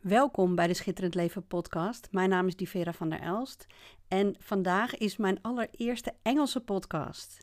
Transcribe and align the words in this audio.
Welkom 0.00 0.54
bij 0.54 0.66
de 0.66 0.74
Schitterend 0.74 1.14
Leven 1.14 1.46
podcast. 1.46 2.08
Mijn 2.10 2.28
naam 2.28 2.46
is 2.46 2.56
Divera 2.56 2.92
van 2.92 3.08
der 3.08 3.20
Elst 3.20 3.66
en 4.08 4.34
vandaag 4.38 4.96
is 4.96 5.16
mijn 5.16 5.38
allereerste 5.42 6.12
Engelse 6.22 6.60
podcast. 6.60 7.42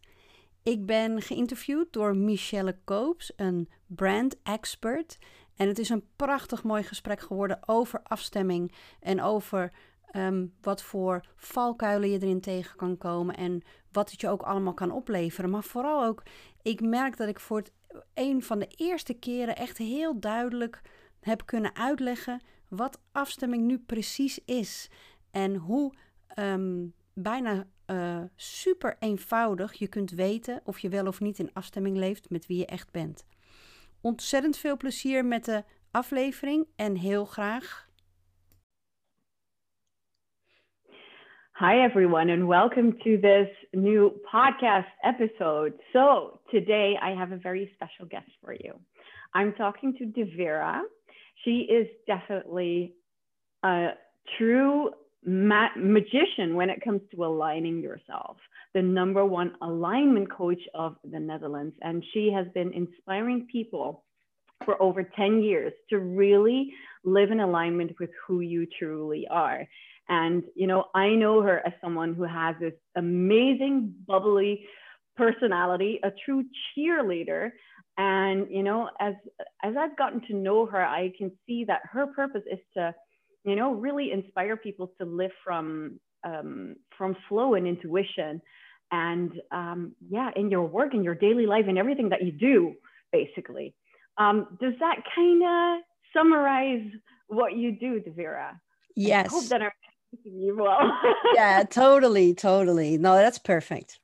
Ik 0.63 0.85
ben 0.85 1.21
geïnterviewd 1.21 1.93
door 1.93 2.15
Michelle 2.15 2.77
Koops, 2.83 3.33
een 3.35 3.69
brand 3.85 4.41
expert. 4.43 5.17
En 5.55 5.67
het 5.67 5.79
is 5.79 5.89
een 5.89 6.07
prachtig 6.15 6.63
mooi 6.63 6.83
gesprek 6.83 7.19
geworden 7.19 7.59
over 7.65 8.01
afstemming 8.03 8.73
en 8.99 9.21
over 9.21 9.71
ehm, 10.11 10.45
wat 10.61 10.83
voor 10.83 11.25
valkuilen 11.35 12.09
je 12.09 12.21
erin 12.21 12.41
tegen 12.41 12.77
kan 12.77 12.97
komen 12.97 13.35
en 13.35 13.61
wat 13.91 14.11
het 14.11 14.21
je 14.21 14.29
ook 14.29 14.41
allemaal 14.41 14.73
kan 14.73 14.91
opleveren. 14.91 15.49
Maar 15.49 15.63
vooral 15.63 16.05
ook, 16.05 16.23
ik 16.61 16.81
merk 16.81 17.17
dat 17.17 17.27
ik 17.27 17.39
voor 17.39 17.57
het 17.57 17.71
een 18.13 18.43
van 18.43 18.59
de 18.59 18.67
eerste 18.75 19.13
keren 19.13 19.55
echt 19.55 19.77
heel 19.77 20.19
duidelijk 20.19 20.81
heb 21.27 21.45
kunnen 21.45 21.75
uitleggen 21.75 22.41
wat 22.69 23.01
afstemming 23.11 23.63
nu 23.63 23.79
precies 23.79 24.45
is 24.45 24.89
en 25.31 25.55
hoe 25.55 25.93
ehm, 26.27 26.85
bijna 27.13 27.65
uh, 27.91 28.21
super 28.35 28.95
eenvoudig 28.99 29.73
je 29.73 29.87
kunt 29.87 30.11
weten 30.11 30.61
of 30.63 30.79
je 30.79 30.89
wel 30.89 31.07
of 31.07 31.19
niet 31.19 31.39
in 31.39 31.53
afstemming 31.53 31.97
leeft 31.97 32.29
met 32.29 32.47
wie 32.47 32.57
je 32.57 32.65
echt 32.65 32.91
bent. 32.91 33.27
Ontzettend 34.01 34.57
veel 34.57 34.77
plezier 34.77 35.25
met 35.25 35.45
de 35.45 35.63
aflevering 35.91 36.67
en 36.75 36.95
heel 36.95 37.25
graag. 37.25 37.85
Hi, 41.59 41.83
everyone, 41.83 42.31
and 42.31 42.47
welcome 42.47 42.97
to 42.97 43.19
this 43.19 43.49
new 43.71 44.11
podcast 44.21 44.87
episode. 45.01 45.73
So, 45.91 46.39
today 46.51 46.93
I 46.93 47.15
have 47.15 47.33
a 47.33 47.39
very 47.39 47.71
special 47.73 48.07
guest 48.07 48.37
for 48.41 48.53
you. 48.53 48.75
I'm 49.33 49.55
talking 49.55 49.97
to 49.97 50.05
Devera. 50.11 50.87
She 51.47 51.59
is 51.61 51.87
definitely 52.05 52.93
a 53.63 53.91
true 54.37 54.91
ma- 55.25 55.69
magician 55.77 56.55
when 56.55 56.69
it 56.69 56.83
comes 56.83 56.99
to 57.15 57.23
aligning 57.23 57.79
yourself, 57.81 58.35
the 58.73 58.81
number 58.81 59.25
one 59.25 59.53
alignment 59.61 60.29
coach 60.29 60.59
of 60.73 60.97
the 61.09 61.21
Netherlands. 61.21 61.73
And 61.81 62.03
she 62.13 62.29
has 62.33 62.47
been 62.53 62.73
inspiring 62.73 63.47
people 63.49 64.03
for 64.65 64.81
over 64.83 65.03
10 65.03 65.41
years 65.41 65.71
to 65.89 65.99
really 65.99 66.73
live 67.05 67.31
in 67.31 67.39
alignment 67.39 67.97
with 67.97 68.09
who 68.27 68.41
you 68.41 68.67
truly 68.77 69.25
are. 69.29 69.65
And, 70.09 70.43
you 70.53 70.67
know, 70.67 70.87
I 70.93 71.11
know 71.11 71.41
her 71.43 71.65
as 71.65 71.71
someone 71.79 72.13
who 72.13 72.23
has 72.23 72.57
this 72.59 72.73
amazing, 72.97 73.93
bubbly 74.05 74.65
personality, 75.15 76.01
a 76.03 76.11
true 76.25 76.43
cheerleader. 76.77 77.51
And, 77.97 78.47
you 78.49 78.63
know, 78.63 78.89
as, 78.99 79.15
as 79.63 79.75
I've 79.77 79.97
gotten 79.97 80.21
to 80.27 80.35
know 80.35 80.65
her, 80.67 80.85
I 80.85 81.11
can 81.17 81.31
see 81.47 81.65
that 81.65 81.81
her 81.91 82.07
purpose 82.07 82.43
is 82.51 82.59
to, 82.75 82.93
you 83.43 83.55
know, 83.55 83.73
really 83.73 84.11
inspire 84.11 84.55
people 84.55 84.91
to 84.99 85.05
live 85.05 85.31
from, 85.43 85.99
um, 86.23 86.75
from 86.97 87.15
flow 87.27 87.55
and 87.55 87.65
intuition. 87.67 88.41
And 88.91 89.31
um, 89.51 89.95
yeah, 90.09 90.29
in 90.35 90.51
your 90.51 90.63
work, 90.63 90.93
in 90.93 91.03
your 91.03 91.15
daily 91.15 91.45
life, 91.45 91.65
and 91.67 91.77
everything 91.77 92.09
that 92.09 92.23
you 92.23 92.31
do, 92.31 92.75
basically. 93.11 93.73
Um, 94.17 94.57
does 94.61 94.73
that 94.79 94.97
kind 95.15 95.43
of 95.43 95.83
summarize 96.15 96.87
what 97.27 97.57
you 97.57 97.71
do, 97.71 97.99
Devera? 97.99 98.59
Yes. 98.95 99.27
I 99.27 99.29
hope 99.29 99.45
that 99.45 99.61
I'm 99.61 99.71
you 100.23 100.55
well. 100.57 100.79
yeah, 101.35 101.63
totally, 101.63 102.33
totally. 102.33 102.97
No, 102.97 103.15
that's 103.15 103.39
perfect. 103.39 103.99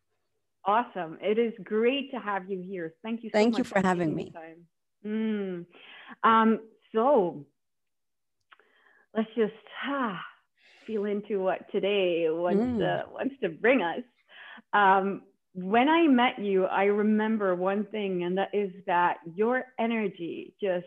Awesome. 0.66 1.17
It 1.22 1.38
is 1.38 1.53
great 1.64 2.11
to 2.11 2.19
have 2.19 2.50
you 2.50 2.61
here. 2.61 2.94
Thank 3.03 3.23
you 3.23 3.30
so 3.30 3.38
Thank 3.38 3.53
much 3.53 3.59
you 3.59 3.64
for 3.66 3.81
having 3.81 4.16
me. 4.16 4.33
Mm. 5.05 5.66
Um, 6.23 6.59
so 6.94 7.45
let's 9.16 9.30
just 9.36 9.53
ah, 9.86 10.22
feel 10.88 11.05
into 11.05 11.42
what 11.42 11.70
today 11.72 12.28
wants, 12.30 12.61
mm. 12.61 12.80
to, 12.80 13.05
wants 13.11 13.36
to 13.42 13.50
bring 13.50 13.81
us. 13.81 14.03
Um, 14.72 15.23
when 15.54 15.89
I 15.89 16.08
met 16.08 16.39
you, 16.39 16.65
I 16.65 16.86
remember 16.86 17.55
one 17.55 17.86
thing, 17.86 18.23
and 18.23 18.38
that 18.38 18.49
is 18.54 18.71
that 18.88 19.17
your 19.36 19.65
energy 19.77 20.55
just, 20.61 20.86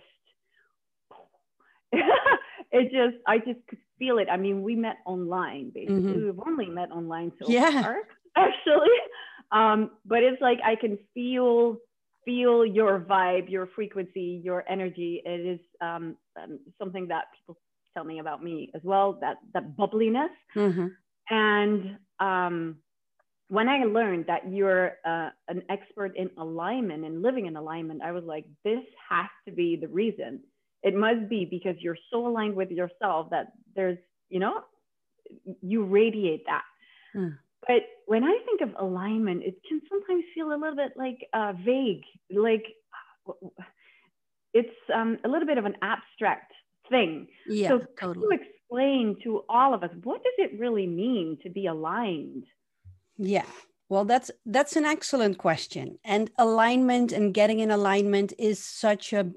it 1.92 2.90
just, 2.90 3.22
I 3.26 3.38
just 3.38 3.60
could 3.68 3.78
feel 3.98 4.18
it. 4.18 4.28
I 4.30 4.36
mean, 4.36 4.62
we 4.62 4.74
met 4.74 4.96
online 5.06 5.70
basically. 5.74 5.96
Mm-hmm. 5.96 6.24
We've 6.26 6.40
only 6.46 6.66
met 6.66 6.90
online 6.90 7.32
so 7.40 7.48
yeah. 7.48 7.82
far, 7.82 7.98
actually. 8.36 8.88
Um, 9.52 9.92
but 10.04 10.22
it's 10.22 10.40
like 10.40 10.58
I 10.64 10.74
can 10.74 10.98
feel 11.14 11.78
feel 12.24 12.66
your 12.66 12.98
vibe, 12.98 13.48
your 13.48 13.68
frequency, 13.68 14.40
your 14.42 14.64
energy. 14.68 15.22
It 15.24 15.46
is 15.46 15.60
um, 15.80 16.16
um, 16.42 16.58
something 16.78 17.08
that 17.08 17.26
people 17.36 17.56
tell 17.94 18.04
me 18.04 18.18
about 18.18 18.42
me 18.42 18.70
as 18.74 18.82
well. 18.84 19.18
That 19.20 19.36
that 19.54 19.76
bubbliness. 19.76 20.30
Mm-hmm. 20.54 20.86
And 21.28 21.98
um, 22.20 22.76
when 23.48 23.68
I 23.68 23.84
learned 23.84 24.26
that 24.26 24.50
you're 24.50 24.92
uh, 25.04 25.30
an 25.48 25.62
expert 25.68 26.16
in 26.16 26.30
alignment 26.38 27.04
and 27.04 27.22
living 27.22 27.46
in 27.46 27.56
alignment, 27.56 28.02
I 28.02 28.12
was 28.12 28.24
like, 28.24 28.44
this 28.64 28.82
has 29.08 29.28
to 29.46 29.52
be 29.52 29.76
the 29.76 29.88
reason 29.88 30.40
it 30.86 30.94
must 30.94 31.28
be 31.28 31.44
because 31.44 31.74
you're 31.80 31.98
so 32.12 32.26
aligned 32.28 32.54
with 32.54 32.70
yourself 32.70 33.28
that 33.30 33.52
there's 33.74 33.98
you 34.28 34.38
know 34.38 34.60
you 35.60 35.84
radiate 35.84 36.44
that 36.46 36.62
mm. 37.14 37.36
But 37.66 37.82
when 38.06 38.24
i 38.24 38.38
think 38.44 38.60
of 38.60 38.70
alignment 38.78 39.42
it 39.42 39.54
can 39.68 39.80
sometimes 39.88 40.24
feel 40.34 40.48
a 40.48 40.56
little 40.56 40.76
bit 40.76 40.92
like 40.96 41.18
uh, 41.32 41.52
vague 41.64 42.04
like 42.30 42.64
it's 44.52 44.68
um, 44.94 45.18
a 45.24 45.28
little 45.28 45.46
bit 45.46 45.58
of 45.58 45.66
an 45.66 45.76
abstract 45.82 46.52
thing. 46.88 47.28
Yeah 47.46 47.68
so 47.68 47.80
totally. 48.00 48.26
you 48.26 48.40
explain 48.40 49.16
to 49.24 49.42
all 49.48 49.74
of 49.74 49.82
us 49.82 49.90
what 50.02 50.22
does 50.22 50.32
it 50.38 50.58
really 50.58 50.86
mean 50.86 51.38
to 51.42 51.50
be 51.50 51.66
aligned? 51.66 52.44
Yeah. 53.18 53.44
Well 53.88 54.04
that's 54.04 54.30
that's 54.46 54.76
an 54.76 54.84
excellent 54.84 55.38
question. 55.38 55.98
And 56.04 56.30
alignment 56.38 57.12
and 57.12 57.34
getting 57.34 57.60
in 57.60 57.70
alignment 57.70 58.32
is 58.38 58.62
such 58.64 59.12
a 59.12 59.30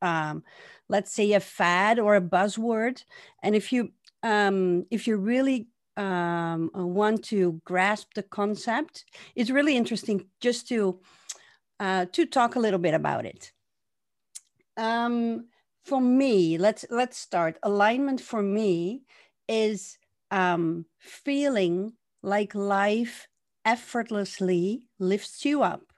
um, 0.00 0.42
let's 0.88 1.12
say 1.12 1.32
a 1.32 1.40
fad 1.40 1.98
or 1.98 2.16
a 2.16 2.20
buzzword. 2.20 3.04
And 3.42 3.54
if 3.54 3.72
you 3.72 3.90
um, 4.22 4.86
if 4.90 5.06
you 5.06 5.16
really 5.16 5.68
um, 5.96 6.70
want 6.74 7.22
to 7.24 7.60
grasp 7.64 8.14
the 8.14 8.22
concept 8.22 9.04
it's 9.34 9.50
really 9.50 9.76
interesting 9.76 10.26
just 10.40 10.68
to 10.68 10.98
uh, 11.80 12.06
to 12.12 12.24
talk 12.26 12.54
a 12.54 12.60
little 12.60 12.78
bit 12.78 12.94
about 12.94 13.26
it. 13.26 13.52
Um, 14.76 15.48
for 15.84 16.00
me 16.00 16.56
let's 16.56 16.84
let's 16.90 17.18
start. 17.18 17.58
Alignment 17.62 18.20
for 18.20 18.42
me 18.42 19.02
is 19.48 19.98
um, 20.30 20.86
feeling 20.98 21.94
like 22.22 22.54
life 22.54 23.26
effortlessly 23.64 24.86
lifts 24.98 25.44
you 25.44 25.62
up 25.62 25.92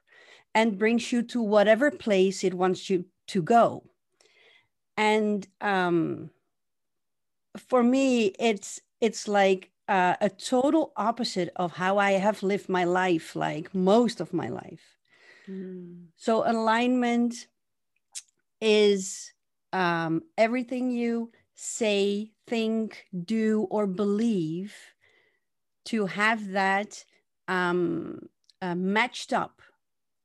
and 0.54 0.78
brings 0.78 1.12
you 1.12 1.22
to 1.22 1.42
whatever 1.42 1.90
place 1.90 2.42
it 2.42 2.54
wants 2.54 2.88
you 2.88 3.04
to 3.28 3.42
go. 3.42 3.84
And 4.96 5.46
um, 5.60 6.30
for 7.58 7.82
me 7.82 8.32
it's 8.38 8.80
it's 9.00 9.28
like 9.28 9.70
uh, 9.88 10.16
a 10.20 10.28
total 10.30 10.92
opposite 10.96 11.50
of 11.56 11.72
how 11.72 11.98
i 11.98 12.12
have 12.12 12.42
lived 12.42 12.68
my 12.68 12.84
life 12.84 13.36
like 13.36 13.74
most 13.74 14.20
of 14.20 14.32
my 14.32 14.48
life. 14.48 14.96
Mm. 15.48 16.06
so 16.16 16.42
alignment 16.48 17.46
is 18.60 19.32
um, 19.74 20.22
everything 20.38 20.90
you 20.90 21.30
say 21.54 22.32
think 22.46 23.06
do 23.24 23.66
or 23.70 23.86
believe 23.86 24.74
to 25.84 26.06
have 26.06 26.52
that 26.52 27.04
um, 27.48 28.20
uh, 28.62 28.74
matched 28.74 29.32
up 29.32 29.60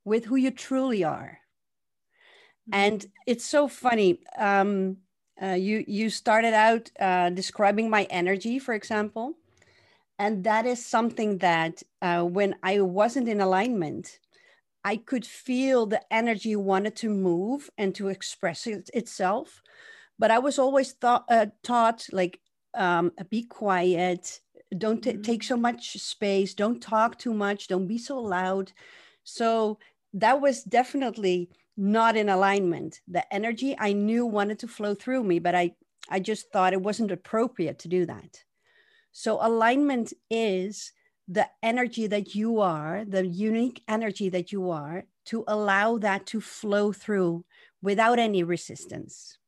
with 0.04 0.24
who 0.24 0.36
you 0.36 0.50
truly 0.50 1.04
are. 1.04 1.38
And 2.72 3.04
it's 3.26 3.44
so 3.44 3.68
funny 3.68 4.20
um, 4.38 4.98
uh, 5.42 5.48
you 5.48 5.84
you 5.86 6.08
started 6.10 6.54
out 6.54 6.90
uh, 7.00 7.30
describing 7.30 7.90
my 7.90 8.04
energy 8.10 8.58
for 8.58 8.74
example 8.74 9.34
and 10.20 10.44
that 10.44 10.66
is 10.66 10.84
something 10.84 11.38
that 11.38 11.82
uh, 12.02 12.22
when 12.22 12.54
i 12.62 12.80
wasn't 12.80 13.28
in 13.28 13.40
alignment 13.40 14.20
i 14.84 14.96
could 14.96 15.26
feel 15.26 15.86
the 15.86 16.02
energy 16.12 16.54
wanted 16.54 16.94
to 16.94 17.08
move 17.08 17.70
and 17.78 17.94
to 17.94 18.08
express 18.08 18.66
it, 18.66 18.88
itself 18.94 19.62
but 20.18 20.30
i 20.30 20.38
was 20.38 20.58
always 20.58 20.92
thought, 20.92 21.24
uh, 21.28 21.46
taught 21.62 22.06
like 22.12 22.38
um, 22.74 23.10
be 23.30 23.42
quiet 23.42 24.40
don't 24.78 25.02
t- 25.02 25.10
mm-hmm. 25.10 25.22
take 25.22 25.42
so 25.42 25.56
much 25.56 25.98
space 25.98 26.54
don't 26.54 26.80
talk 26.80 27.18
too 27.18 27.34
much 27.34 27.66
don't 27.66 27.88
be 27.88 27.98
so 27.98 28.20
loud 28.20 28.72
so 29.24 29.78
that 30.12 30.40
was 30.40 30.62
definitely 30.62 31.50
not 31.76 32.16
in 32.16 32.28
alignment. 32.28 33.00
The 33.08 33.32
energy 33.32 33.74
I 33.78 33.94
knew 33.94 34.26
wanted 34.26 34.58
to 34.60 34.68
flow 34.68 34.94
through 34.94 35.24
me, 35.24 35.38
but 35.38 35.54
I, 35.54 35.72
I 36.08 36.20
just 36.20 36.52
thought 36.52 36.74
it 36.74 36.82
wasn't 36.82 37.10
appropriate 37.10 37.78
to 37.80 37.88
do 37.88 38.06
that. 38.06 38.44
So, 39.12 39.38
alignment 39.40 40.12
is 40.30 40.92
the 41.26 41.48
energy 41.62 42.06
that 42.08 42.34
you 42.34 42.60
are, 42.60 43.04
the 43.06 43.26
unique 43.26 43.82
energy 43.86 44.28
that 44.28 44.50
you 44.50 44.70
are, 44.70 45.04
to 45.26 45.44
allow 45.46 45.98
that 45.98 46.26
to 46.26 46.40
flow 46.40 46.92
through 46.92 47.44
without 47.82 48.18
any 48.18 48.42
resistance. 48.42 49.38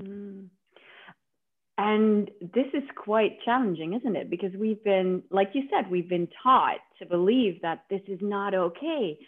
Mm. 0.00 0.48
and 1.78 2.30
this 2.40 2.66
is 2.74 2.82
quite 2.96 3.38
challenging, 3.44 3.94
isn't 3.94 4.16
it? 4.16 4.28
Because 4.28 4.52
we've 4.58 4.82
been, 4.82 5.22
like 5.30 5.50
you 5.52 5.62
said, 5.70 5.88
we've 5.88 6.08
been 6.08 6.28
taught 6.42 6.78
to 6.98 7.06
believe 7.06 7.62
that 7.62 7.84
this 7.90 8.00
is 8.08 8.18
not 8.20 8.54
okay. 8.54 9.18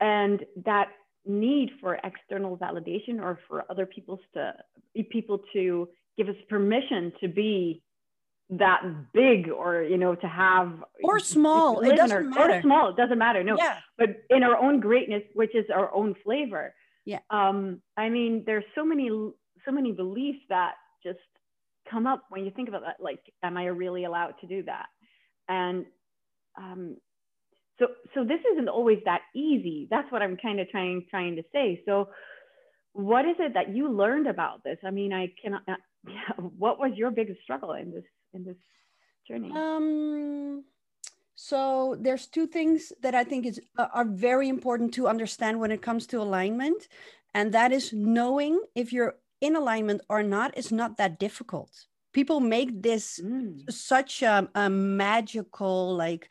And 0.00 0.44
that 0.64 0.88
need 1.26 1.70
for 1.80 1.98
external 2.04 2.58
validation 2.58 3.18
or 3.20 3.38
for 3.48 3.64
other 3.70 3.86
people's 3.86 4.20
to 4.34 4.52
people 5.10 5.40
to 5.52 5.88
give 6.16 6.28
us 6.28 6.36
permission 6.48 7.12
to 7.20 7.28
be 7.28 7.82
that 8.50 8.82
big 9.12 9.48
or 9.48 9.82
you 9.82 9.96
know 9.96 10.14
to 10.14 10.28
have 10.28 10.72
or 11.02 11.18
small 11.18 11.80
it 11.80 11.96
doesn't 11.96 12.16
our, 12.16 12.22
matter. 12.22 12.58
or 12.58 12.62
small 12.62 12.90
it 12.90 12.96
doesn't 12.96 13.18
matter 13.18 13.42
no. 13.42 13.56
Yeah. 13.56 13.78
but 13.96 14.10
in 14.28 14.42
our 14.42 14.56
own 14.56 14.80
greatness 14.80 15.22
which 15.34 15.54
is 15.54 15.64
our 15.74 15.92
own 15.94 16.14
flavor 16.22 16.74
yeah. 17.06 17.20
um 17.30 17.80
i 17.96 18.10
mean 18.10 18.42
there's 18.44 18.64
so 18.74 18.84
many 18.84 19.08
so 19.64 19.72
many 19.72 19.92
beliefs 19.92 20.40
that 20.50 20.74
just 21.02 21.18
come 21.90 22.06
up 22.06 22.24
when 22.30 22.44
you 22.44 22.50
think 22.50 22.68
about 22.68 22.82
that 22.82 22.96
like 23.00 23.20
am 23.42 23.56
i 23.56 23.66
really 23.66 24.04
allowed 24.04 24.34
to 24.40 24.46
do 24.46 24.62
that? 24.64 24.86
And 25.48 25.86
um 26.58 26.96
so 27.78 27.86
so 28.14 28.24
this 28.24 28.40
isn't 28.52 28.68
always 28.68 28.98
that 29.04 29.22
easy. 29.34 29.88
That's 29.90 30.10
what 30.10 30.22
i'm 30.22 30.36
kind 30.36 30.60
of 30.60 30.68
trying 30.70 31.06
trying 31.10 31.36
to 31.36 31.42
say. 31.52 31.82
So 31.86 32.08
what 32.92 33.24
is 33.24 33.36
it 33.38 33.54
that 33.54 33.74
you 33.74 33.90
learned 33.90 34.26
about 34.26 34.64
this? 34.64 34.78
I 34.84 34.90
mean 34.90 35.12
i 35.12 35.32
cannot 35.42 35.62
yeah, 35.66 36.34
what 36.58 36.78
was 36.78 36.92
your 36.94 37.10
biggest 37.10 37.40
struggle 37.42 37.72
in 37.72 37.90
this 37.90 38.04
in 38.34 38.44
this 38.44 38.58
journey 39.26 39.50
um 39.52 40.64
so 41.34 41.96
there's 42.00 42.26
two 42.26 42.46
things 42.46 42.92
that 43.00 43.14
i 43.14 43.24
think 43.24 43.46
is 43.46 43.60
uh, 43.78 43.88
are 43.92 44.04
very 44.04 44.48
important 44.48 44.92
to 44.94 45.08
understand 45.08 45.58
when 45.58 45.70
it 45.70 45.82
comes 45.82 46.06
to 46.06 46.20
alignment 46.20 46.88
and 47.32 47.52
that 47.52 47.72
is 47.72 47.92
knowing 47.92 48.60
if 48.74 48.92
you're 48.92 49.16
in 49.40 49.56
alignment 49.56 50.00
or 50.08 50.22
not 50.22 50.56
is 50.56 50.70
not 50.70 50.96
that 50.96 51.18
difficult 51.18 51.70
people 52.12 52.40
make 52.40 52.82
this 52.82 53.20
mm. 53.22 53.60
such 53.70 54.22
a, 54.22 54.48
a 54.54 54.70
magical 54.70 55.94
like 55.94 56.30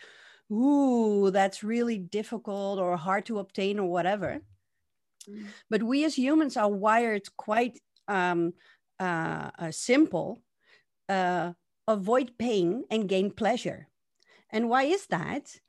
ooh 0.52 1.30
that's 1.32 1.64
really 1.64 1.98
difficult 1.98 2.80
or 2.80 2.96
hard 2.98 3.26
to 3.26 3.40
obtain 3.40 3.80
or 3.80 3.90
whatever 3.90 4.40
mm. 5.30 5.46
but 5.70 5.84
we 5.84 6.06
as 6.06 6.18
humans 6.18 6.58
are 6.58 6.70
wired 6.70 7.24
quite 7.38 7.80
um, 8.08 8.54
uh, 9.00 9.50
uh, 9.60 9.72
simple 9.72 10.42
uh, 11.10 11.52
avoid 11.88 12.38
pain 12.38 12.84
and 12.90 13.10
gain 13.10 13.32
pleasure 13.32 13.88
and 14.50 14.70
why 14.70 14.84
is 14.84 15.08
that 15.08 15.60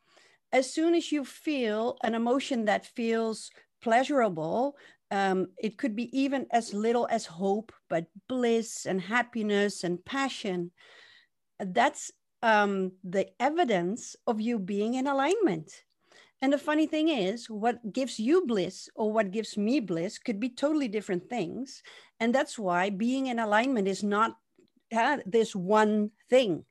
as 0.52 0.72
soon 0.72 0.94
as 0.94 1.10
you 1.10 1.24
feel 1.24 1.96
an 2.04 2.14
emotion 2.14 2.66
that 2.66 2.86
feels 2.86 3.50
pleasurable 3.82 4.76
um, 5.14 5.48
it 5.58 5.78
could 5.78 5.94
be 5.94 6.10
even 6.18 6.46
as 6.50 6.74
little 6.74 7.06
as 7.08 7.24
hope, 7.24 7.72
but 7.88 8.06
bliss 8.28 8.84
and 8.84 9.00
happiness 9.00 9.84
and 9.84 10.04
passion. 10.04 10.72
That's 11.60 12.10
um, 12.42 12.92
the 13.04 13.28
evidence 13.38 14.16
of 14.26 14.40
you 14.40 14.58
being 14.58 14.94
in 14.94 15.06
alignment. 15.06 15.70
And 16.42 16.52
the 16.52 16.58
funny 16.58 16.86
thing 16.86 17.08
is, 17.08 17.48
what 17.48 17.92
gives 17.92 18.18
you 18.18 18.44
bliss 18.44 18.88
or 18.96 19.12
what 19.12 19.30
gives 19.30 19.56
me 19.56 19.78
bliss 19.78 20.18
could 20.18 20.40
be 20.40 20.50
totally 20.50 20.88
different 20.88 21.28
things. 21.30 21.82
And 22.18 22.34
that's 22.34 22.58
why 22.58 22.90
being 22.90 23.28
in 23.28 23.38
alignment 23.38 23.86
is 23.86 24.02
not 24.02 24.36
uh, 24.94 25.18
this 25.26 25.54
one 25.54 26.10
thing. 26.28 26.64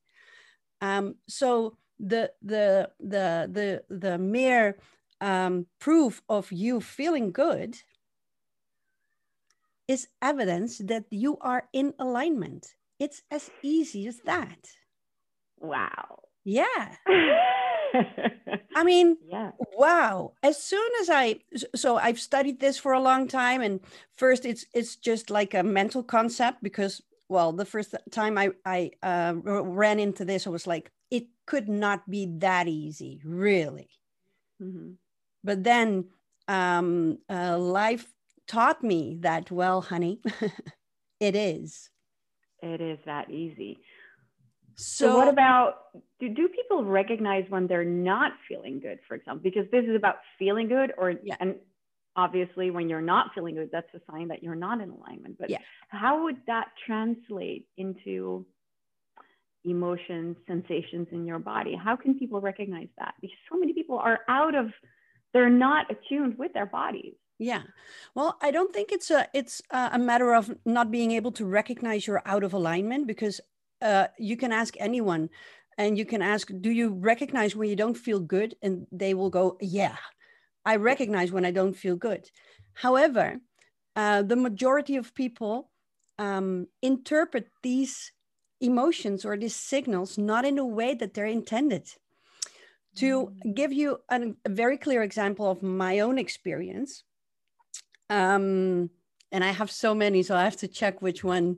Um, 0.82 1.16
so 1.28 1.78
the 2.00 2.32
the 2.42 2.90
the 3.00 3.50
the 3.90 3.96
the 3.96 4.18
mere 4.18 4.78
um, 5.22 5.68
proof 5.80 6.22
of 6.28 6.52
you 6.52 6.82
feeling 6.82 7.32
good 7.32 7.78
is 9.88 10.08
evidence 10.22 10.78
that 10.80 11.06
you 11.10 11.38
are 11.40 11.68
in 11.74 11.94
alignment. 12.00 12.76
It's 13.00 13.22
as 13.32 13.50
easy 13.62 14.08
as 14.08 14.20
that. 14.26 14.68
Wow. 15.60 16.20
Yeah. 16.44 16.96
I 18.76 18.84
mean, 18.84 19.18
yeah. 19.28 19.52
wow. 19.78 20.34
As 20.42 20.62
soon 20.62 20.90
as 21.02 21.10
I 21.10 21.40
so 21.76 21.98
I've 21.98 22.20
studied 22.20 22.60
this 22.60 22.78
for 22.78 22.94
a 22.94 23.00
long 23.00 23.28
time 23.28 23.62
and 23.62 23.80
first 24.18 24.46
it's 24.46 24.66
it's 24.74 24.96
just 24.96 25.30
like 25.30 25.54
a 25.54 25.64
mental 25.64 26.04
concept 26.04 26.64
because 26.64 27.02
well, 27.30 27.52
the 27.52 27.66
first 27.66 27.96
time 28.12 28.38
I 28.38 28.52
I 28.66 28.92
uh, 29.02 29.34
ran 29.36 30.00
into 30.00 30.26
this 30.26 30.48
I 30.48 30.50
was 30.50 30.68
like 30.68 30.92
it 31.14 31.28
could 31.46 31.70
not 31.70 32.10
be 32.10 32.26
that 32.40 32.68
easy, 32.68 33.22
really. 33.24 33.90
Mm-hmm. 34.62 34.94
But 35.44 35.64
then 35.64 36.06
um, 36.48 37.20
uh, 37.30 37.58
life 37.60 38.08
taught 38.48 38.84
me 38.84 39.18
that, 39.22 39.52
well, 39.52 39.82
honey, 39.82 40.22
it 41.20 41.36
is. 41.36 41.90
It 42.62 42.82
is 42.82 42.98
that 43.06 43.30
easy. 43.30 43.80
So, 44.76 45.10
so, 45.10 45.18
what 45.18 45.28
about 45.28 45.76
do, 46.20 46.30
do 46.30 46.48
people 46.48 46.84
recognize 46.84 47.46
when 47.50 47.68
they're 47.68 47.86
not 47.86 48.32
feeling 48.48 48.80
good, 48.80 49.00
for 49.08 49.14
example? 49.14 49.44
Because 49.44 49.70
this 49.72 49.86
is 49.86 49.96
about 49.96 50.16
feeling 50.40 50.68
good, 50.68 50.94
or 50.98 51.14
yeah. 51.24 51.36
and 51.40 51.56
obviously 52.16 52.72
when 52.72 52.90
you're 52.90 53.02
not 53.02 53.32
feeling 53.34 53.56
good, 53.56 53.70
that's 53.72 53.88
a 53.94 54.00
sign 54.12 54.28
that 54.30 54.44
you're 54.44 54.56
not 54.56 54.82
in 54.82 54.90
alignment. 54.90 55.38
But 55.40 55.50
yeah. 55.50 55.60
how 55.90 56.24
would 56.24 56.38
that 56.48 56.68
translate 56.86 57.68
into 57.78 58.46
emotions, 59.66 60.38
sensations 60.48 61.08
in 61.12 61.26
your 61.26 61.40
body? 61.40 61.76
How 61.76 61.96
can 61.96 62.20
people 62.20 62.42
recognize 62.42 62.90
that? 62.98 63.16
Because 63.22 63.38
so 63.52 63.58
many 63.58 63.74
people 63.74 63.98
are 63.98 64.20
out 64.28 64.56
of, 64.56 64.72
they're 65.34 65.50
not 65.50 65.88
attuned 65.90 66.38
with 66.38 66.54
their 66.54 66.66
bodies. 66.66 67.14
Yeah. 67.40 67.64
Well, 68.14 68.38
I 68.42 68.52
don't 68.52 68.74
think 68.74 68.92
it's 68.92 69.10
a 69.10 69.28
it's 69.34 69.62
a 69.72 69.98
matter 69.98 70.34
of 70.36 70.56
not 70.66 70.92
being 70.92 71.12
able 71.12 71.32
to 71.34 71.46
recognize 71.46 72.06
you're 72.06 72.22
out 72.26 72.44
of 72.44 72.54
alignment 72.54 73.08
because 73.08 73.42
uh, 73.82 74.08
you 74.18 74.38
can 74.38 74.52
ask 74.52 74.76
anyone 74.80 75.30
and 75.78 75.98
you 75.98 76.06
can 76.06 76.22
ask, 76.22 76.50
do 76.62 76.70
you 76.70 76.90
recognize 76.90 77.56
when 77.56 77.70
you 77.70 77.76
don't 77.76 77.98
feel 77.98 78.20
good? 78.20 78.56
And 78.62 78.86
they 78.92 79.14
will 79.14 79.32
go, 79.32 79.58
yeah, 79.60 79.98
I 80.66 80.78
recognize 80.78 81.32
when 81.32 81.46
I 81.46 81.52
don't 81.52 81.74
feel 81.74 81.96
good. 81.96 82.30
However, 82.74 83.40
uh, 83.96 84.22
the 84.24 84.36
majority 84.36 84.96
of 84.96 85.14
people 85.14 85.70
um, 86.18 86.68
interpret 86.82 87.50
these 87.62 88.12
emotions 88.62 89.26
or 89.26 89.38
these 89.38 89.56
signals 89.56 90.18
not 90.18 90.46
in 90.46 90.58
a 90.58 90.66
way 90.66 90.94
that 90.96 91.14
they're 91.14 91.26
intended. 91.26 91.90
To 92.98 93.34
mm. 93.46 93.56
give 93.56 93.74
you 93.74 94.02
an, 94.10 94.38
a 94.46 94.50
very 94.50 94.78
clear 94.78 95.02
example 95.02 95.50
of 95.50 95.64
my 95.64 96.00
own 96.00 96.20
experience, 96.20 97.04
um, 98.10 98.92
and 99.32 99.44
I 99.44 99.52
have 99.52 99.72
so 99.72 99.96
many, 99.96 100.22
so 100.22 100.36
I 100.36 100.44
have 100.44 100.58
to 100.58 100.68
check 100.68 101.02
which 101.02 101.24
one 101.24 101.58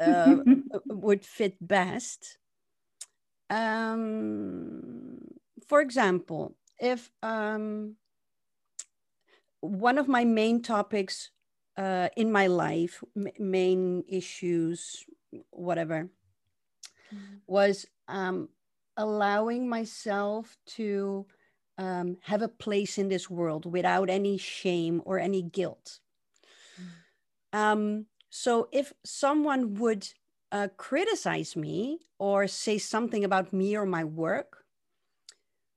uh, 0.00 0.36
would 0.86 1.24
fit 1.24 1.54
best. 1.60 2.38
Um, 3.50 5.18
for 5.68 5.82
example, 5.82 6.56
if 6.80 7.10
um, 7.22 7.96
one 9.60 9.98
of 9.98 10.08
my 10.08 10.24
main 10.24 10.62
topics 10.62 11.30
uh, 11.76 12.08
in 12.16 12.32
my 12.32 12.46
life, 12.46 13.02
m- 13.16 13.28
main 13.38 14.04
issues, 14.08 15.04
whatever, 15.50 16.08
mm. 17.14 17.40
was 17.46 17.86
um, 18.08 18.48
allowing 18.96 19.68
myself 19.68 20.56
to 20.66 21.26
um, 21.78 22.16
have 22.22 22.42
a 22.42 22.48
place 22.48 22.98
in 22.98 23.08
this 23.08 23.30
world 23.30 23.64
without 23.64 24.10
any 24.10 24.36
shame 24.36 25.00
or 25.04 25.18
any 25.18 25.42
guilt. 25.42 26.00
Mm. 27.52 27.58
Um, 27.58 28.06
so 28.30 28.68
if 28.72 28.92
someone 29.04 29.74
would 29.74 30.06
uh, 30.50 30.68
criticize 30.76 31.54
me 31.54 32.00
or 32.18 32.48
say 32.48 32.78
something 32.78 33.24
about 33.24 33.52
me 33.52 33.76
or 33.76 33.86
my 33.86 34.04
work, 34.04 34.64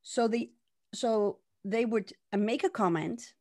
so 0.01 0.27
the 0.27 0.51
so 0.93 1.37
they 1.63 1.85
would 1.85 2.11
uh, 2.33 2.37
make 2.37 2.63
a 2.63 2.69
comment, 2.69 3.33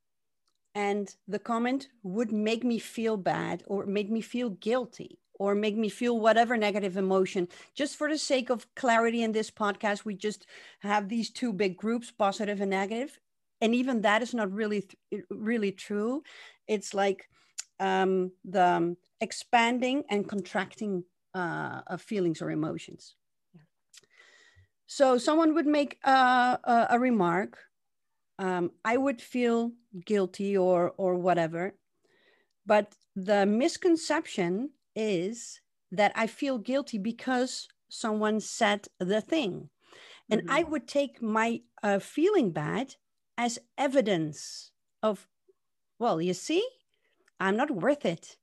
and 0.81 1.15
the 1.29 1.39
comment 1.39 1.89
would 2.03 2.33
make 2.33 2.65
me 2.65 2.79
feel 2.79 3.17
bad 3.19 3.63
or 3.67 3.85
make 3.85 4.11
me 4.17 4.23
feel 4.23 4.51
guilty 4.69 5.19
or 5.39 5.55
make 5.55 5.77
me 5.77 5.91
feel 5.91 6.19
whatever 6.19 6.57
negative 6.57 6.97
emotion. 6.97 7.49
Just 7.75 7.97
for 7.97 8.09
the 8.09 8.17
sake 8.17 8.49
of 8.51 8.67
clarity 8.75 9.23
in 9.23 9.33
this 9.33 9.51
podcast, 9.51 10.07
we 10.07 10.15
just 10.15 10.47
have 10.81 11.09
these 11.09 11.31
two 11.31 11.53
big 11.53 11.77
groups, 11.77 12.11
positive 12.11 12.63
and 12.63 12.71
negative. 12.71 13.19
And 13.61 13.75
even 13.75 14.01
that 14.01 14.23
is 14.23 14.33
not 14.33 14.51
really, 14.61 14.83
really 15.29 15.73
true. 15.73 16.23
It's 16.67 16.95
like 16.95 17.29
um, 17.79 18.33
the 18.45 18.65
um, 18.65 18.97
expanding 19.21 20.05
and 20.09 20.27
contracting 20.27 21.05
uh, 21.35 21.83
of 21.89 22.01
feelings 22.01 22.41
or 22.41 22.51
emotions. 22.51 23.17
So 24.87 25.19
someone 25.19 25.55
would 25.55 25.67
make 25.67 25.99
a, 26.05 26.11
a, 26.75 26.87
a 26.93 26.99
remark. 26.99 27.59
Um, 28.39 28.71
I 28.83 28.97
would 28.97 29.21
feel 29.21 29.73
guilty 30.05 30.57
or 30.57 30.93
or 30.97 31.17
whatever, 31.17 31.75
but 32.67 32.95
the 33.17 33.47
misconception 33.47 34.71
is 34.95 35.61
that 35.93 36.13
I 36.15 36.27
feel 36.27 36.59
guilty 36.59 36.99
because 36.99 37.69
someone 37.89 38.41
said 38.41 38.87
the 38.99 39.21
thing. 39.21 39.71
And 40.31 40.43
mm-hmm. 40.43 40.51
I 40.53 40.63
would 40.63 40.87
take 40.87 41.21
my 41.21 41.63
uh, 41.83 41.99
feeling 41.99 42.53
bad 42.53 42.95
as 43.37 43.59
evidence 43.77 44.71
of, 45.03 45.27
well, 45.99 46.21
you 46.23 46.35
see, 46.35 46.65
I'm 47.41 47.57
not 47.57 47.71
worth 47.71 48.05
it. 48.05 48.37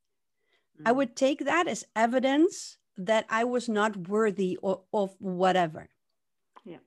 Mm-hmm. 0.75 0.87
I 0.87 0.91
would 0.91 1.15
take 1.15 1.45
that 1.45 1.67
as 1.67 1.85
evidence 1.95 2.77
that 2.97 3.25
I 3.29 3.45
was 3.45 3.69
not 3.69 4.09
worthy 4.09 4.57
of, 4.61 4.81
of 4.91 5.15
whatever. 5.19 5.87
Yeah. 6.65 6.77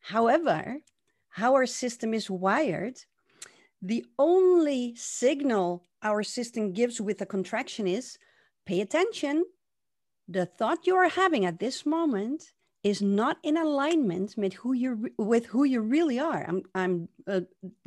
However, 0.00 0.78
how 1.30 1.54
our 1.54 1.66
system 1.66 2.14
is 2.14 2.30
wired, 2.30 3.00
the 3.82 4.04
only 4.18 4.94
signal 4.96 5.84
our 6.02 6.22
system 6.22 6.72
gives 6.72 7.00
with 7.00 7.20
a 7.20 7.26
contraction 7.26 7.86
is 7.86 8.18
pay 8.66 8.80
attention. 8.80 9.44
The 10.28 10.46
thought 10.46 10.86
you 10.86 10.96
are 10.96 11.08
having 11.08 11.44
at 11.44 11.58
this 11.58 11.84
moment 11.84 12.52
is 12.82 13.02
not 13.02 13.36
in 13.42 13.56
alignment 13.56 14.34
with 14.36 14.54
who 14.54 14.72
you 14.72 15.10
with 15.18 15.46
who 15.46 15.64
you 15.64 15.80
really 15.80 16.18
are. 16.18 16.44
I'm 16.48 16.62
I'm 16.74 17.08
uh, 17.26 17.40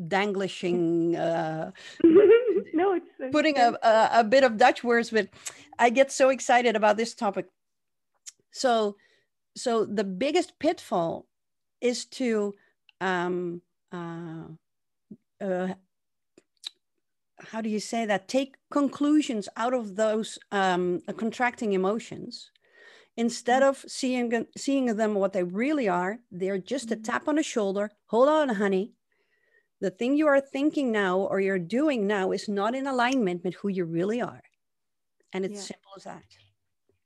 danglishing. 0.08 1.16
Uh, 1.24 1.72
no, 2.74 2.94
it's 2.94 3.32
putting 3.32 3.58
a, 3.58 3.78
a, 3.84 4.10
a 4.20 4.24
bit 4.24 4.44
of 4.44 4.58
Dutch 4.58 4.84
words, 4.84 5.12
but 5.12 5.30
I 5.78 5.90
get 5.90 6.12
so 6.12 6.30
excited 6.30 6.76
about 6.76 6.98
this 6.98 7.14
topic. 7.14 7.46
So, 8.52 8.98
so 9.56 9.86
the 9.86 10.04
biggest 10.04 10.58
pitfall 10.60 11.28
is 11.82 12.06
to 12.06 12.54
um, 13.00 13.62
uh, 13.92 14.46
uh, 15.44 15.74
how 17.40 17.62
do 17.62 17.70
you 17.70 17.80
say 17.80 18.06
that? 18.06 18.28
Take 18.28 18.56
conclusions 18.72 19.50
out 19.58 19.74
of 19.74 19.96
those 19.96 20.40
um, 20.52 21.02
contracting 21.18 21.74
emotions 21.74 22.50
instead 23.18 23.62
mm-hmm. 23.62 23.70
of 23.70 23.86
seeing 23.88 24.46
seeing 24.58 24.86
them 24.96 25.14
what 25.16 25.34
they 25.34 25.44
really 25.44 25.88
are. 25.90 26.20
They're 26.32 26.58
just 26.58 26.92
a 26.92 26.96
mm-hmm. 26.96 27.04
tap 27.04 27.28
on 27.28 27.36
the 27.36 27.44
shoulder. 27.44 27.92
Hold 28.08 28.30
on, 28.30 28.50
honey. 28.50 28.94
The 29.82 29.92
thing 29.92 30.16
you 30.16 30.28
are 30.28 30.40
thinking 30.40 30.92
now 30.92 31.20
or 31.20 31.42
you're 31.42 31.60
doing 31.60 32.08
now 32.08 32.32
is 32.32 32.48
not 32.48 32.74
in 32.74 32.88
alignment 32.88 33.44
with 33.44 33.56
who 33.56 33.68
you 33.68 33.84
really 33.86 34.22
are, 34.22 34.42
and 35.34 35.44
it's 35.44 35.56
yeah. 35.56 35.76
simple 35.76 35.92
as 35.98 36.04
that. 36.06 36.24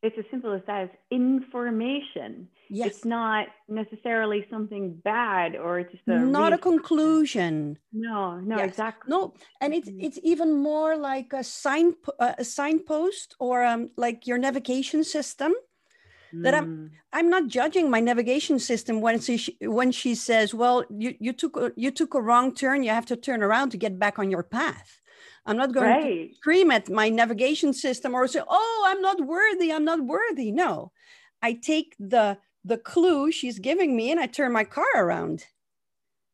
It's 0.07 0.17
as 0.17 0.23
simple 0.31 0.53
as 0.53 0.61
that. 0.67 0.83
It's 0.85 0.95
information. 1.11 2.47
Yes. 2.69 2.87
It's 2.87 3.05
not 3.05 3.47
necessarily 3.67 4.45
something 4.49 4.95
bad 5.03 5.57
or 5.57 5.83
just 5.83 6.03
a 6.07 6.19
not 6.19 6.53
a 6.53 6.57
conclusion. 6.57 7.77
No, 7.91 8.39
no, 8.39 8.55
yes. 8.55 8.69
exactly. 8.69 9.09
No, 9.09 9.33
and 9.59 9.73
it's 9.73 9.89
mm-hmm. 9.89 10.05
it's 10.05 10.19
even 10.23 10.49
more 10.55 10.95
like 10.95 11.33
a 11.33 11.43
sign 11.43 11.95
a 12.19 12.45
signpost 12.45 13.35
or 13.37 13.65
um, 13.65 13.89
like 13.97 14.25
your 14.25 14.37
navigation 14.37 15.03
system. 15.03 15.53
That 16.43 16.53
I'm 16.53 16.67
mm. 16.67 16.89
I'm 17.11 17.29
not 17.29 17.47
judging 17.47 17.89
my 17.89 18.01
navigation 18.01 18.59
system 18.59 19.01
when 19.01 19.19
she 19.19 19.57
when 19.61 19.91
she 19.91 20.15
says, 20.15 20.53
"Well, 20.53 20.85
you 20.89 21.15
you 21.19 21.33
took 21.33 21.57
a, 21.57 21.71
you 21.75 21.91
took 21.91 22.13
a 22.13 22.21
wrong 22.21 22.53
turn. 22.53 22.83
You 22.83 22.91
have 22.91 23.05
to 23.07 23.17
turn 23.17 23.43
around 23.43 23.71
to 23.71 23.77
get 23.77 23.99
back 23.99 24.19
on 24.19 24.31
your 24.31 24.43
path." 24.43 25.01
I'm 25.45 25.57
not 25.57 25.73
going 25.73 25.87
right. 25.87 26.29
to 26.29 26.35
scream 26.35 26.71
at 26.71 26.89
my 26.89 27.09
navigation 27.09 27.73
system 27.73 28.13
or 28.13 28.27
say, 28.27 28.41
"Oh, 28.47 28.85
I'm 28.87 29.01
not 29.01 29.21
worthy. 29.21 29.71
I'm 29.71 29.85
not 29.85 30.01
worthy." 30.01 30.51
No, 30.51 30.91
I 31.41 31.53
take 31.53 31.95
the 31.99 32.37
the 32.63 32.77
clue 32.77 33.31
she's 33.31 33.59
giving 33.59 33.95
me 33.95 34.11
and 34.11 34.19
I 34.19 34.27
turn 34.27 34.51
my 34.51 34.63
car 34.63 34.85
around. 34.95 35.45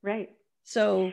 Right. 0.02 0.30
So 0.64 1.12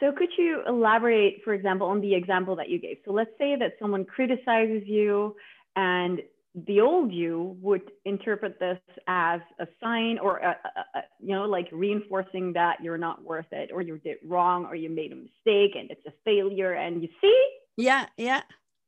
so 0.00 0.12
could 0.12 0.30
you 0.38 0.62
elaborate, 0.66 1.42
for 1.44 1.54
example, 1.54 1.88
on 1.88 2.00
the 2.00 2.14
example 2.14 2.54
that 2.56 2.68
you 2.68 2.78
gave? 2.78 2.98
So 3.04 3.12
let's 3.12 3.32
say 3.38 3.56
that 3.56 3.72
someone 3.80 4.04
criticizes 4.04 4.82
you 4.86 5.34
and 5.74 6.20
the 6.66 6.80
old 6.80 7.12
you 7.12 7.56
would 7.60 7.82
interpret 8.04 8.58
this 8.58 8.78
as 9.06 9.40
a 9.60 9.66
sign 9.82 10.18
or 10.18 10.38
a, 10.38 10.48
a, 10.48 10.98
a, 10.98 11.02
you 11.20 11.34
know 11.34 11.44
like 11.44 11.68
reinforcing 11.72 12.52
that 12.52 12.78
you're 12.82 12.98
not 12.98 13.22
worth 13.22 13.46
it 13.52 13.70
or 13.72 13.82
you 13.82 13.98
did 13.98 14.16
wrong 14.24 14.64
or 14.64 14.74
you 14.74 14.88
made 14.88 15.12
a 15.12 15.16
mistake 15.16 15.76
and 15.76 15.90
it's 15.90 16.06
a 16.06 16.12
failure 16.24 16.72
and 16.72 17.02
you 17.02 17.08
see 17.20 17.48
yeah 17.76 18.06
yeah 18.16 18.42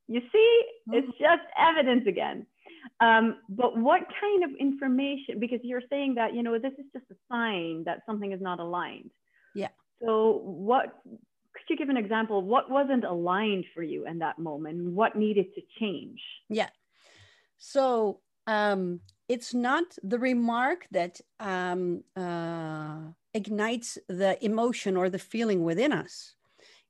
you 0.09 0.21
see 0.33 0.63
it's 0.89 1.07
mm-hmm. 1.07 1.23
just 1.23 1.43
evidence 1.57 2.07
again 2.07 2.47
um, 3.01 3.39
but 3.49 3.77
what 3.77 4.01
kind 4.21 4.45
of 4.45 4.51
information, 4.59 5.39
because 5.39 5.61
you're 5.63 5.83
saying 5.89 6.15
that, 6.17 6.35
you 6.35 6.43
know, 6.43 6.59
this 6.59 6.73
is 6.79 6.87
just 6.93 7.07
a 7.11 7.15
sign 7.31 7.85
that 7.85 8.01
something 8.07 8.33
is 8.33 8.41
not 8.41 8.61
aligned. 8.61 9.11
Yeah. 9.55 9.69
So 10.03 10.41
what, 10.45 11.01
could 11.05 11.65
you 11.69 11.77
give 11.77 11.89
an 11.89 11.97
example? 11.97 12.43
What 12.43 12.71
wasn't 12.71 13.05
aligned 13.05 13.65
for 13.75 13.83
you 13.83 14.07
in 14.07 14.19
that 14.19 14.39
moment? 14.39 14.93
What 14.93 15.17
needed 15.17 15.47
to 15.55 15.63
change? 15.79 16.21
Yeah. 16.49 16.69
So 17.61 18.21
um, 18.47 19.01
it's 19.29 19.55
not 19.55 19.85
the 20.03 20.19
remark 20.19 20.87
that 20.91 21.21
um, 21.39 22.03
uh, 22.17 23.13
ignites 23.33 23.97
the 24.09 24.43
emotion 24.45 24.97
or 24.97 25.09
the 25.09 25.19
feeling 25.19 25.63
within 25.63 25.93
us. 25.93 26.35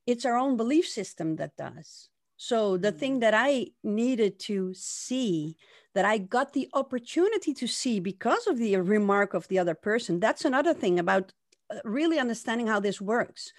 It's 0.07 0.25
our 0.25 0.37
own 0.37 0.57
belief 0.57 0.89
system 0.89 1.37
that 1.37 1.57
does. 1.57 2.09
So 2.37 2.79
the 2.79 2.93
thing 2.93 3.19
mm. 3.19 3.21
that 3.21 3.35
I 3.35 3.67
needed 3.85 4.39
to 4.41 4.73
see, 4.73 5.57
that 5.95 6.07
I 6.07 6.17
got 6.17 6.55
the 6.55 6.71
opportunity 6.73 7.53
to 7.53 7.67
see 7.67 8.01
because 8.01 8.47
of 8.47 8.57
the 8.57 8.77
remark 8.77 9.35
of 9.35 9.47
the 9.49 9.59
other 9.59 9.75
person, 9.75 10.21
that's 10.21 10.47
another 10.47 10.73
thing 10.73 10.99
about 10.99 11.35
uh, 11.69 11.81
really 11.85 12.19
understanding 12.19 12.69
how 12.69 12.81
this 12.81 13.01
works. 13.01 13.53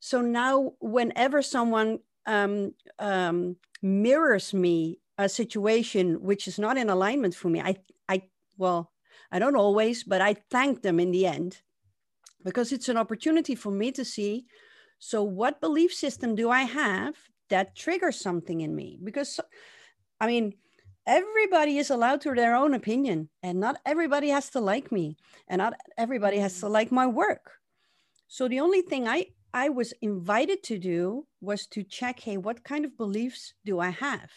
So 0.00 0.20
now, 0.20 0.72
whenever 0.80 1.42
someone 1.42 2.00
um, 2.26 2.74
um, 2.98 3.56
mirrors 3.82 4.52
me 4.52 4.98
a 5.18 5.28
situation 5.28 6.22
which 6.22 6.46
is 6.46 6.58
not 6.58 6.76
in 6.76 6.90
alignment 6.90 7.34
for 7.34 7.48
me, 7.48 7.60
I, 7.60 7.76
I, 8.08 8.22
well, 8.56 8.92
I 9.30 9.38
don't 9.38 9.56
always, 9.56 10.04
but 10.04 10.20
I 10.20 10.34
thank 10.50 10.82
them 10.82 11.00
in 11.00 11.10
the 11.10 11.26
end 11.26 11.62
because 12.44 12.72
it's 12.72 12.88
an 12.88 12.96
opportunity 12.96 13.54
for 13.54 13.70
me 13.70 13.90
to 13.92 14.04
see. 14.04 14.46
So, 14.98 15.22
what 15.22 15.60
belief 15.60 15.92
system 15.92 16.34
do 16.34 16.50
I 16.50 16.62
have 16.62 17.14
that 17.50 17.74
triggers 17.74 18.20
something 18.20 18.60
in 18.60 18.74
me? 18.74 18.98
Because 19.02 19.40
i 20.20 20.26
mean 20.26 20.54
everybody 21.06 21.78
is 21.78 21.90
allowed 21.90 22.20
to 22.20 22.34
their 22.34 22.56
own 22.56 22.74
opinion 22.74 23.28
and 23.42 23.60
not 23.60 23.80
everybody 23.86 24.28
has 24.28 24.50
to 24.50 24.60
like 24.60 24.90
me 24.90 25.16
and 25.48 25.58
not 25.58 25.74
everybody 25.96 26.38
has 26.38 26.58
to 26.60 26.68
like 26.68 26.90
my 26.90 27.06
work. 27.06 27.52
So 28.28 28.48
the 28.48 28.60
only 28.60 28.82
thing 28.82 29.06
i 29.06 29.26
i 29.54 29.68
was 29.68 29.94
invited 30.02 30.62
to 30.64 30.78
do 30.78 31.26
was 31.40 31.66
to 31.68 31.82
check 31.84 32.20
hey 32.20 32.36
what 32.36 32.64
kind 32.64 32.84
of 32.84 32.96
beliefs 32.96 33.54
do 33.64 33.78
i 33.78 33.90
have 33.90 34.30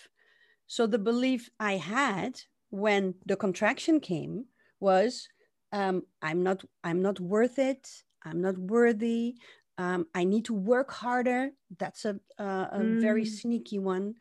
so 0.69 0.87
the 0.87 1.03
belief 1.09 1.49
i 1.59 1.73
had 1.73 2.39
when 2.69 3.13
the 3.25 3.35
contraction 3.35 3.99
came 3.99 4.45
was 4.79 5.27
um, 5.73 6.03
i'm 6.21 6.41
not 6.41 6.63
i'm 6.85 7.01
not 7.01 7.19
worth 7.19 7.59
it 7.59 7.89
i'm 8.23 8.39
not 8.41 8.57
worthy 8.57 9.35
um, 9.79 10.07
I 10.13 10.25
need 10.25 10.43
to 10.45 10.53
work 10.53 10.91
harder. 10.91 11.51
That's 11.77 12.03
a, 12.03 12.19
uh, 12.37 12.67
a 12.73 12.79
mm. 12.79 12.99
very 12.99 13.23
sneaky 13.23 13.79
one. 13.79 14.15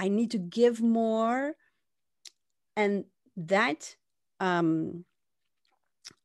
I 0.00 0.08
need 0.08 0.32
to 0.32 0.38
give 0.38 0.82
more. 0.82 1.54
And 2.76 3.04
that 3.36 3.94
um, 4.40 5.04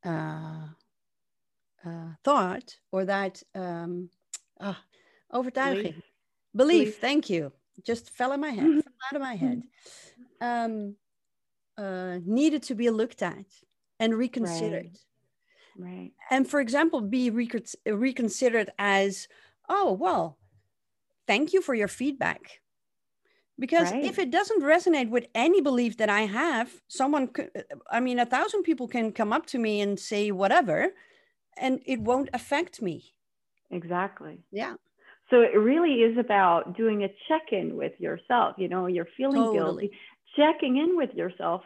uh, 0.03 0.69
uh, 1.85 2.09
thought 2.23 2.77
or 2.91 3.05
that 3.05 3.43
um, 3.53 4.09
uh, 4.59 4.73
overtuiging, 5.31 5.83
belief, 5.83 6.03
belief, 6.55 6.97
thank 6.97 7.29
you, 7.29 7.51
just 7.85 8.09
fell 8.11 8.31
in 8.31 8.41
my 8.41 8.49
head, 8.49 8.65
fell 8.65 8.93
out 9.07 9.15
of 9.15 9.21
my 9.21 9.35
head, 9.35 9.63
um, 10.41 10.95
uh, 11.77 12.19
needed 12.25 12.63
to 12.63 12.75
be 12.75 12.89
looked 12.89 13.21
at 13.21 13.45
and 13.99 14.15
reconsidered. 14.15 14.85
Right 14.85 14.99
Right. 15.79 16.11
And 16.29 16.47
for 16.47 16.59
example, 16.59 16.99
be 17.01 17.29
reconsidered 17.29 18.69
as, 18.77 19.27
oh, 19.69 19.93
well, 19.93 20.37
thank 21.25 21.53
you 21.53 21.61
for 21.61 21.73
your 21.73 21.87
feedback. 21.87 22.59
Because 23.57 23.91
right. 23.91 24.03
if 24.03 24.19
it 24.19 24.29
doesn't 24.29 24.61
resonate 24.61 25.09
with 25.09 25.27
any 25.33 25.61
belief 25.61 25.97
that 25.97 26.09
I 26.09 26.21
have, 26.21 26.69
someone 26.87 27.27
could, 27.27 27.49
I 27.89 27.99
mean, 27.99 28.19
a 28.19 28.25
thousand 28.25 28.63
people 28.63 28.87
can 28.87 29.11
come 29.11 29.33
up 29.33 29.45
to 29.47 29.57
me 29.57 29.81
and 29.81 29.99
say 29.99 30.31
whatever, 30.31 30.89
and 31.57 31.81
it 31.85 31.99
won't 32.01 32.29
affect 32.33 32.81
me. 32.81 33.15
Exactly. 33.71 34.43
Yeah. 34.51 34.75
So 35.29 35.41
it 35.41 35.57
really 35.57 36.01
is 36.01 36.17
about 36.17 36.75
doing 36.75 37.03
a 37.03 37.07
check 37.27 37.51
in 37.51 37.75
with 37.75 37.93
yourself. 37.99 38.55
You 38.57 38.67
know, 38.67 38.87
you're 38.87 39.07
feeling 39.15 39.43
totally. 39.43 39.87
guilty, 39.87 39.97
checking 40.35 40.77
in 40.77 40.97
with 40.97 41.13
yourself 41.13 41.61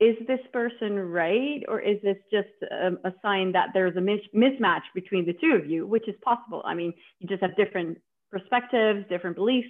is 0.00 0.16
this 0.26 0.40
person 0.52 0.98
right 0.98 1.62
or 1.68 1.78
is 1.80 1.98
this 2.02 2.16
just 2.32 2.48
a, 2.70 2.92
a 3.06 3.12
sign 3.20 3.52
that 3.52 3.68
there's 3.74 3.94
a 3.96 4.00
mis- 4.00 4.20
mismatch 4.34 4.80
between 4.94 5.26
the 5.26 5.34
two 5.34 5.52
of 5.52 5.68
you 5.68 5.86
which 5.86 6.08
is 6.08 6.14
possible. 6.22 6.62
I 6.64 6.74
mean 6.74 6.94
you 7.18 7.28
just 7.28 7.42
have 7.42 7.54
different 7.56 7.98
perspectives 8.30 9.04
different 9.08 9.36
beliefs 9.36 9.68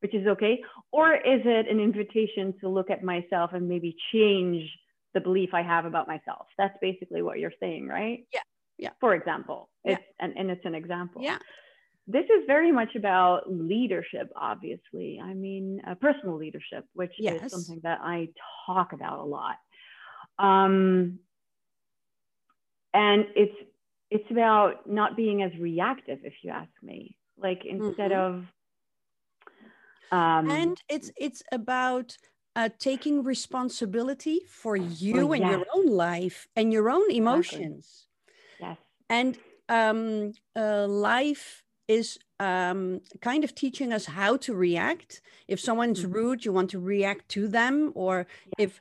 which 0.00 0.14
is 0.14 0.26
okay. 0.26 0.60
Or 0.92 1.14
is 1.14 1.40
it 1.44 1.68
an 1.68 1.80
invitation 1.80 2.54
to 2.60 2.68
look 2.68 2.90
at 2.90 3.02
myself 3.02 3.50
and 3.52 3.68
maybe 3.68 3.96
change 4.12 4.62
the 5.14 5.20
belief 5.20 5.50
i 5.54 5.62
have 5.62 5.84
about 5.84 6.08
myself? 6.08 6.46
That's 6.58 6.76
basically 6.80 7.22
what 7.22 7.38
you're 7.38 7.52
saying 7.60 7.86
right? 7.86 8.26
Yeah. 8.32 8.40
Yeah. 8.78 8.90
For 9.00 9.14
example 9.14 9.70
it's 9.84 10.00
yeah. 10.00 10.26
and, 10.26 10.36
and 10.36 10.50
it's 10.50 10.64
an 10.64 10.74
example. 10.74 11.22
Yeah 11.22 11.38
this 12.08 12.24
is 12.24 12.44
very 12.46 12.72
much 12.72 12.94
about 12.96 13.42
leadership, 13.46 14.32
obviously. 14.34 15.20
I 15.22 15.34
mean, 15.34 15.82
uh, 15.86 15.94
personal 15.94 16.36
leadership, 16.36 16.86
which 16.94 17.12
yes. 17.18 17.42
is 17.42 17.52
something 17.52 17.80
that 17.82 17.98
I 18.02 18.28
talk 18.66 18.94
about 18.94 19.20
a 19.20 19.24
lot. 19.24 19.56
Um, 20.38 21.18
and 22.94 23.26
it's 23.36 23.54
it's 24.10 24.30
about 24.30 24.88
not 24.90 25.16
being 25.16 25.42
as 25.42 25.52
reactive, 25.60 26.20
if 26.24 26.32
you 26.42 26.50
ask 26.50 26.70
me. 26.82 27.16
Like 27.36 27.64
instead 27.66 28.10
mm-hmm. 28.10 28.36
of 28.36 28.44
um, 30.10 30.50
and 30.50 30.82
it's 30.88 31.12
it's 31.18 31.42
about 31.52 32.16
uh, 32.56 32.70
taking 32.78 33.22
responsibility 33.22 34.40
for 34.48 34.76
you 34.76 35.28
Oh, 35.28 35.32
and 35.32 35.44
your 35.44 35.66
own 35.74 35.86
life 35.86 36.48
and 36.56 36.72
your 36.72 36.88
own 36.88 37.10
emotions. 37.10 38.06
Yes. 38.58 38.78
And 39.10 39.38
um, 39.68 40.32
uh, 40.56 40.86
life 40.86 41.62
is 41.88 42.18
um, 42.40 43.00
kind 43.22 43.44
of 43.44 43.54
teaching 43.54 43.92
us 43.92 44.06
how 44.06 44.36
to 44.38 44.54
react. 44.54 45.20
If 45.48 45.60
someone's 45.60 46.04
Mhm. 46.04 46.12
rude, 46.14 46.44
you 46.44 46.52
want 46.52 46.70
to 46.70 46.80
react 46.80 47.28
to 47.30 47.48
them, 47.48 47.92
or 47.94 48.26
if, 48.58 48.80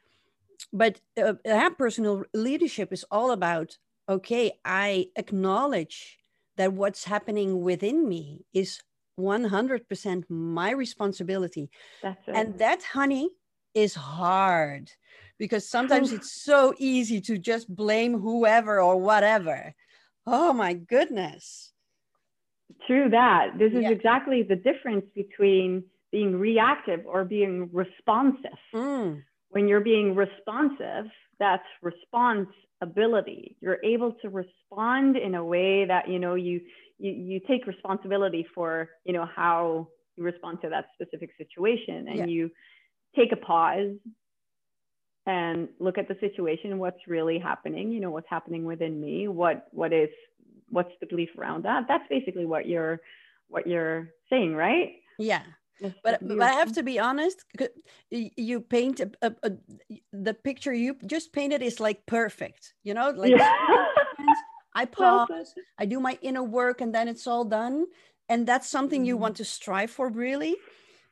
but 0.73 1.01
uh, 1.17 1.35
that 1.45 1.77
personal 1.77 2.23
leadership 2.33 2.91
is 2.93 3.05
all 3.11 3.31
about 3.31 3.77
okay, 4.09 4.53
I 4.63 5.11
acknowledge 5.17 6.17
that 6.55 6.71
what's 6.73 7.03
happening 7.05 7.61
within 7.61 8.07
me 8.07 8.45
is 8.53 8.81
100% 9.17 10.29
my 10.29 10.71
responsibility. 10.71 11.69
That's 12.01 12.27
it. 12.27 12.33
And 12.35 12.59
that, 12.59 12.83
honey, 12.83 13.31
is 13.73 13.95
hard 13.95 14.91
because 15.37 15.69
sometimes 15.69 16.11
it's 16.13 16.31
so 16.31 16.73
easy 16.77 17.21
to 17.21 17.37
just 17.37 17.73
blame 17.75 18.19
whoever 18.19 18.81
or 18.81 18.97
whatever. 18.97 19.75
Oh 20.25 20.53
my 20.53 20.73
goodness. 20.73 21.73
True 22.85 23.09
that. 23.09 23.57
This 23.57 23.71
is 23.73 23.81
Yeah. 23.83 23.89
exactly 23.91 24.43
the 24.43 24.55
difference 24.55 25.05
between 25.15 25.83
being 26.11 26.37
reactive 26.39 27.05
or 27.05 27.25
being 27.25 27.69
responsive. 27.71 28.57
Mm, 28.73 29.23
When 29.49 29.67
you're 29.67 29.81
being 29.81 30.15
responsive, 30.15 31.05
that's 31.39 31.63
responsibility. 31.81 33.55
You're 33.61 33.79
able 33.83 34.13
to 34.21 34.29
respond 34.29 35.15
in 35.17 35.35
a 35.35 35.43
way 35.43 35.85
that 35.85 36.07
you 36.09 36.19
know 36.19 36.35
you 36.35 36.61
you, 36.99 37.11
you 37.11 37.39
take 37.41 37.65
responsibility 37.67 38.45
for 38.55 38.89
you 39.05 39.13
know 39.13 39.25
how 39.25 39.87
you 40.15 40.23
respond 40.23 40.61
to 40.61 40.69
that 40.69 40.85
specific 40.93 41.31
situation, 41.37 42.07
and 42.09 42.17
Yeah. 42.17 42.25
you 42.25 42.51
take 43.15 43.31
a 43.31 43.37
pause 43.37 43.95
and 45.25 45.67
look 45.79 45.97
at 45.97 46.07
the 46.07 46.15
situation, 46.19 46.79
what's 46.79 47.07
really 47.07 47.37
happening. 47.37 47.91
You 47.91 47.99
know 47.99 48.11
what's 48.11 48.29
happening 48.29 48.63
within 48.65 48.99
me. 48.99 49.27
What 49.27 49.67
what 49.71 49.93
is 49.93 50.09
what's 50.69 50.91
the 50.99 51.07
belief 51.07 51.29
around 51.37 51.63
that? 51.65 51.85
That's 51.87 52.07
basically 52.09 52.45
what 52.45 52.67
you're 52.67 53.01
what 53.47 53.67
you're 53.67 54.09
saying, 54.29 54.55
right? 54.55 54.95
yeah. 55.17 55.43
But, 56.03 56.19
but 56.27 56.41
I 56.41 56.53
have 56.53 56.71
to 56.73 56.81
be 56.83 56.97
honest, 56.97 57.45
you 58.09 58.61
paint 58.61 58.99
a, 58.99 59.11
a, 59.21 59.35
a, 59.43 59.51
the 60.11 60.33
picture 60.33 60.73
you 60.73 60.97
just 61.05 61.33
painted 61.33 61.61
is 61.61 61.79
like 61.79 62.05
perfect, 62.07 62.73
you 62.83 62.95
know, 62.95 63.11
like 63.11 63.35
Yeah. 63.35 63.51
I 64.73 64.85
pause, 64.85 65.53
I 65.77 65.85
do 65.85 65.99
my 65.99 66.17
inner 66.21 66.43
work, 66.43 66.81
and 66.81 66.93
then 66.93 67.07
it's 67.07 67.27
all 67.27 67.45
done. 67.45 67.85
And 68.29 68.45
that's 68.47 68.67
something 68.67 69.05
you 69.05 69.15
Mhm. 69.15 69.19
want 69.19 69.37
to 69.37 69.45
strive 69.45 69.91
for, 69.91 70.09
really. 70.09 70.57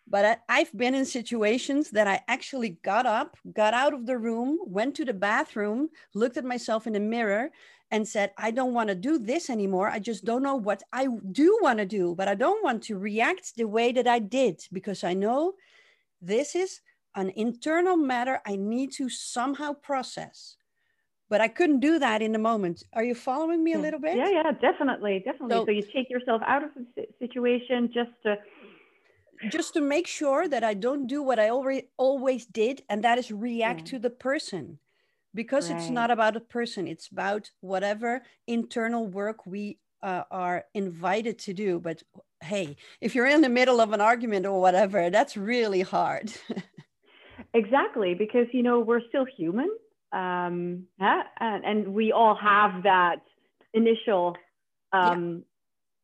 But 0.08 0.26
I, 0.26 0.38
I've 0.60 0.76
been 0.78 0.94
in 0.96 1.06
situations 1.06 1.92
that 1.92 2.08
I 2.08 2.22
actually 2.28 2.72
got 2.84 3.06
up, 3.06 3.38
got 3.52 3.74
out 3.74 3.94
of 3.94 4.06
the 4.06 4.18
room, 4.18 4.60
went 4.66 4.96
to 4.98 5.06
the 5.06 5.14
bathroom, 5.14 5.90
looked 6.14 6.38
at 6.38 6.46
myself 6.46 6.86
in 6.86 6.94
the 6.94 7.00
mirror, 7.00 7.52
and 7.92 8.08
said, 8.08 8.32
I 8.38 8.52
don't 8.52 8.74
want 8.74 8.90
to 8.90 8.96
do 8.96 9.18
this 9.18 9.50
anymore. 9.50 9.90
I 9.90 10.00
just 10.00 10.26
don't 10.26 10.44
know 10.44 10.56
what 10.56 10.84
I 10.92 11.08
do 11.32 11.58
want 11.62 11.80
to 11.80 11.86
do, 11.86 12.16
but 12.16 12.28
I 12.28 12.36
don't 12.36 12.64
want 12.64 12.84
to 12.84 12.98
react 12.98 13.56
the 13.56 13.66
way 13.68 13.92
that 13.92 14.08
I 14.08 14.20
did 14.20 14.66
because 14.74 15.04
I 15.04 15.14
know 15.14 15.54
this 16.22 16.56
is 16.56 16.82
an 17.16 17.32
internal 17.36 17.96
matter 17.96 18.42
I 18.46 18.56
need 18.56 18.92
to 18.94 19.10
somehow 19.10 19.74
process. 19.74 20.58
But 21.30 21.42
I 21.42 21.48
couldn't 21.48 21.80
do 21.80 21.98
that 22.00 22.22
in 22.22 22.32
the 22.34 22.40
moment. 22.40 22.84
Are 22.94 23.04
you 23.04 23.16
following 23.16 23.64
me 23.64 23.74
a 23.74 23.80
little 23.80 24.00
bit? 24.00 24.16
Yeah, 24.16 24.30
yeah, 24.30 24.52
definitely, 24.52 25.24
definitely. 25.26 25.56
So- 25.56 25.66
So, 25.66 25.72
you 25.72 25.82
take 25.82 26.10
yourself 26.10 26.42
out 26.46 26.64
of 26.64 26.70
the 26.96 27.06
situation 27.20 27.92
just 27.94 28.12
to, 28.24 28.38
Just 29.50 29.74
to 29.74 29.82
make 29.82 30.08
sure 30.08 30.48
that 30.48 30.64
I 30.64 30.74
don't 30.74 31.08
do 31.08 31.22
what 31.22 31.40
I 31.40 31.50
already 31.50 31.90
always 31.98 32.46
did, 32.46 32.84
and 32.90 33.04
that 33.04 33.18
is 33.18 33.32
react 33.32 33.82
Yeah. 33.82 33.86
to 33.92 34.00
the 34.00 34.10
person. 34.10 34.80
Because 35.36 35.70
it's 35.70 35.90
not 35.90 36.12
about 36.12 36.36
a 36.36 36.40
person, 36.40 36.88
it's 36.88 37.10
about 37.10 37.52
whatever 37.60 38.24
internal 38.48 39.06
work 39.06 39.46
we 39.46 39.78
uh, 40.02 40.24
are 40.32 40.66
invited 40.74 41.38
to 41.40 41.54
do. 41.54 41.80
But 41.80 42.04
hey, 42.42 42.78
if 43.02 43.14
you're 43.16 43.28
in 43.28 43.42
the 43.42 43.50
middle 43.50 43.82
of 43.82 43.92
an 43.92 44.02
argument 44.02 44.46
or 44.46 44.62
whatever, 44.62 45.10
that's 45.10 45.36
really 45.36 45.82
hard. 45.82 46.32
exactly, 47.54 48.14
because 48.14 48.48
you 48.54 48.64
know 48.64 48.80
we're 48.80 49.02
still 49.10 49.26
human, 49.26 49.70
um, 50.14 50.86
yeah, 51.00 51.24
and, 51.40 51.66
and 51.66 51.94
we 51.94 52.12
all 52.14 52.36
have 52.36 52.84
that 52.84 53.18
initial 53.74 54.38
um, 54.94 55.44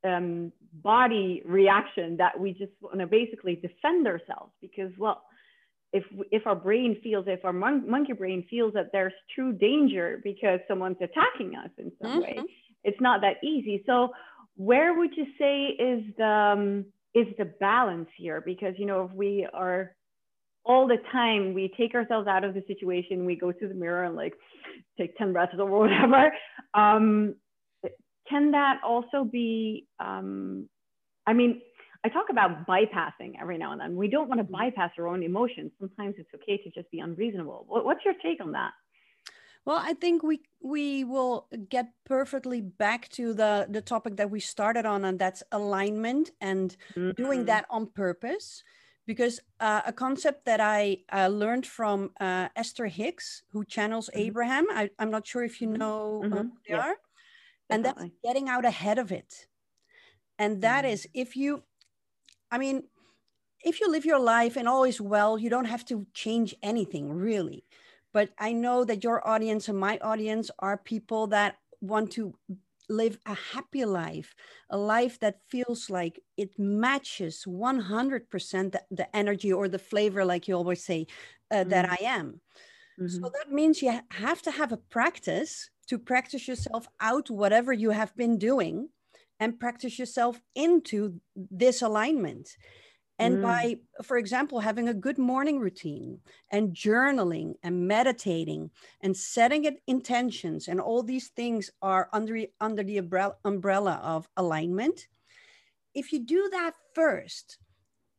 um, 0.04 0.52
body 0.74 1.41
reaction 1.46 2.17
that 2.17 2.39
we 2.39 2.52
just 2.54 2.72
want 2.82 3.00
to 3.00 3.08
basically 3.08 3.56
defend 3.56 4.08
ourselves 4.08 4.52
because, 4.62 4.91
well, 4.98 5.24
if 5.94 6.04
if 6.32 6.48
our 6.48 6.56
brain 6.56 7.00
feels, 7.04 7.26
if 7.28 7.44
our 7.44 7.54
mon- 7.54 7.90
monkey 7.90 8.14
brain 8.14 8.46
feels 8.50 8.74
that 8.74 8.92
there's 8.92 9.14
true 9.36 9.52
danger 9.52 10.22
because 10.24 10.60
someone's 10.68 10.98
attacking 11.02 11.56
us 11.56 11.70
in 11.78 11.92
some 12.02 12.22
way, 12.22 12.38
Mhm. 12.38 12.46
it's 12.84 13.02
not 13.02 13.22
that 13.22 13.44
easy. 13.44 13.84
So, 13.86 14.14
where 14.56 14.94
would 14.94 15.16
you 15.18 15.28
say 15.38 15.66
is 15.68 16.04
the 16.16 16.26
um, 16.26 16.86
is 17.14 17.28
the 17.38 17.46
balance 17.46 18.10
here? 18.16 18.42
Because 18.42 18.78
you 18.78 18.86
know, 18.86 19.06
if 19.06 19.12
we 19.12 19.46
are 19.54 19.96
all 20.64 20.88
the 20.88 20.98
time, 21.12 21.54
we 21.54 21.74
take 21.76 21.96
ourselves 21.96 22.28
out 22.28 22.44
of 22.44 22.54
the 22.54 22.64
situation, 22.68 23.26
we 23.26 23.36
go 23.36 23.52
to 23.52 23.68
the 23.68 23.74
mirror 23.74 24.04
and 24.06 24.16
like 24.16 24.34
take 24.98 25.18
ten 25.18 25.34
breaths 25.34 25.54
or 25.58 25.66
whatever. 25.66 26.32
Um, 26.74 27.36
can 28.30 28.52
that 28.52 28.80
also 28.84 29.26
be? 29.26 29.88
Um, 30.00 30.70
I 31.28 31.34
mean, 31.34 31.62
I 32.04 32.10
talk 32.10 32.26
about 32.30 32.66
bypassing 32.68 33.34
every 33.40 33.58
now 33.58 33.72
and 33.74 33.80
then. 33.82 33.96
We 33.96 34.08
don't 34.08 34.28
want 34.28 34.40
to 34.40 34.44
bypass 34.44 34.92
our 34.98 35.08
own 35.08 35.22
emotions. 35.24 35.72
Sometimes 35.80 36.16
it's 36.18 36.30
okay 36.34 36.58
to 36.64 36.70
just 36.72 36.90
be 36.92 37.00
unreasonable. 37.00 37.66
What's 37.68 38.04
your 38.04 38.16
take 38.24 38.42
on 38.42 38.52
that? 38.54 38.72
Well, 39.66 39.78
I 39.78 39.94
think 39.94 40.24
we 40.24 40.42
we 40.60 41.04
will 41.04 41.48
get 41.70 41.94
perfectly 42.06 42.62
back 42.62 43.08
to 43.10 43.34
the 43.34 43.68
the 43.70 43.82
topic 43.82 44.18
that 44.18 44.32
we 44.32 44.40
started 44.40 44.86
on, 44.88 45.06
and 45.06 45.20
that's 45.20 45.44
alignment 45.52 46.32
and 46.42 46.76
doing 47.16 47.42
Mhm. 47.42 47.46
that 47.46 47.66
on 47.70 47.88
purpose. 47.88 48.64
Because 49.06 49.40
uh, 49.60 49.82
a 49.86 49.92
concept 49.94 50.46
that 50.46 50.62
I 50.62 51.00
uh, 51.12 51.28
learned 51.28 51.66
from 51.68 52.12
uh, 52.20 52.50
Esther 52.56 52.88
Hicks, 52.88 53.44
who 53.52 53.66
channels 53.66 54.10
Mhm. 54.16 54.26
Abraham, 54.26 54.66
I, 54.72 54.90
I'm 55.00 55.12
not 55.12 55.28
sure 55.28 55.44
if 55.44 55.60
you 55.62 55.68
Mhm. 55.68 55.78
know 55.78 56.24
Mhm. 56.24 56.52
who 56.52 56.58
they 56.68 56.74
Yes, 56.74 56.86
are, 56.86 56.96
and 57.70 57.86
that's 57.86 58.04
getting 58.24 58.50
out 58.50 58.66
ahead 58.66 58.98
of 59.00 59.12
it. 59.12 59.48
And 60.40 60.62
that 60.62 60.86
Mm. 60.86 60.92
is 60.94 61.08
if 61.14 61.36
you, 61.36 61.64
I 62.52 62.58
mean, 62.58 62.84
if 63.64 63.80
you 63.82 63.90
live 63.92 64.06
your 64.06 64.20
life 64.20 64.58
and 64.58 64.68
all 64.68 64.84
is 64.84 65.02
well, 65.02 65.38
you 65.38 65.50
don't 65.50 65.66
have 65.66 65.86
to 65.86 66.08
change 66.14 66.56
anything 66.64 67.12
really. 67.12 67.66
But 68.14 68.32
I 68.40 68.54
know 68.54 68.86
that 68.86 69.04
your 69.04 69.28
audience 69.28 69.70
and 69.70 69.80
my 69.80 69.98
audience 70.00 70.52
are 70.60 70.78
people 70.78 71.28
that 71.28 71.58
want 71.82 72.12
to 72.14 72.36
live 72.90 73.20
a 73.26 73.34
happy 73.36 73.86
life, 73.86 74.36
a 74.70 74.78
life 74.78 75.20
that 75.20 75.42
feels 75.50 75.90
like 75.90 76.22
it 76.38 76.60
matches 76.60 77.48
100% 77.48 78.74
the, 78.74 78.84
the 78.92 79.16
energy 79.16 79.52
or 79.54 79.70
the 79.70 79.80
flavor, 79.80 80.26
like 80.26 80.48
you 80.48 80.56
always 80.56 80.84
say, 80.84 81.08
uh, 81.52 81.64
that 81.66 81.86
Mm. 81.86 81.90
I 81.90 81.98
am. 82.04 82.42
So 83.08 83.30
Mhm. 83.30 83.34
that 83.34 83.52
means 83.52 83.82
you 83.82 84.00
have 84.12 84.42
to 84.44 84.52
have 84.52 84.72
a 84.72 84.78
practice 84.78 85.70
to 85.88 86.00
practice 86.00 86.48
yourself 86.48 86.88
out 87.00 87.30
whatever 87.30 87.74
you 87.74 87.92
have 87.92 88.16
been 88.16 88.38
doing 88.38 88.90
and 89.42 89.60
practice 89.60 90.00
yourself 90.00 90.40
into 90.56 91.20
this 91.36 91.82
alignment. 91.82 92.56
And 93.20 93.38
Mm. 93.38 93.42
by, 93.42 93.80
for 94.04 94.18
example, 94.18 94.62
having 94.62 94.88
a 94.88 94.94
good 94.94 95.18
morning 95.18 95.60
routine 95.60 96.22
and 96.50 96.74
journaling 96.74 97.56
and 97.62 97.88
meditating 97.88 98.72
and 99.02 99.18
setting 99.18 99.66
it 99.66 99.82
intentions 99.86 100.68
and 100.68 100.80
all 100.80 101.04
these 101.04 101.30
things 101.30 101.72
are 101.82 102.10
under, 102.14 102.46
under 102.60 102.84
the 102.84 102.98
umbrella, 102.98 103.96
of 104.04 104.30
alignment. 104.38 105.08
If 105.94 106.14
you 106.14 106.20
do 106.20 106.50
that 106.52 106.74
first, 106.96 107.58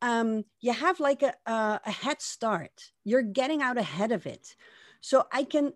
um, 0.01 0.43
you 0.59 0.73
have 0.73 0.99
like 0.99 1.21
a, 1.23 1.33
a, 1.45 1.79
a 1.85 1.91
head 1.91 2.21
start. 2.21 2.91
You're 3.03 3.21
getting 3.23 3.61
out 3.61 3.77
ahead 3.77 4.11
of 4.11 4.25
it. 4.25 4.55
So 5.01 5.25
I 5.31 5.43
can, 5.43 5.73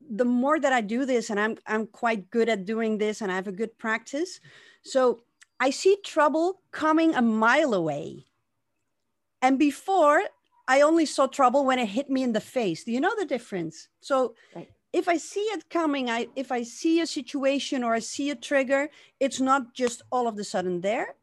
the 0.00 0.24
more 0.24 0.58
that 0.60 0.72
I 0.72 0.80
do 0.80 1.04
this, 1.04 1.30
and 1.30 1.38
I'm 1.40 1.56
I'm 1.66 1.86
quite 1.86 2.30
good 2.30 2.48
at 2.48 2.64
doing 2.64 2.98
this, 2.98 3.20
and 3.20 3.30
I 3.30 3.34
have 3.34 3.48
a 3.48 3.52
good 3.52 3.76
practice. 3.78 4.40
So 4.82 5.22
I 5.60 5.70
see 5.70 5.96
trouble 6.04 6.60
coming 6.70 7.14
a 7.14 7.22
mile 7.22 7.74
away, 7.74 8.26
and 9.42 9.58
before 9.58 10.22
I 10.68 10.82
only 10.82 11.06
saw 11.06 11.26
trouble 11.26 11.64
when 11.64 11.78
it 11.78 11.86
hit 11.86 12.10
me 12.10 12.22
in 12.22 12.32
the 12.32 12.40
face. 12.40 12.84
Do 12.84 12.92
you 12.92 13.00
know 13.00 13.14
the 13.18 13.26
difference? 13.26 13.88
So. 14.00 14.34
Right. 14.54 14.68
If 14.90 15.06
I 15.06 15.18
see 15.18 15.46
it 15.52 15.68
coming, 15.68 16.08
I 16.08 16.28
if 16.34 16.50
I 16.50 16.62
see 16.62 17.00
a 17.00 17.06
situation 17.06 17.84
or 17.84 17.92
I 17.92 17.98
see 17.98 18.30
a 18.30 18.34
trigger, 18.34 18.88
it's 19.20 19.38
not 19.38 19.74
just 19.74 20.00
all 20.10 20.26
of 20.26 20.34
the 20.34 20.44
sudden 20.44 20.80
there 20.80 21.14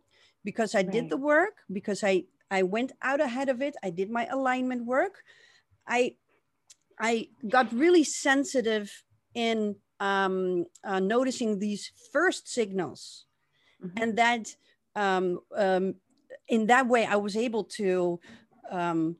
because 0.43 0.75
I 0.75 0.83
did 0.83 1.09
the 1.09 1.17
work, 1.17 1.55
because 1.71 2.03
I 2.03 2.25
I 2.51 2.61
went 2.61 2.91
out 3.01 3.19
ahead 3.19 3.49
of 3.49 3.63
it, 3.63 3.75
I 3.83 3.89
did 3.89 4.11
my 4.11 4.27
alignment 4.27 4.85
work. 4.85 5.23
I 5.87 6.15
I 6.99 7.29
got 7.47 7.71
really 7.73 8.03
sensitive 8.03 8.91
in 9.33 9.75
um, 9.99 10.65
uh, 10.83 10.99
noticing 10.99 11.59
these 11.59 11.91
first 12.11 12.47
signals, 12.47 13.25
Mhm. 13.81 14.01
and 14.01 14.17
that 14.17 14.55
um, 14.95 15.39
um, 15.55 15.95
in 16.47 16.67
that 16.67 16.87
way 16.87 17.05
I 17.05 17.15
was 17.17 17.35
able 17.35 17.65
to 17.79 18.19
um, 18.71 19.17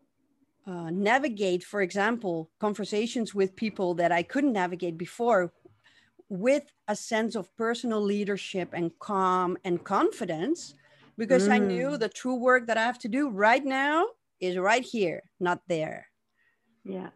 uh, 0.66 0.90
navigate, 0.90 1.64
for 1.64 1.82
example, 1.82 2.50
conversations 2.60 3.36
with 3.36 3.56
people 3.56 3.94
that 3.96 4.12
I 4.12 4.24
couldn't 4.24 4.54
navigate 4.54 4.98
before 4.98 5.54
with 6.30 6.72
a 6.88 6.96
sense 6.96 7.36
of 7.36 7.56
personal 7.56 8.02
leadership 8.02 8.70
and 8.74 8.92
calm 9.00 9.58
and 9.64 9.84
confidence 9.84 10.74
because 11.18 11.48
mm. 11.48 11.52
I 11.52 11.58
knew 11.60 11.90
mm. 11.90 12.00
the 12.00 12.10
true 12.10 12.36
work 12.36 12.68
that 12.68 12.78
I 12.78 12.84
have 12.84 13.00
to 13.00 13.08
do 13.08 13.30
right 13.30 13.64
now 13.64 14.08
is 14.40 14.58
right 14.58 14.84
here, 14.84 15.24
not 15.40 15.62
there. 15.68 16.08
Yeah. 16.84 17.10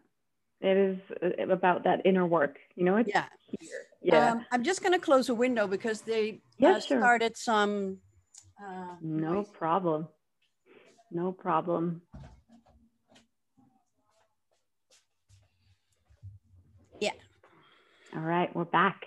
It 0.60 0.76
is 0.76 0.98
uh, 1.22 1.52
about 1.52 1.84
that 1.84 2.02
inner 2.04 2.26
work, 2.26 2.58
you 2.74 2.84
know? 2.84 3.02
yeah. 3.06 3.24
Here. 3.58 3.70
Yeah. 4.02 4.32
Um, 4.32 4.46
I'm 4.52 4.62
just 4.62 4.82
going 4.82 4.92
to 4.92 4.98
close 4.98 5.28
a 5.28 5.34
window 5.34 5.66
because 5.66 6.02
they 6.02 6.40
yeah, 6.58 6.72
uh, 6.72 6.80
sure. 6.80 6.98
started 6.98 7.36
some. 7.36 7.98
Uh, 8.62 8.94
no 9.00 9.34
noise. 9.34 9.46
problem. 9.52 10.08
No 11.10 11.32
problem. 11.32 12.02
Yeah. 17.00 17.12
All 18.14 18.22
right, 18.22 18.54
we're 18.54 18.64
back. 18.64 19.00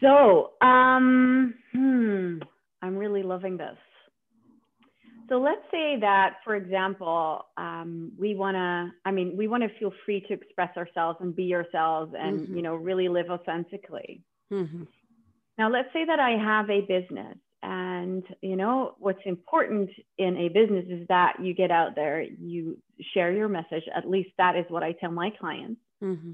So, 0.00 0.52
um, 0.60 1.54
hmm, 1.72 2.38
I'm 2.80 2.96
really 2.96 3.22
loving 3.22 3.56
this. 3.56 3.76
So 5.28 5.38
let's 5.38 5.62
say 5.70 5.98
that, 6.00 6.36
for 6.44 6.56
example, 6.56 7.44
um, 7.56 8.12
we 8.18 8.34
want 8.34 8.54
to, 8.56 8.90
I 9.04 9.10
mean, 9.10 9.36
we 9.36 9.46
want 9.46 9.62
to 9.62 9.68
feel 9.78 9.92
free 10.04 10.20
to 10.22 10.32
express 10.32 10.74
ourselves 10.76 11.18
and 11.20 11.36
be 11.36 11.54
ourselves 11.54 12.14
and, 12.18 12.40
mm-hmm. 12.40 12.56
you 12.56 12.62
know, 12.62 12.74
really 12.74 13.08
live 13.08 13.28
authentically. 13.28 14.22
Mm-hmm. 14.52 14.84
Now, 15.58 15.70
let's 15.70 15.92
say 15.92 16.04
that 16.06 16.18
I 16.18 16.30
have 16.30 16.70
a 16.70 16.80
business 16.80 17.36
and, 17.62 18.22
you 18.40 18.56
know, 18.56 18.94
what's 18.98 19.20
important 19.26 19.90
in 20.16 20.36
a 20.36 20.48
business 20.48 20.86
is 20.88 21.06
that 21.08 21.36
you 21.42 21.52
get 21.52 21.70
out 21.70 21.94
there, 21.94 22.22
you 22.22 22.78
share 23.12 23.32
your 23.32 23.48
message. 23.48 23.82
At 23.94 24.08
least 24.08 24.30
that 24.38 24.56
is 24.56 24.64
what 24.68 24.82
I 24.82 24.92
tell 24.92 25.10
my 25.10 25.30
clients. 25.38 25.80
Mm-hmm. 26.02 26.32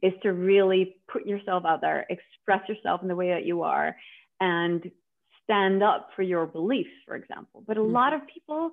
Is 0.00 0.12
to 0.22 0.32
really 0.32 0.94
put 1.12 1.26
yourself 1.26 1.64
out 1.64 1.80
there, 1.80 2.06
express 2.08 2.68
yourself 2.68 3.02
in 3.02 3.08
the 3.08 3.16
way 3.16 3.30
that 3.30 3.44
you 3.44 3.62
are, 3.62 3.96
and 4.40 4.88
stand 5.44 5.82
up 5.82 6.10
for 6.14 6.22
your 6.22 6.46
beliefs, 6.46 6.90
for 7.06 7.16
example. 7.16 7.62
But 7.66 7.76
a 7.76 7.80
mm-hmm. 7.80 7.92
lot 7.92 8.12
of 8.12 8.20
people, 8.32 8.70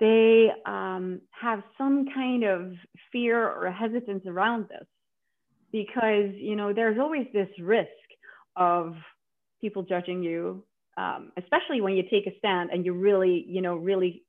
they 0.00 0.50
um, 0.66 1.20
have 1.30 1.62
some 1.78 2.06
kind 2.14 2.44
of 2.44 2.72
fear 3.12 3.48
or 3.48 3.70
hesitance 3.70 4.24
around 4.26 4.68
this 4.68 4.86
because, 5.72 6.32
you 6.34 6.56
know, 6.56 6.72
there's 6.72 6.98
always 6.98 7.26
this 7.32 7.48
risk 7.60 7.88
of 8.56 8.94
people 9.60 9.82
judging 9.82 10.22
you, 10.22 10.64
um, 10.96 11.32
especially 11.36 11.80
when 11.80 11.94
you 11.94 12.02
take 12.10 12.26
a 12.26 12.36
stand 12.38 12.70
and 12.70 12.84
you 12.84 12.92
really, 12.94 13.44
you 13.48 13.60
know, 13.60 13.76
really 13.76 14.22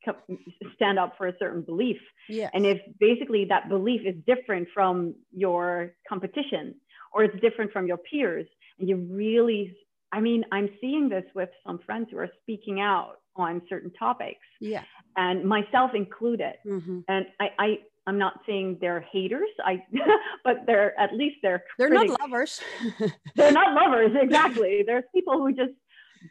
stand 0.76 1.00
up 1.00 1.13
for 1.17 1.28
a 1.28 1.34
certain 1.39 1.62
belief. 1.62 1.98
Yes. 2.28 2.52
And 2.54 2.65
if 2.65 2.80
basically 3.00 3.46
that 3.46 3.70
belief 3.70 4.02
is 4.06 4.15
different 4.26 4.67
from 4.74 5.15
your 5.32 5.93
competition 6.08 6.76
or 7.13 7.24
it's 7.24 7.39
different 7.41 7.72
from 7.72 7.88
your 7.88 7.98
peers, 7.98 8.48
and 8.80 8.88
you 8.89 8.98
really 8.98 9.76
I 10.12 10.20
mean, 10.22 10.43
I'm 10.52 10.70
seeing 10.80 11.10
this 11.10 11.26
with 11.36 11.50
some 11.65 11.80
friends 11.86 12.08
who 12.12 12.17
are 12.17 12.30
speaking 12.41 12.80
out 12.80 13.17
on 13.36 13.62
certain 13.70 13.91
topics. 13.93 14.46
Yeah. 14.60 14.84
And 15.15 15.43
myself 15.46 15.91
included. 15.93 16.56
Mm-hmm. 16.65 17.00
And 17.08 17.26
I, 17.39 17.46
I, 17.60 17.78
I'm 18.08 18.17
not 18.17 18.39
saying 18.48 18.78
they're 18.80 19.02
haters, 19.12 19.50
I, 19.63 19.84
but 20.43 20.65
they're 20.65 20.98
at 21.00 21.13
least 21.13 21.38
they're 21.41 21.63
they're 21.78 21.89
critics. 21.89 22.15
not 22.20 22.22
lovers. 22.22 22.62
they're 23.36 23.52
not 23.52 23.74
lovers, 23.74 24.12
exactly. 24.22 24.84
There's 24.86 25.04
people 25.13 25.39
who 25.39 25.52
just 25.52 25.74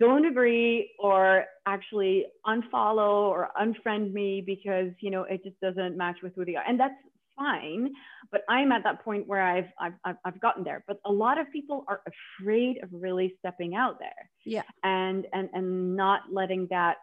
don't 0.01 0.25
agree 0.27 0.91
or 0.99 1.45
actually 1.67 2.27
unfollow 2.47 3.29
or 3.29 3.51
unfriend 3.61 4.13
me 4.13 4.43
because 4.45 4.91
you 5.01 5.11
know 5.11 5.25
it 5.25 5.45
just 5.45 5.61
doesn't 5.61 5.97
match 5.97 6.17
with 6.23 6.35
who 6.35 6.47
they 6.47 6.57
are, 6.57 6.65
and 6.67 6.81
that's 6.81 6.95
fine. 7.37 7.93
But 8.33 8.43
I'm 8.49 8.73
at 8.73 8.83
that 8.85 9.05
point 9.05 9.27
where 9.27 9.43
I've, 9.43 9.69
I've, 9.79 10.17
I've 10.25 10.41
gotten 10.41 10.65
there. 10.65 10.83
But 10.87 10.99
a 11.05 11.13
lot 11.13 11.39
of 11.39 11.51
people 11.53 11.85
are 11.89 12.01
afraid 12.41 12.83
of 12.83 12.89
really 12.93 13.35
stepping 13.39 13.75
out 13.75 13.99
there. 13.99 14.31
Yeah. 14.45 14.63
And, 14.83 15.27
and, 15.33 15.49
and 15.53 15.97
not 15.97 16.23
letting 16.33 16.67
that, 16.71 16.97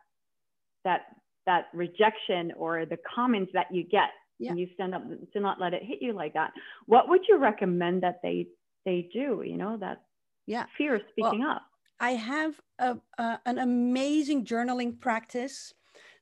that, 0.84 1.02
that 1.46 1.66
rejection 1.74 2.52
or 2.58 2.86
the 2.86 2.98
comments 3.16 3.52
that 3.54 3.68
you 3.72 3.84
get 3.84 4.10
yeah. 4.40 4.52
and 4.52 4.60
you 4.60 4.68
stand 4.74 4.96
up 4.96 5.04
to 5.34 5.40
not 5.40 5.60
let 5.60 5.74
it 5.74 5.84
hit 5.84 6.00
you 6.02 6.14
like 6.14 6.34
that. 6.34 6.52
What 6.86 7.10
would 7.10 7.22
you 7.28 7.38
recommend 7.38 8.04
that 8.04 8.20
they, 8.24 8.48
they 8.86 9.10
do, 9.14 9.44
you 9.46 9.58
know, 9.58 9.78
that 9.78 10.02
yeah. 10.46 10.66
fear 10.78 10.96
of 10.96 11.02
speaking 11.12 11.42
well, 11.42 11.52
up? 11.52 11.62
I 12.00 12.12
have 12.12 12.60
a, 12.80 12.98
an 13.18 13.60
amazing 13.60 14.46
journaling 14.46 15.00
practice 15.00 15.74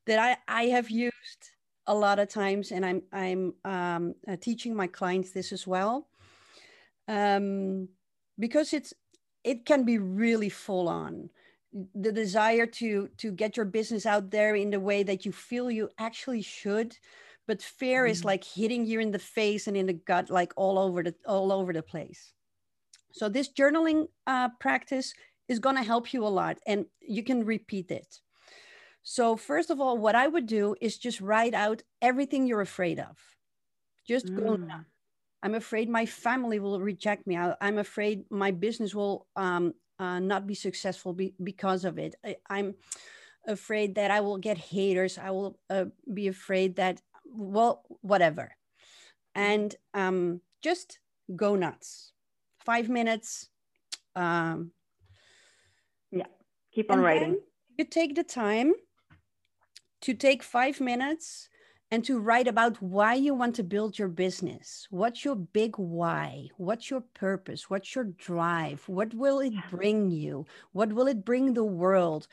that 0.06 0.20
I, 0.20 0.38
I 0.48 0.64
have 0.66 0.90
used 0.90 1.14
a 1.88 1.96
lot 1.96 2.20
of 2.20 2.30
times, 2.30 2.72
and 2.72 2.86
I'm 2.86 3.02
I'm 3.12 3.54
um, 3.66 4.16
uh, 4.28 4.38
teaching 4.40 4.76
my 4.76 4.88
clients 4.88 5.32
this 5.32 5.52
as 5.52 5.66
well, 5.66 6.08
um, 7.08 7.90
because 8.38 8.74
it's 8.74 8.94
it 9.44 9.66
can 9.66 9.84
be 9.84 9.98
really 9.98 10.50
full 10.50 10.88
on. 10.88 11.30
The 11.96 12.12
desire 12.12 12.66
to 12.66 13.10
to 13.18 13.32
get 13.32 13.58
your 13.58 13.66
business 13.66 14.06
out 14.06 14.30
there 14.30 14.56
in 14.56 14.72
the 14.72 14.80
way 14.80 15.04
that 15.04 15.26
you 15.26 15.32
feel 15.32 15.72
you 15.72 15.90
actually 15.98 16.42
should, 16.42 16.98
but 17.48 17.62
fear 17.62 18.04
mm-hmm. 18.04 18.12
is 18.12 18.26
like 18.26 18.44
hitting 18.44 18.86
you 18.86 19.00
in 19.00 19.12
the 19.12 19.20
face 19.20 19.68
and 19.68 19.78
in 19.78 19.86
the 19.86 19.94
gut, 19.94 20.30
like 20.30 20.54
all 20.56 20.78
over 20.78 21.04
the 21.04 21.16
all 21.26 21.52
over 21.52 21.74
the 21.74 21.84
place. 21.84 22.34
So 23.14 23.30
this 23.30 23.50
journaling 23.50 24.08
uh, 24.28 24.50
practice 24.60 25.14
is 25.48 25.60
going 25.60 25.76
to 25.76 25.84
help 25.84 26.14
you 26.14 26.26
a 26.26 26.30
lot, 26.30 26.58
and 26.68 26.86
you 27.02 27.24
can 27.24 27.46
repeat 27.46 27.92
it. 27.92 28.22
So, 29.04 29.36
first 29.36 29.70
of 29.70 29.82
all, 29.82 29.98
what 29.98 30.16
I 30.16 30.28
would 30.28 30.46
do 30.46 30.76
is 30.80 30.98
just 30.98 31.22
write 31.22 31.54
out 31.54 31.82
everything 32.02 32.46
you're 32.46 32.62
afraid 32.62 33.00
of. 33.00 33.18
Just 34.08 34.28
mm. 34.28 34.38
go, 34.38 34.60
I'm 35.44 35.56
afraid 35.56 35.90
my 35.90 36.06
family 36.06 36.60
will 36.60 36.80
reject 36.80 37.26
me. 37.26 37.38
I, 37.38 37.56
am 37.62 37.80
afraid 37.80 38.26
my 38.30 38.52
business 38.52 38.94
will 38.94 39.28
um, 39.36 39.74
uh, 40.00 40.20
not 40.20 40.46
be 40.46 40.54
successful 40.54 41.14
be, 41.14 41.34
because 41.44 41.84
of 41.84 41.98
it. 41.98 42.16
I, 42.24 42.60
am 42.60 42.76
afraid 43.48 43.96
that 43.96 44.12
I 44.12 44.20
will 44.20 44.38
get 44.38 44.58
haters. 44.58 45.18
I 45.18 45.32
will 45.32 45.58
uh, 45.70 45.86
be 46.14 46.28
afraid 46.28 46.76
that, 46.76 47.02
well, 47.26 47.84
whatever. 48.02 48.56
And 49.34 49.74
um, 49.94 50.42
just 50.62 51.00
go 51.36 51.56
nuts. 51.56 52.14
Five 52.64 52.90
minutes. 52.90 53.50
Um, 54.16 54.72
yeah, 56.12 56.28
keep 56.72 56.92
on 56.92 57.00
writing. 57.00 57.40
You 57.78 57.86
take 57.86 58.16
the 58.16 58.24
time 58.24 58.74
to 60.02 60.14
take 60.14 60.44
five 60.44 60.80
minutes 60.80 61.50
and 61.92 62.06
to 62.06 62.20
write 62.20 62.48
about 62.48 62.82
why 62.82 63.14
you 63.14 63.34
want 63.34 63.56
to 63.56 63.64
build 63.64 64.00
your 64.00 64.08
business. 64.08 64.88
What's 64.90 65.26
your 65.26 65.36
big 65.36 65.76
why? 65.78 66.48
What's 66.58 66.90
your 66.90 67.04
purpose? 67.14 67.70
What's 67.70 67.94
your 67.94 68.06
drive? 68.06 68.88
What 68.88 69.14
will 69.14 69.40
it 69.40 69.54
bring 69.70 70.10
you? 70.10 70.46
What 70.72 70.94
will 70.94 71.08
it 71.08 71.26
bring 71.26 71.54
the 71.54 71.66
world? 71.66 72.28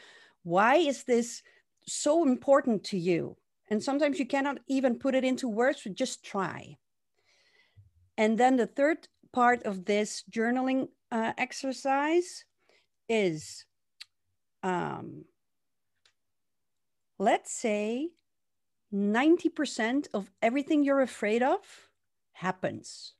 Why 0.44 0.76
is 0.76 1.02
this 1.04 1.42
so 1.86 2.24
important 2.24 2.84
to 2.84 2.98
you? 2.98 3.36
And 3.68 3.82
sometimes 3.82 4.18
you 4.18 4.26
cannot 4.26 4.60
even 4.68 4.98
put 4.98 5.14
it 5.14 5.24
into 5.24 5.48
words, 5.48 5.82
so 5.82 5.90
just 5.90 6.24
try. 6.24 6.78
And 8.16 8.38
then 8.38 8.56
the 8.56 8.66
third 8.66 9.08
part 9.32 9.64
of 9.64 9.84
this 9.84 10.24
journaling 10.30 10.88
uh, 11.10 11.32
exercise 11.36 12.44
is 13.08 13.64
um, 14.62 15.24
let's 17.18 17.52
say 17.52 18.10
90% 18.92 20.08
of 20.14 20.30
everything 20.40 20.84
you're 20.84 21.00
afraid 21.00 21.42
of 21.42 21.58
happens. 22.32 23.14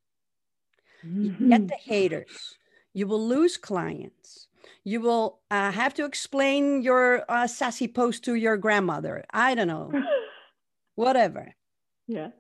Mm-hmm. 1.05 1.43
You 1.43 1.49
get 1.49 1.69
the 1.69 1.75
haters, 1.75 2.57
you 2.93 3.07
will 3.07 3.25
lose 3.25 3.57
clients, 3.57 4.49
you 4.85 5.01
will 5.01 5.41
uh, 5.51 5.71
have 5.71 5.95
to 5.95 6.05
explain 6.05 6.83
your 6.83 7.25
uh, 7.29 7.47
sassy 7.47 7.87
post 7.87 8.25
to 8.25 8.35
your 8.35 8.57
grandmother. 8.57 9.25
I 9.33 9.55
don't 9.55 9.69
know, 9.69 9.93
whatever. 10.95 11.55
Yeah. 12.07 12.31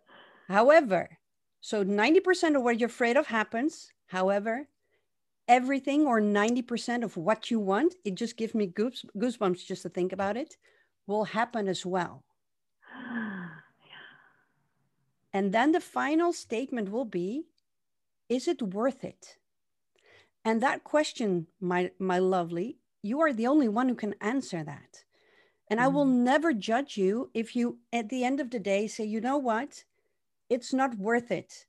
However, 0.48 1.18
so 1.60 1.84
90% 1.84 2.56
of 2.56 2.62
what 2.62 2.80
you're 2.80 2.88
afraid 2.88 3.16
of 3.16 3.26
happens. 3.26 3.92
However, 4.06 4.66
everything 5.46 6.06
or 6.06 6.20
90% 6.20 7.04
of 7.04 7.16
what 7.16 7.50
you 7.50 7.60
want, 7.60 7.94
it 8.04 8.14
just 8.14 8.36
gives 8.36 8.54
me 8.54 8.66
goose, 8.66 9.04
goosebumps 9.16 9.66
just 9.66 9.82
to 9.82 9.88
think 9.88 10.12
about 10.12 10.36
it 10.36 10.56
will 11.08 11.24
happen 11.24 11.66
as 11.66 11.84
well. 11.84 12.22
And 15.32 15.52
then 15.52 15.72
the 15.72 15.80
final 15.80 16.32
statement 16.32 16.90
will 16.90 17.04
be 17.04 17.46
Is 18.28 18.46
it 18.46 18.60
worth 18.62 19.04
it? 19.04 19.38
And 20.44 20.60
that 20.62 20.84
question, 20.84 21.46
my, 21.60 21.90
my 21.98 22.18
lovely, 22.18 22.78
you 23.02 23.20
are 23.20 23.32
the 23.32 23.46
only 23.46 23.68
one 23.68 23.88
who 23.88 23.94
can 23.94 24.14
answer 24.20 24.62
that. 24.62 25.04
And 25.68 25.80
mm. 25.80 25.84
I 25.84 25.88
will 25.88 26.06
mm. 26.06 26.22
never 26.32 26.52
judge 26.52 26.96
you 26.96 27.30
if 27.34 27.56
you, 27.56 27.78
at 27.92 28.08
the 28.08 28.24
end 28.24 28.40
of 28.40 28.50
the 28.50 28.58
day, 28.58 28.86
say, 28.86 29.04
you 29.04 29.20
know 29.20 29.38
what? 29.38 29.84
It's 30.48 30.72
not 30.72 30.96
worth 30.98 31.30
it. 31.30 31.66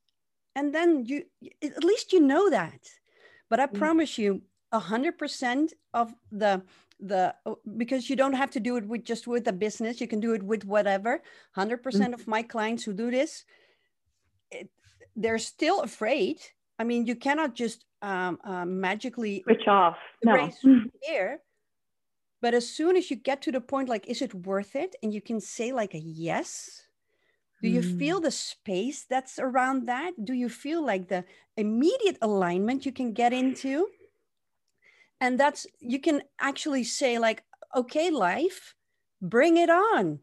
And 0.56 0.74
then 0.74 1.06
you, 1.06 1.26
at 1.64 1.84
least 1.84 2.14
you 2.14 2.20
know 2.20 2.50
that. 2.50 2.82
But 3.50 3.60
I 3.60 3.68
mm. 3.68 3.74
promise 3.74 4.18
you, 4.18 4.42
a 4.72 4.80
hundred 4.80 5.18
percent 5.18 5.74
of 5.94 6.14
the 6.32 6.62
the 7.00 7.34
uh, 7.46 7.54
because 7.78 8.10
you 8.10 8.16
don't 8.16 8.34
have 8.34 8.52
to 8.52 8.60
do 8.60 8.78
it 8.78 8.86
with 8.86 9.04
just 9.04 9.28
with 9.28 9.48
a 9.48 9.54
business 9.54 10.02
you 10.02 10.08
can 10.08 10.20
do 10.20 10.34
it 10.34 10.44
with 10.44 10.66
whatever. 10.66 11.22
100% 11.58 11.82
mm-hmm. 11.82 12.14
of 12.14 12.28
my 12.28 12.44
clients 12.44 12.84
who 12.84 12.94
do 12.94 13.10
this 13.10 13.46
it, 14.52 14.70
they're 15.16 15.40
still 15.40 15.82
afraid. 15.82 16.40
I 16.78 16.84
mean 16.84 17.06
you 17.06 17.16
cannot 17.16 17.56
just 17.56 17.86
um, 18.02 18.40
uh, 18.44 18.66
magically 18.66 19.42
switch 19.44 19.68
off. 19.68 19.98
No. 20.24 20.52
here. 21.02 21.42
But 22.42 22.54
as 22.54 22.70
soon 22.70 22.96
as 22.96 23.12
you 23.12 23.18
get 23.18 23.42
to 23.44 23.52
the 23.52 23.62
point 23.62 23.90
like 23.90 24.08
is 24.08 24.22
it 24.22 24.34
worth 24.34 24.76
it? 24.76 24.96
And 25.02 25.14
you 25.14 25.22
can 25.22 25.40
say 25.40 25.72
like 25.72 25.94
a 25.94 26.00
yes. 26.00 26.84
Do 27.62 27.68
you 27.68 27.82
mm. 27.82 28.00
feel 28.00 28.22
the 28.22 28.32
space 28.32 29.04
that's 29.04 29.38
around 29.38 29.88
that? 29.88 30.14
Do 30.24 30.34
you 30.34 30.48
feel 30.48 30.86
like 30.86 31.10
the 31.10 31.26
immediate 31.58 32.18
alignment 32.22 32.86
you 32.86 32.94
can 32.94 33.12
get 33.12 33.34
into 33.34 33.88
and 35.22 35.40
that's 35.40 35.68
you 35.80 36.00
can 36.00 36.22
actually 36.40 36.84
say 36.84 37.20
like 37.20 37.44
okay 37.76 38.10
life 38.10 38.76
bring 39.22 39.58
it 39.58 39.70
on 39.70 40.20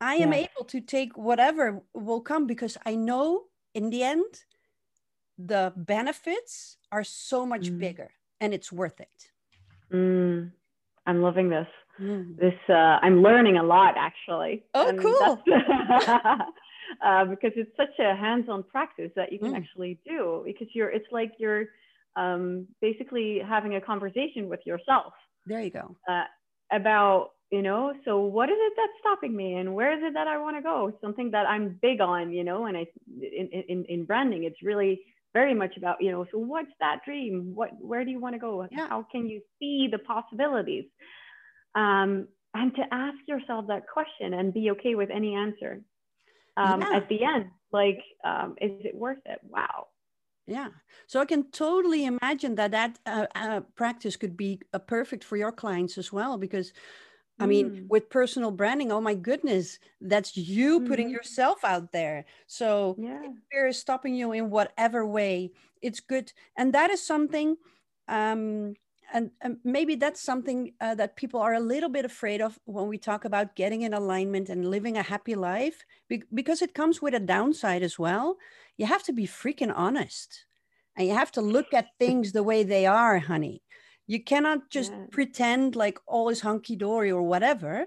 i 0.00 0.14
am 0.14 0.32
yeah. 0.32 0.40
able 0.40 0.64
to 0.66 0.80
take 0.80 1.16
whatever 1.16 1.82
will 1.94 2.20
come 2.20 2.46
because 2.46 2.76
i 2.86 2.94
know 2.94 3.44
in 3.74 3.90
the 3.90 4.02
end 4.02 4.44
the 5.38 5.72
benefits 5.76 6.76
are 6.90 7.04
so 7.04 7.46
much 7.46 7.70
mm. 7.70 7.78
bigger 7.78 8.10
and 8.40 8.52
it's 8.52 8.72
worth 8.72 9.00
it 9.00 9.30
mm. 9.92 10.50
i'm 11.06 11.22
loving 11.22 11.48
this 11.48 11.68
mm. 12.00 12.36
this 12.38 12.54
uh, 12.68 12.98
i'm 13.02 13.22
learning 13.22 13.56
a 13.56 13.62
lot 13.62 13.94
actually 13.96 14.64
oh 14.74 14.88
and 14.88 15.00
cool 15.00 15.42
uh, 17.04 17.24
because 17.24 17.52
it's 17.56 17.70
such 17.76 17.98
a 17.98 18.14
hands-on 18.16 18.62
practice 18.62 19.10
that 19.16 19.32
you 19.32 19.38
can 19.38 19.52
mm. 19.52 19.56
actually 19.56 19.98
do 20.06 20.42
because 20.44 20.68
you're 20.72 20.90
it's 20.90 21.06
like 21.12 21.32
you're 21.38 21.66
um, 22.16 22.66
basically 22.80 23.40
having 23.46 23.74
a 23.76 23.80
conversation 23.80 24.48
with 24.48 24.60
yourself. 24.66 25.12
There 25.46 25.60
you 25.60 25.70
go. 25.70 25.96
Uh, 26.08 26.24
about, 26.72 27.30
you 27.50 27.62
know, 27.62 27.94
so 28.04 28.20
what 28.20 28.50
is 28.50 28.56
it 28.58 28.72
that's 28.76 28.92
stopping 29.00 29.34
me 29.34 29.54
and 29.54 29.74
where 29.74 29.96
is 29.96 30.02
it 30.02 30.14
that 30.14 30.26
I 30.26 30.38
want 30.38 30.56
to 30.56 30.62
go? 30.62 30.92
Something 31.00 31.30
that 31.30 31.46
I'm 31.46 31.78
big 31.80 32.00
on, 32.00 32.32
you 32.32 32.44
know, 32.44 32.66
and 32.66 32.76
I, 32.76 32.86
in, 33.20 33.48
in, 33.68 33.84
in 33.88 34.04
branding, 34.04 34.44
it's 34.44 34.62
really 34.62 35.00
very 35.32 35.54
much 35.54 35.76
about, 35.76 35.96
you 36.00 36.10
know, 36.10 36.26
so 36.30 36.38
what's 36.38 36.70
that 36.80 37.00
dream? 37.04 37.52
What, 37.54 37.70
where 37.80 38.04
do 38.04 38.10
you 38.10 38.20
want 38.20 38.34
to 38.34 38.38
go? 38.38 38.66
Yeah. 38.70 38.88
How 38.88 39.06
can 39.10 39.26
you 39.26 39.40
see 39.58 39.88
the 39.90 39.98
possibilities? 39.98 40.84
Um, 41.74 42.28
and 42.54 42.74
to 42.74 42.82
ask 42.90 43.16
yourself 43.26 43.66
that 43.68 43.84
question 43.86 44.34
and 44.34 44.52
be 44.52 44.70
okay 44.72 44.94
with 44.94 45.10
any 45.10 45.34
answer. 45.34 45.80
Um, 46.56 46.80
yeah. 46.80 46.96
At 46.96 47.08
the 47.08 47.22
end, 47.24 47.46
like, 47.72 48.00
um, 48.24 48.56
is 48.60 48.72
it 48.84 48.94
worth 48.94 49.18
it? 49.24 49.38
Wow 49.48 49.86
yeah 50.48 50.68
so 51.06 51.20
i 51.20 51.24
can 51.24 51.48
totally 51.50 52.04
imagine 52.06 52.54
that 52.54 52.70
that 52.70 52.98
uh, 53.06 53.26
uh, 53.34 53.60
practice 53.76 54.16
could 54.16 54.36
be 54.36 54.60
a 54.72 54.76
uh, 54.76 54.78
perfect 54.78 55.22
for 55.22 55.36
your 55.36 55.52
clients 55.52 55.98
as 55.98 56.12
well 56.12 56.38
because 56.38 56.72
i 57.38 57.46
mean 57.46 57.70
mm. 57.70 57.88
with 57.88 58.08
personal 58.10 58.50
branding 58.50 58.90
oh 58.90 59.00
my 59.00 59.14
goodness 59.14 59.78
that's 60.00 60.36
you 60.36 60.78
mm-hmm. 60.78 60.88
putting 60.88 61.10
yourself 61.10 61.64
out 61.64 61.92
there 61.92 62.24
so 62.46 62.96
yeah. 62.98 63.22
fear 63.52 63.68
is 63.68 63.78
stopping 63.78 64.14
you 64.14 64.32
in 64.32 64.50
whatever 64.50 65.06
way 65.06 65.52
it's 65.82 66.00
good 66.00 66.32
and 66.56 66.72
that 66.72 66.90
is 66.90 67.04
something 67.04 67.56
um 68.08 68.74
and, 69.12 69.30
and 69.40 69.56
maybe 69.64 69.94
that's 69.94 70.20
something 70.20 70.72
uh, 70.80 70.94
that 70.96 71.16
people 71.16 71.40
are 71.40 71.54
a 71.54 71.60
little 71.60 71.88
bit 71.88 72.04
afraid 72.04 72.40
of 72.40 72.58
when 72.66 72.88
we 72.88 72.98
talk 72.98 73.24
about 73.24 73.56
getting 73.56 73.82
in 73.82 73.94
alignment 73.94 74.48
and 74.48 74.70
living 74.70 74.96
a 74.96 75.02
happy 75.02 75.34
life 75.34 75.84
be- 76.08 76.24
because 76.34 76.60
it 76.60 76.74
comes 76.74 77.00
with 77.00 77.14
a 77.14 77.20
downside 77.20 77.82
as 77.82 77.98
well 77.98 78.36
you 78.78 78.86
have 78.86 79.02
to 79.02 79.12
be 79.12 79.26
freaking 79.26 79.72
honest 79.74 80.46
and 80.96 81.06
you 81.06 81.14
have 81.14 81.32
to 81.32 81.40
look 81.40 81.74
at 81.74 81.88
things 81.98 82.32
the 82.32 82.42
way 82.42 82.62
they 82.62 82.86
are, 82.86 83.18
honey. 83.18 83.62
You 84.06 84.22
cannot 84.24 84.70
just 84.70 84.92
yeah. 84.92 85.04
pretend 85.10 85.76
like 85.76 85.98
all 86.06 86.30
is 86.30 86.40
hunky 86.40 86.76
dory 86.76 87.10
or 87.10 87.22
whatever. 87.22 87.86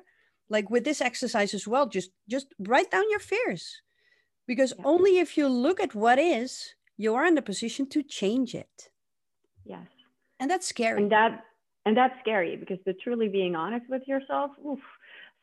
Like 0.49 0.69
with 0.69 0.83
this 0.83 1.01
exercise 1.01 1.53
as 1.53 1.67
well, 1.67 1.87
just 1.87 2.11
just 2.29 2.47
write 2.59 2.91
down 2.91 3.09
your 3.09 3.19
fears, 3.19 3.81
because 4.47 4.73
yeah. 4.77 4.83
only 4.85 5.17
if 5.17 5.37
you 5.37 5.47
look 5.47 5.79
at 5.79 5.95
what 5.95 6.19
is, 6.19 6.75
you 6.97 7.15
are 7.15 7.25
in 7.25 7.35
the 7.35 7.41
position 7.41 7.87
to 7.89 8.03
change 8.03 8.53
it. 8.53 8.89
Yes, 9.63 9.87
and 10.41 10.51
that's 10.51 10.67
scary. 10.67 11.01
And 11.01 11.11
that 11.11 11.45
and 11.85 11.95
that's 11.95 12.19
scary 12.19 12.57
because 12.57 12.79
the 12.85 12.93
truly 12.93 13.29
being 13.29 13.55
honest 13.55 13.85
with 13.89 14.05
yourself. 14.07 14.51
Oof. 14.65 14.79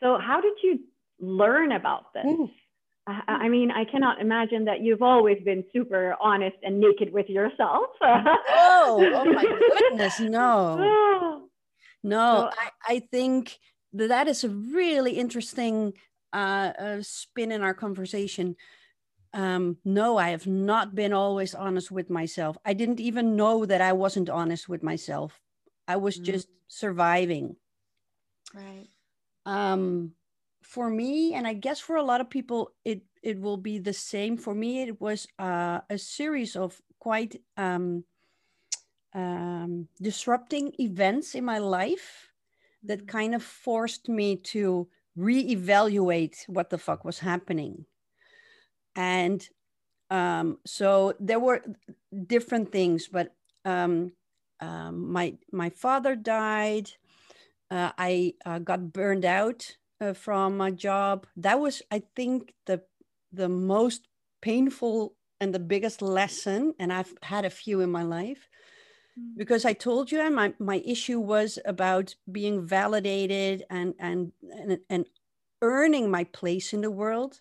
So 0.01 0.19
how 0.19 0.43
did 0.43 0.55
you 0.63 0.81
learn 1.19 1.73
about 1.73 2.13
this? 2.13 2.27
Oof. 2.27 2.51
I 3.27 3.49
mean, 3.49 3.71
I 3.71 3.85
cannot 3.85 4.21
imagine 4.21 4.67
that 4.67 4.83
you've 4.83 5.03
always 5.03 5.39
been 5.43 5.65
super 5.73 6.15
honest 6.21 6.57
and 6.63 6.79
naked 6.79 7.11
with 7.13 7.29
yourself. 7.29 7.87
oh, 8.03 9.11
oh 9.15 9.25
my 9.25 9.45
goodness, 9.79 10.21
no. 10.21 11.45
No, 12.05 12.49
I, 12.57 12.95
I 12.95 12.99
think 13.11 13.59
that, 13.93 14.09
that 14.09 14.29
is 14.29 14.45
a 14.45 14.49
really 14.49 15.19
interesting 15.19 15.95
uh, 16.33 16.71
uh, 16.79 17.03
spin 17.03 17.51
in 17.51 17.61
our 17.61 17.75
conversation. 17.75 18.55
Um, 19.35 19.79
no, 19.85 20.17
I 20.17 20.29
have 20.29 20.47
not 20.47 20.95
been 20.95 21.13
always 21.13 21.57
honest 21.57 21.91
with 21.91 22.09
myself. 22.09 22.57
I 22.65 22.73
didn't 22.73 23.01
even 23.01 23.35
know 23.35 23.67
that 23.67 23.81
I 23.81 23.95
wasn't 23.95 24.31
honest 24.31 24.69
with 24.69 24.85
myself. 24.85 25.41
I 25.89 25.97
was 25.97 26.15
mm-hmm. 26.15 26.25
just 26.25 26.49
surviving. 26.69 27.57
Right. 28.55 28.87
Um, 29.45 30.13
for 30.69 30.91
me, 30.91 31.33
and 31.33 31.47
I 31.47 31.55
guess 31.55 31.81
for 31.81 31.97
a 31.97 32.03
lot 32.03 32.21
of 32.21 32.29
people, 32.29 32.73
it 32.85 33.01
it 33.23 33.41
will 33.41 33.57
be 33.57 33.79
the 33.79 33.95
same. 33.95 34.37
For 34.37 34.55
me, 34.55 34.83
it 34.83 35.01
was 35.01 35.27
uh, 35.39 35.81
a 35.89 35.97
series 35.97 36.57
of 36.57 36.79
quite 37.01 37.41
um, 37.57 38.05
um, 39.15 39.89
disrupting 40.01 40.75
events 40.79 41.35
in 41.35 41.45
my 41.45 41.59
life 41.59 42.29
that 42.85 42.99
mm-hmm. 42.99 43.17
kind 43.17 43.35
of 43.35 43.43
forced 43.43 44.11
me 44.11 44.37
to 44.37 44.87
reevaluate 45.17 46.37
what 46.49 46.69
the 46.69 46.79
fuck 46.79 47.03
was 47.03 47.19
happening. 47.19 47.87
And 48.95 49.41
um, 50.11 50.59
so 50.67 51.15
there 51.19 51.41
were 51.41 51.65
different 52.27 52.73
things, 52.73 53.09
but 53.09 53.35
um, 53.65 54.13
um, 54.61 55.11
my 55.11 55.39
my 55.51 55.71
father 55.71 56.15
died. 56.15 56.91
Uh, 57.71 57.93
I 57.97 58.35
uh, 58.45 58.59
got 58.59 58.93
burned 58.93 59.25
out 59.25 59.79
uh, 60.01 60.13
from 60.13 60.57
my 60.57 60.71
job. 60.71 61.27
That 61.37 61.61
was, 61.61 61.83
I 61.91 62.03
think, 62.15 62.55
the 62.67 62.83
the 63.33 63.49
most 63.49 64.09
painful 64.41 65.15
and 65.41 65.55
the 65.55 65.59
biggest 65.59 66.03
lesson. 66.03 66.75
And 66.79 66.93
I've 66.93 67.13
had 67.23 67.45
a 67.45 67.51
few 67.51 67.81
in 67.81 67.91
my 67.91 68.03
life 68.03 68.49
mm. 69.19 69.37
because 69.37 69.65
I 69.65 69.73
told 69.73 70.11
you 70.11 70.21
and 70.21 70.35
my 70.35 70.55
my 70.59 70.83
issue 70.85 71.21
was 71.21 71.59
about 71.65 72.15
being 72.31 72.67
validated 72.67 73.65
and 73.71 73.95
and 73.99 74.33
and, 74.51 74.79
and 74.89 75.07
earning 75.63 76.11
my 76.11 76.25
place 76.25 76.73
in 76.73 76.81
the 76.81 76.91
world. 76.91 77.41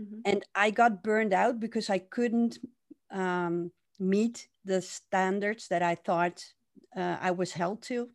Mm-hmm. 0.00 0.20
And 0.24 0.44
I 0.54 0.70
got 0.70 1.02
burned 1.02 1.32
out 1.32 1.58
because 1.58 1.88
I 1.88 1.98
couldn't 1.98 2.58
um, 3.10 3.72
meet 3.98 4.48
the 4.64 4.82
standards 4.82 5.68
that 5.68 5.82
I 5.82 5.94
thought 5.94 6.44
uh, 6.96 7.16
I 7.20 7.30
was 7.30 7.52
held 7.52 7.82
to. 7.82 8.08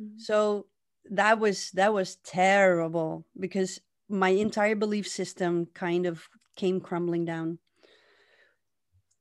Mm-hmm. 0.00 0.18
So 0.18 0.66
that 1.10 1.38
was 1.38 1.70
that 1.72 1.92
was 1.92 2.16
terrible 2.16 3.24
because 3.38 3.80
my 4.08 4.30
entire 4.30 4.74
belief 4.74 5.06
system 5.06 5.66
kind 5.74 6.06
of 6.06 6.28
came 6.56 6.80
crumbling 6.80 7.24
down. 7.24 7.58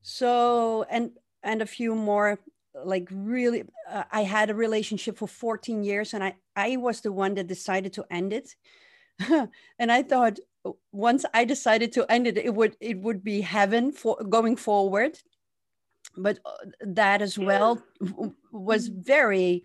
So 0.02 0.86
and 0.90 1.12
and 1.44 1.62
a 1.62 1.66
few 1.66 1.96
more 1.96 2.40
like 2.86 3.08
really 3.12 3.64
uh, 3.90 4.04
i 4.12 4.22
had 4.22 4.50
a 4.50 4.56
relationship 4.56 5.18
for 5.18 5.28
14 5.28 5.84
years 5.84 6.14
and 6.14 6.24
i 6.24 6.36
i 6.56 6.78
was 6.78 7.02
the 7.02 7.12
one 7.12 7.34
that 7.36 7.48
decided 7.48 7.94
to 7.94 8.06
end 8.12 8.34
it. 8.34 8.56
And 9.80 9.92
i 9.92 10.04
thought 10.04 10.40
once 10.92 11.26
i 11.34 11.46
decided 11.46 11.92
to 11.94 12.06
end 12.12 12.28
it 12.28 12.38
it 12.38 12.54
would 12.54 12.76
it 12.80 13.00
would 13.00 13.24
be 13.24 13.42
heaven 13.42 13.92
for 13.92 14.18
going 14.18 14.56
forward. 14.56 15.18
But 16.16 16.40
uh, 16.46 16.52
that 16.82 17.22
as 17.22 17.38
well 17.38 17.84
was 18.52 18.88
very 18.88 19.64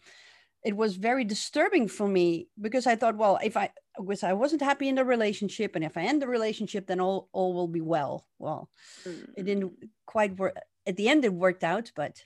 it 0.64 0.76
was 0.76 0.96
very 0.96 1.24
disturbing 1.24 1.88
for 1.88 2.06
me 2.06 2.48
because 2.60 2.86
I 2.86 2.96
thought, 2.96 3.16
well, 3.16 3.38
if 3.42 3.56
I 3.56 3.70
was 3.98 4.22
I 4.22 4.32
wasn't 4.32 4.62
happy 4.62 4.88
in 4.88 4.94
the 4.94 5.04
relationship, 5.04 5.74
and 5.74 5.84
if 5.84 5.96
I 5.96 6.02
end 6.02 6.22
the 6.22 6.28
relationship, 6.28 6.86
then 6.86 7.00
all 7.00 7.28
all 7.32 7.52
will 7.52 7.68
be 7.68 7.80
well. 7.80 8.26
Well, 8.38 8.68
mm. 9.04 9.28
it 9.36 9.44
didn't 9.44 9.72
quite 10.06 10.36
work. 10.38 10.56
At 10.86 10.96
the 10.96 11.08
end, 11.08 11.24
it 11.24 11.32
worked 11.32 11.64
out, 11.64 11.90
but 11.96 12.22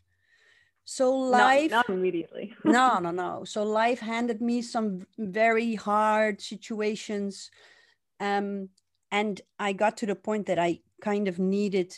so 0.85 1.15
life 1.15 1.71
not, 1.71 1.89
not 1.89 1.97
immediately. 1.97 2.55
no, 2.65 2.99
no, 2.99 3.11
no. 3.11 3.45
So 3.45 3.63
life 3.65 4.01
handed 4.01 4.41
me 4.41 4.63
some 4.63 5.07
very 5.19 5.75
hard 5.75 6.41
situations, 6.41 7.51
um, 8.21 8.69
and 9.11 9.41
I 9.59 9.73
got 9.73 9.97
to 9.99 10.07
the 10.07 10.15
point 10.15 10.47
that 10.47 10.59
I 10.59 10.81
kind 11.01 11.27
of 11.27 11.39
needed 11.39 11.95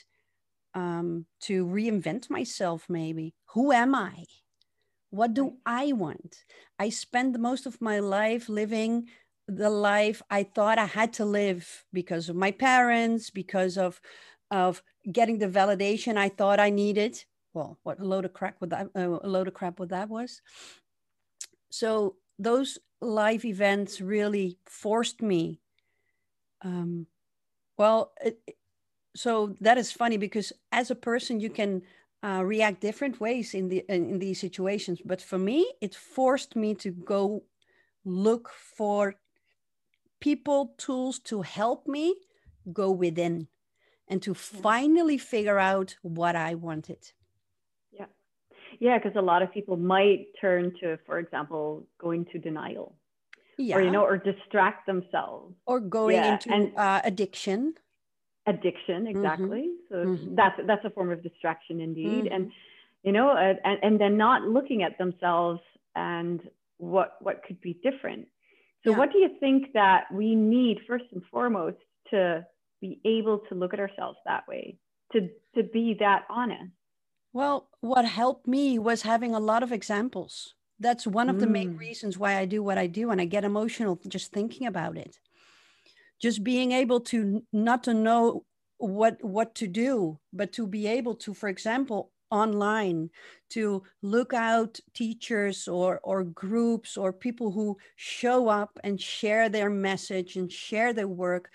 um, 0.75 1.27
to 1.43 1.67
reinvent 1.67 2.31
myself. 2.31 2.87
Maybe 2.89 3.35
who 3.55 3.73
am 3.73 3.95
I? 3.95 4.25
What 5.11 5.35
do 5.35 5.57
I 5.65 5.93
want? 5.93 6.45
I 6.79 6.91
spent 6.91 7.39
most 7.39 7.67
of 7.67 7.81
my 7.81 7.99
life 7.99 8.49
living 8.49 9.09
the 9.47 9.71
life 9.71 10.21
I 10.31 10.43
thought 10.43 10.79
I 10.79 10.85
had 10.85 11.15
to 11.15 11.25
live 11.25 11.85
because 11.93 12.29
of 12.29 12.37
my 12.37 12.51
parents, 12.51 13.31
because 13.31 13.79
of, 13.79 14.01
of 14.51 14.83
getting 15.11 15.39
the 15.39 15.49
validation 15.49 16.19
I 16.19 16.29
thought 16.29 16.61
I 16.61 16.71
needed. 16.71 17.25
well, 17.55 17.79
what 17.83 17.99
a 17.99 18.05
load 18.05 18.27
of 18.27 18.35
crap 18.35 18.61
with 18.61 18.71
that, 18.71 18.89
uh, 18.95 19.19
a 19.23 19.29
load 19.29 19.49
of 19.49 19.55
crap 19.55 19.81
what 19.81 19.89
that 19.89 20.11
was. 20.11 20.43
So 21.71 22.17
those 22.39 22.79
live 23.01 23.45
events 23.45 24.01
really 24.01 24.59
forced 24.67 25.23
me. 25.23 25.61
Um, 26.63 27.07
well, 27.79 28.13
it, 28.23 28.39
so 29.17 29.57
that 29.61 29.79
is 29.79 29.91
funny 29.91 30.19
because 30.19 30.53
as 30.71 30.91
a 30.91 30.95
person 30.95 31.41
you 31.41 31.51
can 31.51 31.83
uh, 32.23 32.43
react 32.45 32.81
different 32.81 33.21
ways 33.21 33.55
in 33.55 33.69
the 33.69 33.85
in, 33.89 34.11
in 34.11 34.19
these 34.19 34.41
situations. 34.41 35.01
But 35.05 35.23
for 35.23 35.39
me, 35.39 35.73
it 35.81 35.95
forced 35.95 36.57
me 36.57 36.75
to 36.77 36.91
go 36.91 37.45
look 38.05 38.51
for 38.51 39.15
people, 40.21 40.75
tools 40.79 41.19
to 41.21 41.43
help 41.43 41.87
me 41.87 42.15
go 42.73 42.91
within 42.91 43.49
and 44.09 44.23
to 44.23 44.35
finally 44.35 45.19
figure 45.19 45.59
out 45.59 45.97
what 46.03 46.35
I 46.35 46.55
wanted. 46.55 47.13
Yeah. 47.93 48.07
Yeah, 48.81 48.99
because 48.99 49.17
a 49.17 49.23
lot 49.23 49.43
of 49.43 49.53
people 49.53 49.77
might 49.77 50.27
turn 50.41 50.73
to, 50.81 50.99
for 51.07 51.19
example, 51.19 51.87
going 51.99 52.25
to 52.33 52.39
denial. 52.39 52.97
Yeah. 53.59 53.77
Or, 53.77 53.83
you 53.83 53.91
know, 53.91 54.05
or 54.05 54.17
distract 54.17 54.87
themselves. 54.87 55.55
Or 55.67 55.81
going 55.81 56.17
yeah. 56.17 56.35
into 56.35 56.53
and 56.53 56.77
uh, 56.77 57.01
addiction. 57.05 57.75
Addiction, 58.49 59.05
mm-hmm. 59.05 59.17
exactly. 59.17 59.69
Mm-hmm. 59.69 59.95
So 59.95 59.97
mm-hmm. 59.97 60.35
that's 60.35 60.61
that's 60.67 60.85
a 60.85 60.91
form 60.91 61.11
of 61.11 61.23
distraction 61.23 61.81
indeed. 61.81 62.25
Mm-hmm. 62.25 62.35
And 62.35 62.53
you 63.03 63.13
know, 63.13 63.31
uh, 63.31 63.55
and, 63.65 63.79
and 63.83 64.01
then 64.01 64.17
not 64.17 64.43
looking 64.43 64.83
at 64.83 64.99
themselves 64.99 65.61
and 65.95 66.41
what 66.79 67.17
what 67.21 67.43
could 67.47 67.61
be 67.61 67.79
different. 67.83 68.27
So 68.85 68.93
yeah. 68.93 68.99
what 68.99 69.13
do 69.13 69.19
you 69.19 69.31
think 69.41 69.73
that 69.75 70.05
we 70.13 70.35
need 70.35 70.79
first 70.87 71.05
and 71.13 71.23
foremost 71.31 71.79
to 72.11 72.47
be 72.81 73.01
able 73.05 73.41
to 73.49 73.55
look 73.55 73.75
at 73.75 73.81
ourselves 73.81 74.19
that 74.25 74.47
way, 74.49 74.79
to, 75.13 75.29
to 75.57 75.63
be 75.63 75.97
that 75.99 76.25
honest? 76.31 76.71
Well, 77.33 77.69
what 77.81 78.05
helped 78.05 78.47
me 78.47 78.79
was 78.79 79.03
having 79.03 79.35
a 79.35 79.41
lot 79.41 79.63
of 79.63 79.73
examples. 79.73 80.55
That's 80.81 81.07
one 81.07 81.29
of 81.29 81.37
mm. 81.37 81.41
the 81.41 81.47
main 81.49 81.75
mm. 81.75 81.79
reasons 81.79 82.17
why 82.17 82.39
I 82.39 82.45
do 82.45 82.63
what 82.63 82.79
I 82.79 82.87
do 82.87 83.11
and 83.11 83.21
I 83.21 83.25
get 83.25 83.45
emotional 83.45 84.01
just 84.07 84.33
thinking 84.33 84.67
about 84.67 84.97
it. 84.97 85.19
Just 86.21 86.43
being 86.43 86.73
able 86.73 87.01
to 87.01 87.43
not 87.53 87.85
to 87.85 87.95
know 87.95 88.45
what 88.79 89.23
what 89.23 89.55
to 89.57 89.67
do, 89.67 90.19
but 90.33 90.53
to 90.53 90.67
be 90.67 90.87
able 90.87 91.15
to, 91.17 91.35
for 91.35 91.49
example, 91.49 92.11
online 92.31 93.11
to 93.51 93.83
look 94.03 94.35
out 94.35 94.81
teachers 94.95 95.67
or 95.69 96.01
or 96.03 96.25
groups 96.25 96.97
or 96.97 97.13
people 97.13 97.53
who 97.53 97.77
show 97.97 98.49
up 98.49 98.79
and 98.85 99.01
share 99.01 99.49
their 99.49 99.71
message 99.71 100.37
and 100.37 100.51
share 100.53 100.93
their 100.93 101.09
work. 101.09 101.51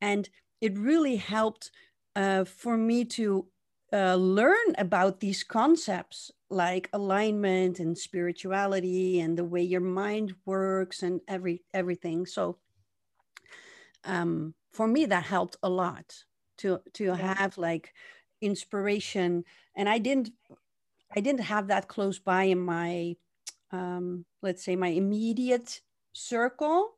And 0.00 0.28
it 0.60 0.76
really 0.78 1.16
helped 1.16 1.70
uh, 2.16 2.44
for 2.44 2.76
me 2.76 3.04
to 3.04 3.46
uh, 3.92 4.16
learn 4.16 4.74
about 4.76 5.20
these 5.20 5.42
concepts 5.44 6.30
like 6.50 6.88
alignment 6.92 7.78
and 7.78 7.96
spirituality 7.96 9.20
and 9.20 9.36
the 9.38 9.44
way 9.44 9.62
your 9.62 9.80
mind 9.80 10.34
works 10.44 11.02
and 11.02 11.20
every 11.28 11.62
everything. 11.74 12.26
So 12.26 12.58
um, 14.08 14.54
for 14.70 14.86
me 14.88 15.06
that 15.06 15.24
helped 15.24 15.56
a 15.62 15.68
lot 15.68 16.24
to 16.58 16.80
to 16.94 17.04
yeah. 17.04 17.34
have 17.34 17.56
like 17.58 17.92
inspiration 18.40 19.44
and 19.76 19.88
i 19.88 19.98
didn't 19.98 20.30
i 21.16 21.20
didn't 21.20 21.40
have 21.42 21.68
that 21.68 21.88
close 21.88 22.18
by 22.18 22.44
in 22.44 22.58
my 22.58 23.14
um, 23.70 24.24
let's 24.42 24.64
say 24.64 24.76
my 24.76 24.88
immediate 24.88 25.80
circle 26.12 26.94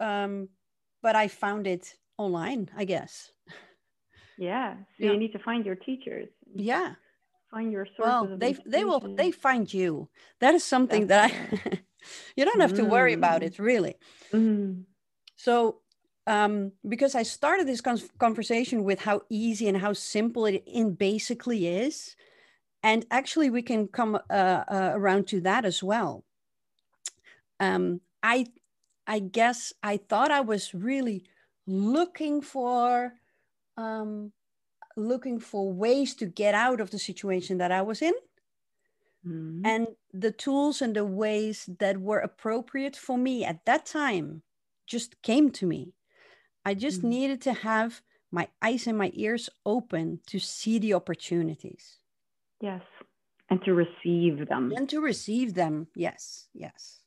um, 0.00 0.48
but 1.02 1.14
i 1.14 1.28
found 1.28 1.66
it 1.66 1.94
online, 2.22 2.70
I 2.76 2.84
guess. 2.84 3.32
Yeah. 4.38 4.74
So 4.98 5.04
yeah. 5.04 5.12
you 5.12 5.18
need 5.18 5.32
to 5.32 5.38
find 5.38 5.64
your 5.64 5.76
teachers. 5.76 6.28
Yeah. 6.54 6.94
Find 7.50 7.70
your 7.70 7.86
sources. 7.86 8.04
Well, 8.04 8.38
they 8.38 8.56
they 8.64 8.84
will 8.84 9.00
they 9.14 9.30
find 9.30 9.72
you. 9.72 10.08
That 10.40 10.54
is 10.54 10.64
something 10.64 11.06
That's 11.06 11.32
that 11.32 11.60
I 11.66 11.80
you 12.36 12.44
don't 12.46 12.60
have 12.60 12.74
to 12.74 12.84
worry 12.84 13.12
about 13.12 13.42
mm. 13.42 13.46
it 13.46 13.58
really. 13.58 13.96
Mm. 14.32 14.84
So 15.36 15.81
um, 16.26 16.72
because 16.88 17.14
I 17.14 17.22
started 17.22 17.66
this 17.66 17.80
con- 17.80 18.00
conversation 18.18 18.84
with 18.84 19.00
how 19.00 19.22
easy 19.28 19.68
and 19.68 19.78
how 19.78 19.92
simple 19.92 20.46
it 20.46 20.62
in 20.66 20.94
basically 20.94 21.66
is, 21.66 22.16
and 22.82 23.04
actually 23.10 23.50
we 23.50 23.62
can 23.62 23.88
come 23.88 24.16
uh, 24.30 24.64
uh, 24.68 24.92
around 24.94 25.26
to 25.28 25.40
that 25.42 25.64
as 25.64 25.82
well. 25.82 26.24
Um, 27.60 28.00
I 28.22 28.46
I 29.06 29.18
guess 29.18 29.72
I 29.82 29.96
thought 29.96 30.30
I 30.30 30.40
was 30.40 30.74
really 30.74 31.24
looking 31.66 32.40
for 32.40 33.14
um, 33.76 34.32
looking 34.96 35.40
for 35.40 35.72
ways 35.72 36.14
to 36.16 36.26
get 36.26 36.54
out 36.54 36.80
of 36.80 36.90
the 36.90 36.98
situation 36.98 37.58
that 37.58 37.72
I 37.72 37.82
was 37.82 38.02
in. 38.02 38.14
Mm-hmm. 39.26 39.64
And 39.64 39.86
the 40.12 40.32
tools 40.32 40.82
and 40.82 40.96
the 40.96 41.04
ways 41.04 41.68
that 41.78 41.98
were 41.98 42.18
appropriate 42.18 42.96
for 42.96 43.16
me 43.16 43.44
at 43.44 43.64
that 43.66 43.86
time 43.86 44.42
just 44.86 45.20
came 45.22 45.50
to 45.52 45.66
me. 45.66 45.92
I 46.64 46.74
just 46.74 47.00
mm-hmm. 47.00 47.10
needed 47.10 47.40
to 47.42 47.52
have 47.52 48.02
my 48.30 48.48
eyes 48.60 48.86
and 48.86 48.96
my 48.96 49.10
ears 49.14 49.50
open 49.66 50.20
to 50.26 50.38
see 50.38 50.78
the 50.78 50.94
opportunities. 50.94 51.98
Yes. 52.60 52.82
And 53.50 53.62
to 53.64 53.74
receive 53.74 54.48
them. 54.48 54.72
And 54.74 54.88
to 54.88 55.00
receive 55.00 55.54
them. 55.54 55.88
Yes. 55.94 56.46
Yes 56.54 57.02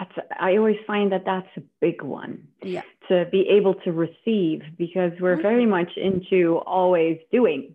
that's 0.00 0.28
I 0.38 0.56
always 0.56 0.76
find 0.86 1.12
that 1.12 1.24
that's 1.24 1.48
a 1.56 1.62
big 1.80 2.02
one. 2.02 2.48
Yeah. 2.62 2.82
To 3.08 3.26
be 3.30 3.46
able 3.50 3.74
to 3.84 3.92
receive 3.92 4.62
because 4.78 5.12
we're 5.20 5.34
mm-hmm. 5.34 5.42
very 5.42 5.66
much 5.66 5.90
into 5.96 6.58
always 6.66 7.18
doing, 7.30 7.74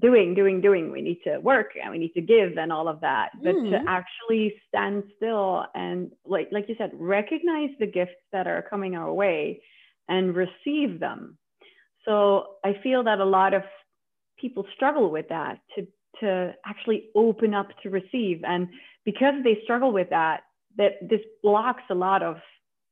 doing, 0.00 0.34
doing, 0.34 0.60
doing. 0.60 0.90
We 0.90 1.02
need 1.02 1.20
to 1.24 1.38
work 1.38 1.70
and 1.82 1.90
we 1.92 1.98
need 1.98 2.14
to 2.14 2.20
give 2.20 2.58
and 2.58 2.72
all 2.72 2.88
of 2.88 3.00
that. 3.00 3.30
But 3.42 3.54
mm-hmm. 3.54 3.70
to 3.72 3.90
actually 3.90 4.54
stand 4.68 5.04
still 5.16 5.64
and 5.74 6.12
like 6.26 6.48
like 6.52 6.68
you 6.68 6.74
said, 6.78 6.90
recognize 6.94 7.70
the 7.78 7.86
gifts 7.86 8.20
that 8.32 8.46
are 8.46 8.62
coming 8.68 8.94
our 8.94 9.12
way 9.12 9.62
and 10.08 10.34
receive 10.34 11.00
them. 11.00 11.38
So 12.04 12.44
I 12.64 12.74
feel 12.82 13.04
that 13.04 13.18
a 13.18 13.24
lot 13.24 13.54
of 13.54 13.62
people 14.38 14.64
struggle 14.74 15.10
with 15.10 15.28
that 15.28 15.58
to 15.76 15.86
to 16.20 16.54
actually 16.66 17.10
open 17.14 17.54
up 17.54 17.68
to 17.82 17.90
receive 17.90 18.42
and 18.42 18.66
because 19.04 19.34
they 19.44 19.58
struggle 19.62 19.92
with 19.92 20.10
that 20.10 20.40
that 20.76 20.92
this 21.02 21.20
blocks 21.42 21.82
a 21.90 21.94
lot 21.94 22.22
of 22.22 22.36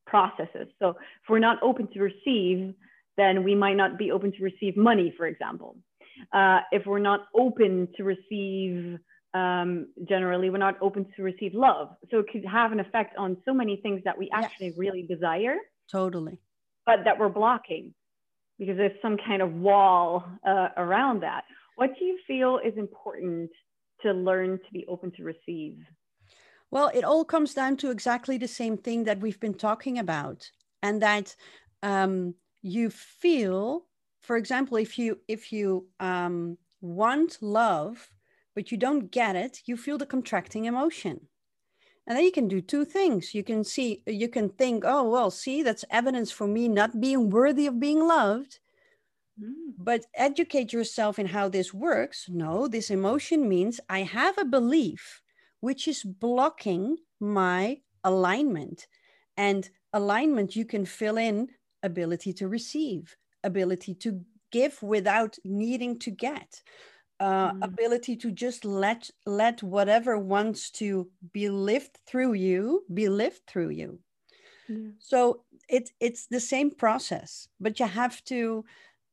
processes. 0.07 0.69
So 0.79 0.91
if 0.91 1.29
we're 1.29 1.39
not 1.39 1.63
open 1.63 1.89
to 1.95 2.01
receive, 2.01 2.75
then 3.17 3.45
we 3.45 3.55
might 3.55 3.77
not 3.77 3.99
be 3.99 4.11
open 4.11 4.33
to 4.33 4.43
receive 4.43 4.77
money, 4.77 5.13
for 5.17 5.27
example. 5.27 5.77
Uh, 6.33 6.61
if 6.73 6.87
we're 6.87 6.99
not 6.99 7.27
open 7.35 7.89
to 7.97 8.05
receive, 8.05 8.99
um, 9.35 9.89
generally, 10.09 10.51
we're 10.51 10.59
not 10.59 10.77
open 10.81 11.07
to 11.17 11.23
receive 11.23 11.55
love. 11.55 11.89
So 12.11 12.19
it 12.21 12.27
could 12.33 12.45
have 12.45 12.73
an 12.73 12.81
effect 12.81 13.17
on 13.19 13.37
so 13.45 13.53
many 13.53 13.77
things 13.77 14.03
that 14.05 14.17
we 14.17 14.31
actually 14.33 14.69
yes. 14.69 14.79
really 14.79 15.03
desire. 15.03 15.57
Totally. 15.91 16.39
But 16.87 17.01
that 17.05 17.19
we're 17.19 17.29
blocking 17.29 17.95
because 18.59 18.77
there's 18.77 18.99
some 19.03 19.19
kind 19.19 19.43
of 19.43 19.53
wall 19.53 20.25
uh, 20.47 20.69
around 20.77 21.23
that. 21.23 21.45
What 21.77 21.91
do 21.99 22.05
you 22.05 22.19
feel 22.27 22.59
is 22.65 22.77
important 22.79 23.51
to 24.03 24.13
learn 24.13 24.59
to 24.59 24.73
be 24.73 24.87
open 24.89 25.13
to 25.17 25.25
receive? 25.25 25.79
Well, 26.71 26.91
it 26.95 27.05
all 27.05 27.25
comes 27.25 27.55
down 27.55 27.77
to 27.79 27.91
exactly 27.91 28.39
the 28.39 28.49
same 28.49 28.77
thing 28.77 29.05
that 29.05 29.21
we've 29.21 29.39
been 29.39 29.55
talking 29.55 29.99
about, 29.99 30.51
and 30.83 31.03
that 31.03 31.37
um, 31.83 32.35
you 32.63 32.91
feel, 32.91 33.87
for 34.23 34.37
example, 34.37 34.77
if 34.77 34.99
you 34.99 35.19
if 35.29 35.53
you 35.53 35.87
um, 36.01 36.57
want 36.81 37.39
love 37.41 38.11
but 38.57 38.73
you 38.73 38.79
don't 38.79 39.13
get 39.13 39.37
it, 39.37 39.61
you 39.67 39.77
feel 39.77 39.99
the 39.99 40.07
contracting 40.07 40.65
emotion. 40.65 41.29
And 42.07 42.17
then 42.17 42.25
you 42.25 42.33
can 42.33 42.47
do 42.47 42.61
two 42.61 42.85
things. 42.85 43.35
You 43.35 43.43
can 43.43 43.65
see, 43.65 44.03
you 44.07 44.29
can 44.29 44.49
think, 44.51 44.85
oh, 44.87 45.09
well, 45.11 45.31
see, 45.31 45.63
that's 45.63 45.85
evidence 45.91 46.31
for 46.31 46.47
me 46.47 46.69
not 46.69 47.01
being 47.01 47.31
worthy 47.31 47.67
of 47.67 47.81
being 47.81 48.07
loved. 48.07 48.61
Mm. 49.43 49.75
But 49.77 50.07
educate 50.15 50.73
yourself 50.73 51.19
in 51.19 51.27
how 51.27 51.49
this 51.49 51.75
works. 51.75 52.27
No, 52.29 52.69
this 52.69 52.91
emotion 52.91 53.49
means 53.49 53.81
I 53.89 54.03
have 54.03 54.39
a 54.39 54.45
belief 54.45 55.23
which 55.61 55.89
is 55.89 56.05
blocking 56.05 56.97
my 57.19 57.81
alignment. 58.05 58.87
And 59.37 59.69
alignment, 59.93 60.55
you 60.55 60.65
can 60.65 60.85
fill 60.85 61.17
in 61.17 61.49
ability 61.83 62.33
to 62.35 62.49
receive, 62.49 63.17
ability 63.43 63.95
to 63.95 64.21
give 64.53 64.81
without 64.83 65.37
needing 65.45 65.99
to 66.01 66.11
get. 66.11 66.63
Uh, 67.19 67.51
mm. 67.53 67.65
ability 67.65 68.15
to 68.15 68.31
just 68.31 68.65
let 68.67 69.09
let 69.25 69.63
whatever 69.63 70.19
wants 70.19 70.71
to 70.71 71.09
be 71.33 71.49
lived 71.49 71.99
through 72.07 72.35
you 72.35 72.85
be 72.93 73.09
lived 73.09 73.41
through 73.47 73.71
you 73.71 73.99
yeah. 74.69 74.91
so 74.99 75.41
it, 75.67 75.91
it's 75.99 76.27
the 76.27 76.41
same 76.41 76.71
process 76.71 77.49
but 77.59 77.81
you 77.81 77.87
have 77.87 78.23
to 78.25 78.63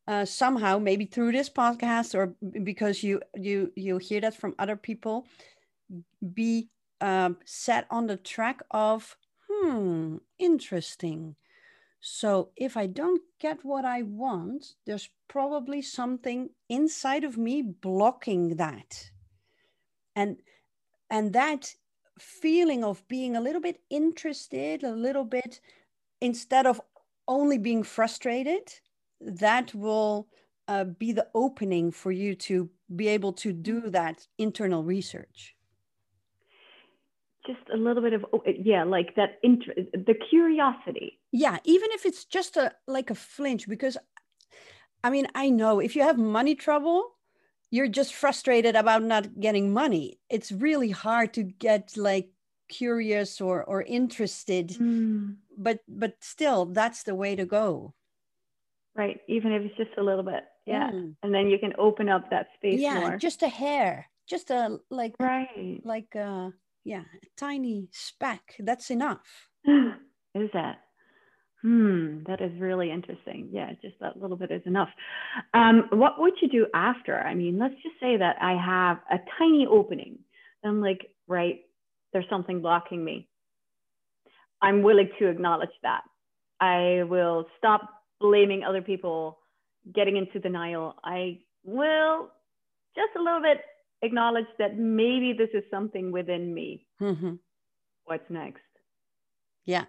uh, 0.10 0.26
somehow 0.26 0.78
maybe 0.78 1.06
through 1.06 1.32
this 1.32 1.50
podcast 1.50 2.14
or 2.14 2.36
because 2.64 3.04
you 3.04 3.22
you 3.36 3.72
you 3.78 3.98
hear 4.00 4.20
that 4.20 4.36
from 4.36 4.54
other 4.60 4.76
people 4.76 5.26
be 6.34 6.68
um, 7.04 7.38
set 7.46 7.86
on 7.92 8.08
the 8.08 8.18
track 8.18 8.62
of, 8.72 9.18
hmm, 9.50 10.18
interesting. 10.40 11.36
So 12.06 12.50
if 12.58 12.76
I 12.76 12.88
don't 12.88 13.22
get 13.40 13.64
what 13.64 13.86
I 13.86 14.02
want, 14.02 14.76
there's 14.86 15.10
probably 15.30 15.82
something 15.82 16.50
inside 16.68 17.24
of 17.24 17.38
me 17.38 17.62
blocking 17.62 18.58
that. 18.58 19.10
And 20.14 20.36
and 21.10 21.32
that 21.32 21.74
feeling 22.20 22.84
of 22.84 23.08
being 23.08 23.38
a 23.38 23.42
little 23.42 23.62
bit 23.62 23.80
interested, 23.90 24.84
a 24.84 24.92
little 24.92 25.24
bit 25.24 25.62
instead 26.20 26.68
of 26.68 26.82
only 27.26 27.58
being 27.58 27.84
frustrated, 27.84 28.74
that 29.22 29.74
will 29.74 30.28
uh, 30.68 30.84
be 30.84 31.14
the 31.14 31.30
opening 31.34 31.90
for 31.90 32.12
you 32.12 32.36
to 32.36 32.70
be 32.94 33.08
able 33.08 33.32
to 33.32 33.54
do 33.54 33.90
that 33.92 34.28
internal 34.38 34.84
research. 34.84 35.56
Just 37.48 37.62
a 37.74 37.78
little 37.78 38.04
bit 38.04 38.12
of 38.12 38.26
oh, 38.34 38.44
yeah 38.46 38.84
like 38.84 39.16
that 39.16 39.40
interest 39.42 39.90
the 39.94 40.16
curiosity 40.30 41.22
yeah 41.34 41.58
even 41.66 41.90
if 41.92 42.06
it's 42.06 42.24
just 42.24 42.56
a 42.56 42.72
like 42.88 43.10
a 43.10 43.16
flinch 43.16 43.68
because 43.68 43.98
i 45.04 45.10
mean 45.10 45.28
i 45.36 45.50
know 45.50 45.80
if 45.80 45.96
you 45.96 46.02
have 46.02 46.18
money 46.18 46.56
trouble 46.56 47.12
you're 47.72 47.90
just 47.90 48.14
frustrated 48.14 48.76
about 48.76 49.04
not 49.04 49.40
getting 49.40 49.74
money 49.74 50.18
it's 50.30 50.52
really 50.52 50.92
hard 50.92 51.34
to 51.34 51.44
get 51.44 51.98
like 51.98 52.30
curious 52.70 53.42
or 53.42 53.64
or 53.66 53.82
interested 53.82 54.70
mm. 54.70 55.36
but 55.58 55.80
but 55.88 56.14
still 56.22 56.66
that's 56.66 57.04
the 57.04 57.14
way 57.14 57.36
to 57.36 57.46
go 57.46 57.94
right 58.96 59.20
even 59.28 59.52
if 59.52 59.64
it's 59.64 59.78
just 59.78 59.98
a 59.98 60.04
little 60.04 60.24
bit 60.24 60.46
yeah 60.66 60.90
mm. 60.90 61.14
and 61.22 61.34
then 61.34 61.50
you 61.50 61.60
can 61.60 61.74
open 61.78 62.08
up 62.08 62.30
that 62.30 62.48
space 62.56 62.80
yeah 62.80 63.00
more. 63.02 63.18
just 63.18 63.44
a 63.44 63.50
hair 63.50 64.08
just 64.30 64.50
a 64.50 64.78
like 64.90 65.14
right 65.20 65.82
like 65.84 66.16
uh 66.16 66.50
yeah, 66.84 67.02
a 67.02 67.28
tiny 67.38 67.88
speck. 67.92 68.56
That's 68.60 68.90
enough. 68.92 69.50
is 69.66 70.50
that? 70.54 70.82
Hmm, 71.64 72.24
that 72.28 72.42
is 72.42 72.52
really 72.60 72.92
interesting. 72.92 73.48
Yeah, 73.52 73.72
just 73.82 73.98
that 74.02 74.22
little 74.22 74.36
bit 74.36 74.52
is 74.52 74.62
enough. 74.66 74.90
Um, 75.54 75.88
what 75.92 76.20
would 76.20 76.34
you 76.42 76.50
do 76.50 76.68
after? 76.74 77.18
I 77.18 77.34
mean, 77.36 77.58
let's 77.58 77.76
just 77.76 77.96
say 78.02 78.18
that 78.18 78.36
I 78.42 78.52
have 78.54 78.98
a 79.10 79.24
tiny 79.40 79.66
opening. 79.66 80.20
I'm 80.66 80.82
like, 80.82 81.10
right, 81.28 81.62
there's 82.12 82.26
something 82.30 82.62
blocking 82.62 83.04
me. 83.04 83.30
I'm 84.62 84.84
willing 84.84 85.10
to 85.20 85.28
acknowledge 85.28 85.70
that. 85.84 86.02
I 86.60 87.04
will 87.04 87.46
stop 87.58 87.90
blaming 88.20 88.64
other 88.64 88.82
people, 88.82 89.40
getting 89.94 90.18
into 90.18 90.40
denial. 90.40 90.96
I 91.04 91.40
will 91.64 92.30
just 92.96 93.10
a 93.18 93.22
little 93.22 93.42
bit 93.42 93.62
acknowledge 94.02 94.46
that 94.60 94.78
maybe 94.78 95.34
this 95.38 95.50
is 95.54 95.64
something 95.72 96.12
within 96.12 96.54
me. 96.54 96.86
Mm-hmm. 97.02 97.36
What's 98.06 98.30
next? 98.30 98.62
Yeah. 99.66 99.86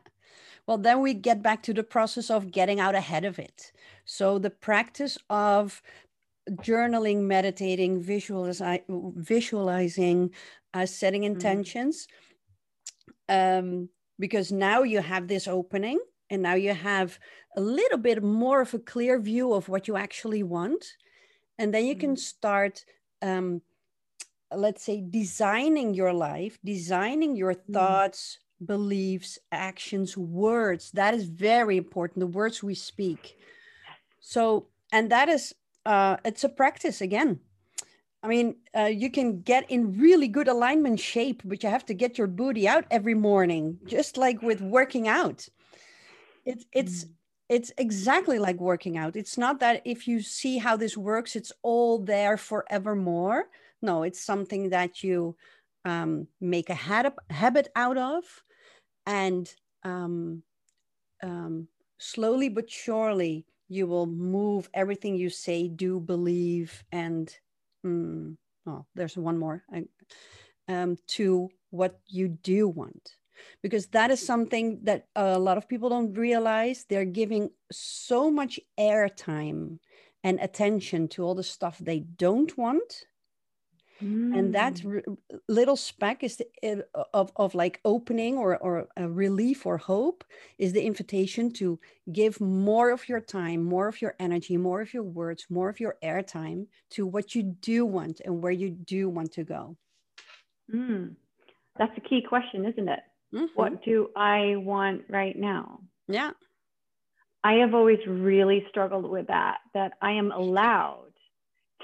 Well, 0.67 0.79
then 0.79 1.01
we 1.01 1.15
get 1.15 1.43
back 1.43 1.63
to 1.65 1.75
the 1.75 1.83
process 1.83 2.31
of 2.31 2.51
getting 2.51 2.81
out 2.81 2.95
ahead 2.95 3.25
of 3.25 3.39
it. 3.39 3.73
So 4.05 4.39
the 4.39 4.51
practice 4.51 5.19
of 5.29 5.83
journaling, 6.51 7.23
meditating, 7.23 8.03
visualiz- 8.03 8.83
visualizing, 8.89 10.31
uh, 10.73 10.87
setting 10.87 11.23
mm-hmm. 11.23 11.35
intentions. 11.35 12.07
Mm-hmm. 12.07 12.15
Um, 13.27 13.89
because 14.19 14.53
now 14.53 14.83
you 14.83 15.01
have 15.01 15.29
this 15.29 15.49
opening 15.49 15.99
and 16.31 16.43
now 16.43 16.55
you 16.55 16.73
have 16.73 17.19
a 17.57 17.61
little 17.61 17.99
bit 17.99 18.23
more 18.23 18.61
of 18.61 18.73
a 18.75 18.79
clear 18.79 19.19
view 19.19 19.53
of 19.55 19.69
what 19.69 19.89
you 19.89 19.97
actually 19.97 20.43
want. 20.43 20.85
And 21.59 21.73
then 21.73 21.85
you 21.85 21.95
mm-hmm. 21.95 22.01
can 22.01 22.17
start 22.17 22.85
um, 23.23 23.63
let's 24.57 24.83
say 24.83 25.01
designing 25.01 25.95
your 25.95 26.13
life 26.13 26.59
designing 26.65 27.37
your 27.37 27.55
mm. 27.55 27.73
thoughts. 27.73 28.39
Beliefs 28.67 29.39
actions 29.53 30.17
words. 30.17 30.91
That 30.93 31.15
is 31.15 31.25
very 31.25 31.77
important 31.77 32.21
the 32.21 32.27
words 32.27 32.63
we 32.63 32.75
speak. 32.75 33.37
So 34.21 34.67
and 34.93 35.11
that 35.11 35.29
is 35.29 35.55
uh 35.87 36.17
it's 36.25 36.45
a 36.45 36.49
practice 36.49 37.01
again. 37.01 37.41
I 38.23 38.29
mean 38.29 38.57
uh, 38.77 38.85
you 38.85 39.11
can 39.11 39.43
get 39.43 39.71
in 39.71 39.99
really 39.99 40.29
good 40.29 40.49
alignment 40.49 40.99
shape 41.01 41.43
but 41.45 41.63
you 41.63 41.69
have 41.69 41.87
to 41.87 41.95
get 41.95 42.17
your 42.19 42.27
booty 42.27 42.67
out 42.67 42.85
every 42.91 43.15
morning 43.15 43.79
just 43.87 44.17
like 44.17 44.41
with 44.43 44.61
working 44.61 45.09
out. 45.09 45.49
It, 46.45 46.65
it's 46.73 47.05
mm. 47.05 47.11
it's 47.49 47.73
exactly 47.79 48.39
like 48.39 48.61
working 48.61 48.97
out. 48.97 49.17
It's 49.17 49.37
not 49.39 49.61
that 49.61 49.83
if 49.85 50.09
you 50.09 50.21
see 50.21 50.59
how 50.59 50.77
this 50.77 50.97
works 50.97 51.37
it's 51.37 51.53
all 51.63 51.99
there 51.99 52.37
forevermore. 52.37 53.45
No, 53.83 54.03
it's 54.03 54.23
something 54.23 54.71
that 54.71 55.03
you 55.05 55.37
um, 55.85 56.27
make 56.41 56.71
a 56.71 56.75
habit 56.75 57.69
out 57.77 57.99
of, 57.99 58.25
and 59.07 59.53
um, 59.83 60.43
um, 61.23 61.69
slowly 61.99 62.49
but 62.49 62.71
surely 62.71 63.47
you 63.69 63.87
will 63.87 64.07
move 64.07 64.69
everything 64.75 65.17
you 65.17 65.31
say, 65.31 65.69
do, 65.69 65.99
believe, 65.99 66.85
and 66.93 67.35
mm, 67.85 68.37
oh, 68.67 68.85
there's 68.95 69.17
one 69.17 69.39
more 69.39 69.65
um, 70.69 70.97
to 71.07 71.51
what 71.71 71.99
you 72.07 72.29
do 72.29 72.69
want. 72.69 73.17
Because 73.63 73.87
that 73.89 74.11
is 74.11 74.25
something 74.25 74.81
that 74.85 75.07
a 75.17 75.39
lot 75.39 75.59
of 75.59 75.69
people 75.69 75.89
don't 75.89 76.15
realize. 76.15 76.85
They're 76.89 77.05
giving 77.05 77.51
so 77.73 78.31
much 78.31 78.61
airtime 78.79 79.79
and 80.23 80.39
attention 80.41 81.09
to 81.09 81.25
all 81.25 81.35
the 81.35 81.43
stuff 81.43 81.79
they 81.79 82.01
don't 82.01 82.57
want 82.57 83.07
Mm. 84.05 84.39
And 84.39 84.55
that 84.55 84.75
mm. 84.75 85.03
little 85.49 85.77
speck 85.77 86.23
is 86.23 86.37
the, 86.37 86.85
of, 87.15 87.33
of 87.37 87.55
like 87.55 87.81
opening 87.85 88.37
or, 88.37 88.57
or 88.59 88.87
a 88.97 89.09
relief 89.09 89.65
or 89.65 89.79
hope 89.79 90.25
is 90.59 90.73
the 90.73 90.83
invitation 90.83 91.51
to 91.53 91.79
give 92.13 92.41
more 92.41 92.91
of 92.91 93.09
your 93.09 93.21
time, 93.21 93.65
more 93.65 93.89
of 93.89 94.03
your 94.03 94.15
energy, 94.21 94.57
more 94.59 94.83
of 94.83 94.93
your 94.93 95.03
words, 95.03 95.47
more 95.49 95.71
of 95.71 95.81
your 95.81 95.97
airtime 96.05 96.67
to 96.91 97.07
what 97.07 97.35
you 97.35 97.43
do 97.43 97.87
want 97.87 98.21
and 98.25 98.43
where 98.43 98.53
you 98.53 98.71
do 98.71 99.09
want 99.09 99.33
to 99.33 99.45
go. 99.45 99.77
Mm. 100.73 101.15
That's 101.79 101.97
a 101.97 102.01
key 102.01 102.23
question, 102.29 102.67
isn't 102.67 102.89
it? 102.89 103.01
Mm-hmm. 103.35 103.47
What 103.55 103.83
do 103.85 104.11
I 104.15 104.57
want 104.57 105.05
right 105.09 105.37
now? 105.37 105.81
Yeah. 106.09 106.33
I 107.43 107.55
have 107.55 107.75
always 107.75 107.99
really 108.07 108.65
struggled 108.69 109.09
with 109.09 109.29
that, 109.29 109.59
that 109.73 109.93
I 110.01 110.13
am 110.13 110.31
allowed 110.31 111.13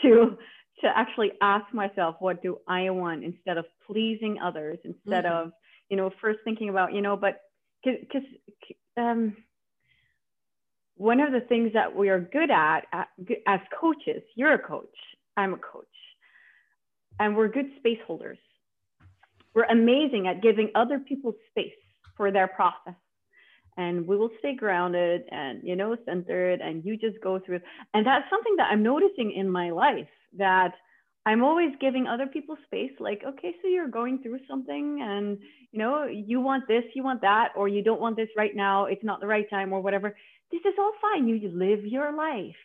to 0.02 0.38
to 0.80 0.86
actually 0.94 1.32
ask 1.40 1.72
myself 1.72 2.16
what 2.20 2.42
do 2.42 2.58
i 2.68 2.88
want 2.90 3.24
instead 3.24 3.58
of 3.58 3.64
pleasing 3.86 4.38
others 4.42 4.78
instead 4.84 5.24
mm-hmm. 5.24 5.48
of 5.48 5.52
you 5.88 5.96
know 5.96 6.10
first 6.20 6.40
thinking 6.44 6.68
about 6.68 6.92
you 6.92 7.02
know 7.02 7.16
but 7.16 7.40
because 7.84 8.22
um, 8.96 9.34
one 10.96 11.20
of 11.20 11.32
the 11.32 11.40
things 11.40 11.72
that 11.72 11.94
we 11.94 12.10
are 12.10 12.20
good 12.20 12.50
at, 12.50 12.82
at 12.92 13.08
as 13.46 13.60
coaches 13.78 14.22
you're 14.34 14.54
a 14.54 14.58
coach 14.58 14.96
i'm 15.36 15.54
a 15.54 15.58
coach 15.58 15.86
and 17.18 17.36
we're 17.36 17.48
good 17.48 17.70
space 17.78 17.98
holders 18.06 18.38
we're 19.54 19.64
amazing 19.64 20.26
at 20.28 20.42
giving 20.42 20.70
other 20.74 20.98
people 20.98 21.34
space 21.50 21.72
for 22.16 22.30
their 22.30 22.48
process 22.48 22.94
and 23.76 24.06
we 24.06 24.16
will 24.16 24.30
stay 24.38 24.54
grounded 24.54 25.22
and 25.30 25.60
you 25.62 25.76
know 25.76 25.96
centered 26.04 26.60
and 26.60 26.84
you 26.84 26.96
just 26.96 27.20
go 27.22 27.38
through 27.38 27.60
and 27.94 28.06
that's 28.06 28.28
something 28.30 28.56
that 28.56 28.68
i'm 28.70 28.82
noticing 28.82 29.32
in 29.32 29.50
my 29.50 29.70
life 29.70 30.08
that 30.36 30.72
I'm 31.26 31.44
always 31.44 31.70
giving 31.80 32.06
other 32.06 32.26
people 32.26 32.56
space, 32.64 32.92
like, 32.98 33.22
okay, 33.26 33.54
so 33.60 33.68
you're 33.68 33.88
going 33.88 34.22
through 34.22 34.38
something 34.48 35.00
and 35.02 35.38
you 35.70 35.78
know, 35.78 36.06
you 36.06 36.40
want 36.40 36.66
this, 36.66 36.82
you 36.94 37.04
want 37.04 37.20
that, 37.20 37.50
or 37.56 37.68
you 37.68 37.82
don't 37.82 38.00
want 38.00 38.16
this 38.16 38.28
right 38.36 38.56
now, 38.56 38.86
it's 38.86 39.04
not 39.04 39.20
the 39.20 39.26
right 39.26 39.48
time, 39.48 39.72
or 39.72 39.80
whatever. 39.80 40.16
This 40.50 40.62
is 40.64 40.74
all 40.78 40.92
fine. 41.00 41.28
You 41.28 41.48
live 41.52 41.84
your 41.84 42.16
life. 42.16 42.56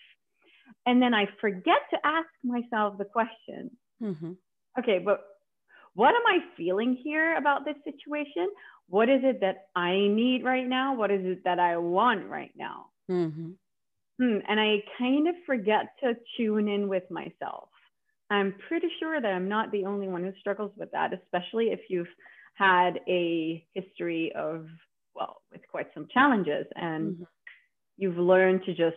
And 0.85 1.01
then 1.01 1.13
I 1.13 1.27
forget 1.39 1.81
to 1.91 1.97
ask 2.03 2.27
myself 2.43 2.97
the 2.97 3.05
question 3.05 3.71
mm-hmm. 4.01 4.31
okay, 4.79 4.99
but 5.03 5.21
what 5.93 6.09
am 6.09 6.23
I 6.27 6.39
feeling 6.57 6.97
here 7.01 7.37
about 7.37 7.65
this 7.65 7.75
situation? 7.83 8.47
What 8.87 9.09
is 9.09 9.21
it 9.23 9.41
that 9.41 9.67
I 9.75 9.93
need 9.93 10.43
right 10.43 10.67
now? 10.67 10.95
What 10.95 11.11
is 11.11 11.21
it 11.23 11.43
that 11.43 11.59
I 11.59 11.77
want 11.77 12.27
right 12.27 12.51
now? 12.55 12.87
Mm-hmm. 13.09 13.51
Hmm, 14.21 14.37
and 14.47 14.59
I 14.59 14.77
kind 14.97 15.27
of 15.27 15.35
forget 15.45 15.87
to 16.01 16.13
tune 16.37 16.67
in 16.67 16.87
with 16.87 17.03
myself. 17.09 17.69
I'm 18.29 18.55
pretty 18.67 18.87
sure 18.99 19.19
that 19.21 19.27
I'm 19.27 19.49
not 19.49 19.71
the 19.71 19.85
only 19.85 20.07
one 20.07 20.23
who 20.23 20.31
struggles 20.39 20.71
with 20.77 20.91
that, 20.91 21.11
especially 21.13 21.67
if 21.67 21.81
you've 21.89 22.07
had 22.53 22.99
a 23.07 23.65
history 23.73 24.31
of, 24.35 24.67
well, 25.15 25.41
with 25.51 25.61
quite 25.69 25.87
some 25.93 26.07
challenges 26.13 26.65
and 26.75 27.15
mm-hmm. 27.15 27.23
you've 27.97 28.17
learned 28.17 28.61
to 28.65 28.73
just 28.73 28.95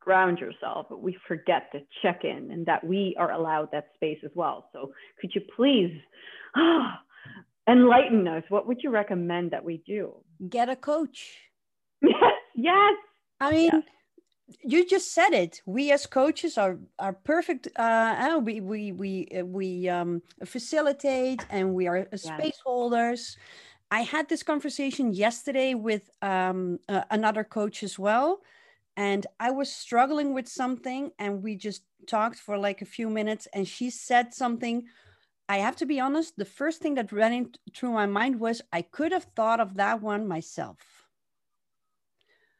ground 0.00 0.38
yourself, 0.38 0.86
but 0.88 1.02
we 1.02 1.16
forget 1.28 1.70
to 1.72 1.80
check 2.02 2.24
in 2.24 2.50
and 2.50 2.66
that 2.66 2.82
we 2.82 3.14
are 3.18 3.32
allowed 3.32 3.70
that 3.70 3.88
space 3.94 4.18
as 4.24 4.30
well. 4.34 4.68
So 4.72 4.92
could 5.20 5.30
you 5.34 5.42
please 5.54 5.96
enlighten 7.70 8.26
us? 8.28 8.44
What 8.48 8.66
would 8.66 8.82
you 8.82 8.90
recommend 8.90 9.50
that 9.52 9.64
we 9.64 9.78
do? 9.86 10.14
Get 10.48 10.68
a 10.68 10.76
coach. 10.76 11.38
yes, 12.02 12.14
yes. 12.54 12.94
I 13.40 13.50
mean, 13.50 13.70
yes 13.72 13.82
you 14.64 14.84
just 14.84 15.14
said 15.14 15.32
it 15.32 15.62
we 15.64 15.92
as 15.92 16.06
coaches 16.06 16.58
are 16.58 16.76
are 16.98 17.12
perfect 17.12 17.68
uh 17.76 18.40
we 18.42 18.60
we 18.60 18.90
we 18.90 19.28
uh, 19.38 19.44
we 19.44 19.88
um 19.88 20.20
facilitate 20.44 21.46
and 21.50 21.72
we 21.72 21.86
are 21.86 22.08
space 22.16 22.58
holders 22.64 23.36
I 23.90 24.02
had 24.02 24.28
this 24.28 24.42
conversation 24.42 25.12
yesterday 25.12 25.74
with 25.74 26.10
um, 26.22 26.78
uh, 26.88 27.02
another 27.10 27.42
coach 27.42 27.82
as 27.82 27.98
well. 27.98 28.40
And 28.96 29.26
I 29.40 29.50
was 29.50 29.72
struggling 29.72 30.32
with 30.32 30.48
something, 30.48 31.10
and 31.18 31.42
we 31.42 31.56
just 31.56 31.82
talked 32.06 32.38
for 32.38 32.56
like 32.56 32.82
a 32.82 32.86
few 32.86 33.10
minutes. 33.10 33.48
And 33.52 33.66
she 33.66 33.90
said 33.90 34.32
something. 34.32 34.84
I 35.50 35.56
have 35.56 35.74
to 35.76 35.86
be 35.86 35.98
honest, 35.98 36.36
the 36.36 36.44
first 36.44 36.80
thing 36.80 36.94
that 36.94 37.10
ran 37.10 37.32
in, 37.32 37.50
through 37.74 37.90
my 37.90 38.06
mind 38.06 38.38
was 38.38 38.62
I 38.72 38.82
could 38.82 39.10
have 39.10 39.26
thought 39.34 39.58
of 39.58 39.74
that 39.74 40.00
one 40.00 40.28
myself. 40.28 40.78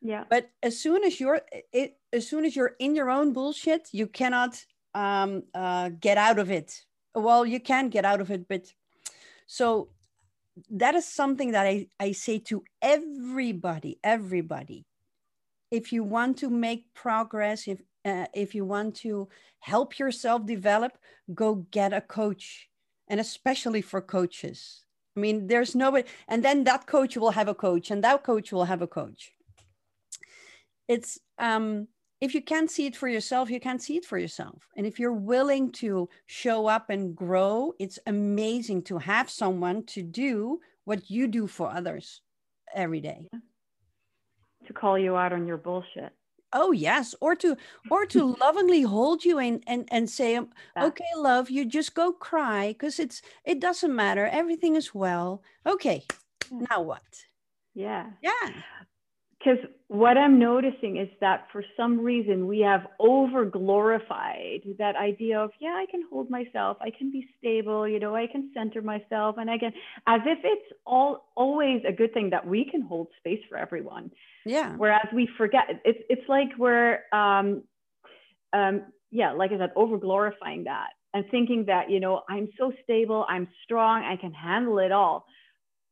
Yeah. 0.03 0.25
But 0.29 0.51
as 0.61 0.77
soon 0.77 1.05
as 1.05 1.21
you're 1.21 1.41
it, 1.73 1.99
as 2.13 2.27
soon 2.29 2.45
as 2.45 2.57
you're 2.57 2.75
in 2.81 2.97
your 2.97 3.09
own 3.09 3.33
bullshit, 3.33 3.89
you 3.93 4.09
cannot 4.09 4.65
um, 4.93 5.45
uh, 5.55 5.91
get 6.01 6.19
out 6.19 6.41
of 6.41 6.51
it. 6.51 6.85
Well, 7.15 7.47
you 7.47 7.61
can 7.61 7.91
get 7.91 8.05
out 8.05 8.21
of 8.21 8.31
it, 8.33 8.49
but 8.49 8.65
so 9.47 9.91
that 10.71 10.97
is 10.97 11.07
something 11.07 11.53
that 11.53 11.67
I, 11.67 11.87
I 12.01 12.11
say 12.11 12.39
to 12.51 12.65
everybody, 12.83 14.01
everybody. 14.03 14.85
If 15.71 15.93
you 15.93 16.03
want 16.03 16.39
to 16.39 16.51
make 16.51 16.93
progress, 16.95 17.69
if 17.69 17.83
uh, 18.05 18.27
if 18.35 18.55
you 18.55 18.65
want 18.65 18.97
to 18.97 19.29
help 19.61 19.99
yourself 19.99 20.45
develop, 20.45 20.99
go 21.33 21.67
get 21.71 21.93
a 21.93 22.01
coach, 22.01 22.70
and 23.11 23.21
especially 23.21 23.83
for 23.83 24.01
coaches. 24.01 24.87
I 25.17 25.21
mean, 25.21 25.49
there's 25.49 25.75
nobody, 25.75 26.09
and 26.29 26.43
then 26.43 26.65
that 26.65 26.87
coach 26.87 27.17
will 27.17 27.33
have 27.33 27.49
a 27.49 27.55
coach, 27.55 27.91
and 27.91 28.03
that 28.05 28.23
coach 28.23 28.53
will 28.53 28.65
have 28.65 28.81
a 28.81 28.87
coach. 28.87 29.33
It's 30.89 31.19
um, 31.37 31.89
if 32.21 32.35
you 32.35 32.43
can't 32.43 32.71
see 32.71 32.87
it 32.87 32.97
for 32.97 33.09
yourself, 33.09 33.51
you 33.51 33.61
can't 33.61 33.83
see 33.83 33.97
it 33.97 34.05
for 34.05 34.19
yourself. 34.19 34.63
And 34.77 34.87
if 34.87 34.99
you're 35.01 35.13
willing 35.13 35.73
to 35.73 36.09
show 36.27 36.67
up 36.67 36.91
and 36.91 37.17
grow, 37.17 37.75
it's 37.79 37.99
amazing 38.07 38.83
to 38.85 38.99
have 38.99 39.29
someone 39.29 39.85
to 39.87 40.03
do 40.03 40.61
what 40.85 41.11
you 41.11 41.27
do 41.27 41.47
for 41.47 41.71
others 41.71 42.21
every 42.75 43.01
day. 43.01 43.29
To 44.67 44.73
call 44.73 44.99
you 44.99 45.17
out 45.17 45.33
on 45.33 45.47
your 45.47 45.57
bullshit. 45.57 46.13
Oh 46.53 46.73
yes, 46.73 47.15
or 47.21 47.35
to 47.37 47.57
or 47.89 48.07
to 48.07 48.37
lovingly 48.41 48.83
hold 48.83 49.25
you 49.25 49.39
and 49.39 49.63
and 49.67 49.89
and 49.93 50.11
say, 50.11 50.37
um, 50.37 50.51
"Okay, 50.81 51.05
love, 51.17 51.51
you 51.51 51.65
just 51.65 51.95
go 51.95 52.13
cry 52.13 52.69
because 52.73 52.99
it's 52.99 53.23
it 53.45 53.61
doesn't 53.61 53.95
matter. 53.95 54.27
Everything 54.27 54.77
is 54.77 54.95
well. 54.95 55.43
Okay, 55.67 56.07
now 56.51 56.83
what?" 56.83 57.27
Yeah. 57.75 58.13
Yeah 58.23 58.53
because 59.41 59.59
what 59.89 60.19
I'm 60.19 60.39
noticing 60.39 60.99
is 60.99 61.09
that 61.21 61.47
for 61.51 61.65
some 61.77 61.99
reason 61.99 62.47
we 62.47 62.61
have 62.61 62.87
over 62.99 63.47
glorified 63.47 64.61
that 64.79 64.97
idea 64.97 65.41
of, 65.41 65.51
yeah, 65.59 65.71
I 65.71 65.87
can 65.91 66.05
hold 66.11 66.29
myself, 66.29 66.77
I 66.81 66.91
can 66.91 67.11
be 67.11 67.27
stable, 67.39 67.89
you 67.89 67.99
know, 67.99 68.15
I 68.15 68.27
can 68.27 68.51
center 68.53 68.83
myself. 68.83 69.37
And 69.39 69.49
again, 69.49 69.73
as 70.07 70.21
if 70.27 70.39
it's 70.45 70.73
all 70.85 71.31
always 71.37 71.81
a 71.89 71.93
good 71.93 72.13
thing 72.13 72.31
that 72.31 72.47
we 72.47 72.69
can 72.71 72.83
hold 72.83 73.09
space 73.19 73.41
for 73.49 73.57
everyone. 73.57 74.11
Yeah. 74.45 74.77
Whereas 74.77 75.07
we 75.15 75.29
forget, 75.39 75.65
it's, 75.85 76.01
it's 76.11 76.29
like 76.29 76.49
we're, 76.59 77.01
um, 77.13 77.63
um, 78.53 78.83
yeah, 79.11 79.33
like 79.33 79.53
I 79.53 79.59
said, 79.59 79.73
over 79.75 79.97
glorifying 79.97 80.65
that 80.65 80.91
and 81.15 81.25
thinking 81.31 81.65
that, 81.67 81.91
you 81.91 81.99
know, 81.99 82.23
I'm 82.29 82.51
so 82.59 82.73
stable, 82.85 83.25
I'm 83.29 83.49
strong, 83.65 84.05
I 84.05 84.17
can 84.17 84.35
handle 84.35 84.79
it 84.79 84.93
all 84.93 85.25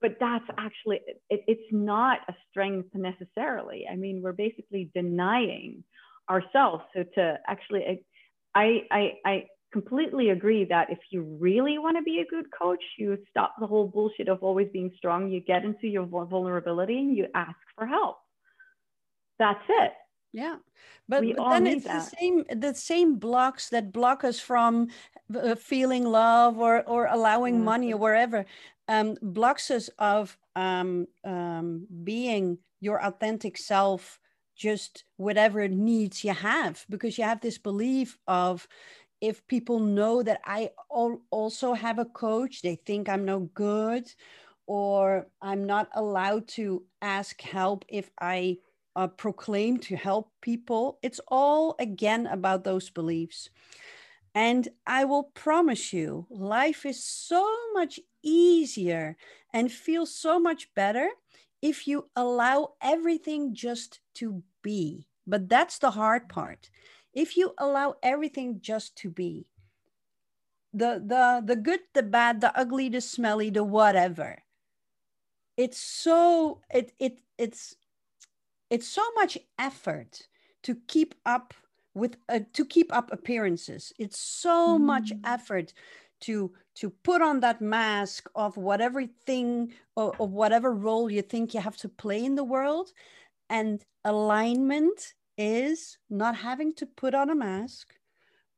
but 0.01 0.17
that's 0.21 0.45
actually 0.59 1.01
it, 1.31 1.43
it's 1.47 1.73
not 1.73 2.21
a 2.29 2.35
strength 2.51 2.89
necessarily. 2.95 3.87
I 3.91 3.97
mean 3.97 4.23
we're 4.23 4.33
basically 4.33 4.91
denying 4.95 5.85
ourselves. 6.31 6.85
So 6.95 7.05
to 7.15 7.39
actually 7.47 8.05
i 8.55 8.83
i 8.91 9.13
i 9.25 9.45
completely 9.73 10.31
agree 10.31 10.65
that 10.65 10.91
if 10.91 10.99
you 11.11 11.23
really 11.41 11.79
want 11.79 11.97
to 11.97 12.03
be 12.03 12.21
a 12.21 12.27
good 12.27 12.47
coach 12.59 12.83
you 12.97 13.19
stop 13.29 13.55
the 13.61 13.67
whole 13.67 13.87
bullshit 13.87 14.29
of 14.29 14.43
always 14.43 14.69
being 14.73 14.91
strong. 14.97 15.31
You 15.31 15.41
get 15.41 15.65
into 15.65 15.87
your 15.87 16.07
vulnerability 16.07 16.99
and 16.99 17.17
you 17.17 17.27
ask 17.35 17.59
for 17.77 17.87
help. 17.87 18.17
That's 19.39 19.61
it. 19.69 19.93
Yeah. 20.33 20.57
But, 21.09 21.25
but 21.37 21.51
then 21.51 21.67
it's 21.67 21.85
that. 21.85 22.11
the 22.11 22.17
same 22.17 22.45
the 22.55 22.75
same 22.75 23.17
blocks 23.17 23.71
that 23.71 23.93
block 23.93 24.25
us 24.25 24.39
from 24.39 24.89
uh, 25.35 25.55
feeling 25.55 26.05
love 26.05 26.59
or 26.59 26.83
or 26.83 27.07
allowing 27.07 27.57
mm-hmm. 27.57 27.65
money 27.65 27.93
or 27.95 27.99
wherever 27.99 28.45
um, 28.89 29.17
blocks 29.23 29.71
us 29.71 29.91
of 29.99 30.37
um, 30.57 31.07
um, 31.25 31.87
being 32.05 32.59
your 32.81 33.05
authentic 33.05 33.57
self 33.59 34.21
just 34.57 35.05
whatever 35.17 35.69
needs 35.69 36.25
you 36.25 36.33
have 36.33 36.85
because 36.91 37.17
you 37.17 37.25
have 37.25 37.41
this 37.41 37.59
belief 37.59 38.19
of 38.27 38.67
if 39.21 39.47
people 39.47 39.79
know 39.79 40.23
that 40.23 40.41
i 40.45 40.71
al- 40.93 41.21
also 41.31 41.75
have 41.75 41.99
a 41.99 42.05
coach 42.05 42.63
they 42.63 42.75
think 42.75 43.09
i'm 43.09 43.25
no 43.25 43.41
good 43.55 44.09
or 44.67 45.27
i'm 45.43 45.65
not 45.65 45.89
allowed 45.95 46.47
to 46.49 46.83
ask 47.03 47.41
help 47.41 47.85
if 47.89 48.11
i 48.21 48.57
uh, 48.97 49.07
proclaim 49.07 49.79
to 49.79 49.95
help 49.97 50.31
people 50.41 50.99
it's 51.03 51.21
all 51.29 51.77
again 51.79 52.27
about 52.27 52.65
those 52.65 52.91
beliefs 52.91 53.49
and 54.39 54.69
I 54.87 55.05
will 55.05 55.25
promise 55.35 55.93
you, 55.93 56.29
life 56.31 56.87
is 56.87 57.05
so 57.05 57.43
much 57.75 57.99
easier 58.23 59.17
and 59.53 59.67
feels 59.67 60.15
so 60.15 60.39
much 60.39 60.73
better 60.77 61.09
if 61.61 61.89
you 61.89 62.09
allow 62.15 62.75
everything 62.81 63.53
just 63.53 63.99
to 64.15 64.45
be. 64.63 65.09
But 65.27 65.49
that's 65.49 65.81
the 65.81 65.91
hard 65.91 66.29
part. 66.29 66.71
If 67.13 67.37
you 67.37 67.53
allow 67.59 67.97
everything 68.01 68.61
just 68.61 68.95
to 68.99 69.11
be, 69.11 69.49
the 70.73 71.03
the 71.05 71.43
the 71.45 71.57
good, 71.57 71.81
the 71.93 72.05
bad, 72.05 72.41
the 72.41 72.57
ugly, 72.57 72.89
the 72.89 73.01
smelly, 73.01 73.51
the 73.51 73.65
whatever. 73.65 74.39
It's 75.57 75.83
so 75.83 76.63
it 76.71 76.93
it 77.01 77.23
it's 77.39 77.75
it's 78.71 78.87
so 78.87 79.03
much 79.17 79.37
effort 79.59 80.29
to 80.63 80.77
keep 80.87 81.17
up 81.27 81.55
with 81.95 82.17
uh, 82.29 82.41
to 82.53 82.65
keep 82.65 82.95
up 82.95 83.13
appearances. 83.13 83.93
It's 83.99 84.19
so 84.19 84.79
mm. 84.79 84.83
much 84.83 85.13
effort 85.25 85.73
to 86.23 86.53
to 86.77 86.91
put 86.91 87.23
on 87.23 87.41
that 87.41 87.61
mask 87.61 88.29
of 88.35 88.57
whatever 88.57 89.05
thing 89.27 89.73
or, 89.97 90.15
or 90.19 90.29
whatever 90.29 90.73
role 90.73 91.11
you 91.11 91.23
think 91.23 91.55
you 91.55 91.61
have 91.61 91.77
to 91.79 91.89
play 91.89 92.25
in 92.25 92.35
the 92.35 92.45
world. 92.45 92.91
And 93.51 93.85
alignment 94.05 95.15
is 95.37 95.99
not 96.11 96.37
having 96.37 96.75
to 96.75 96.87
put 96.87 97.15
on 97.15 97.31
a 97.31 97.35
mask 97.35 97.95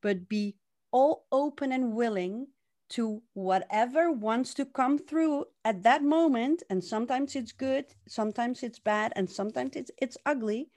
but 0.02 0.28
be 0.28 0.56
all 0.92 1.26
open 1.30 1.72
and 1.72 1.92
willing 1.92 2.46
to 2.90 3.22
whatever 3.34 4.10
wants 4.10 4.52
to 4.54 4.64
come 4.64 4.98
through 4.98 5.44
at 5.64 5.82
that 5.84 6.02
moment. 6.02 6.62
And 6.70 6.82
sometimes 6.82 7.36
it's 7.36 7.52
good 7.52 7.86
sometimes 8.08 8.62
it's 8.62 8.78
bad 8.78 9.12
and 9.16 9.30
sometimes 9.30 9.76
it's 9.76 9.90
it's 10.00 10.16
ugly 10.26 10.70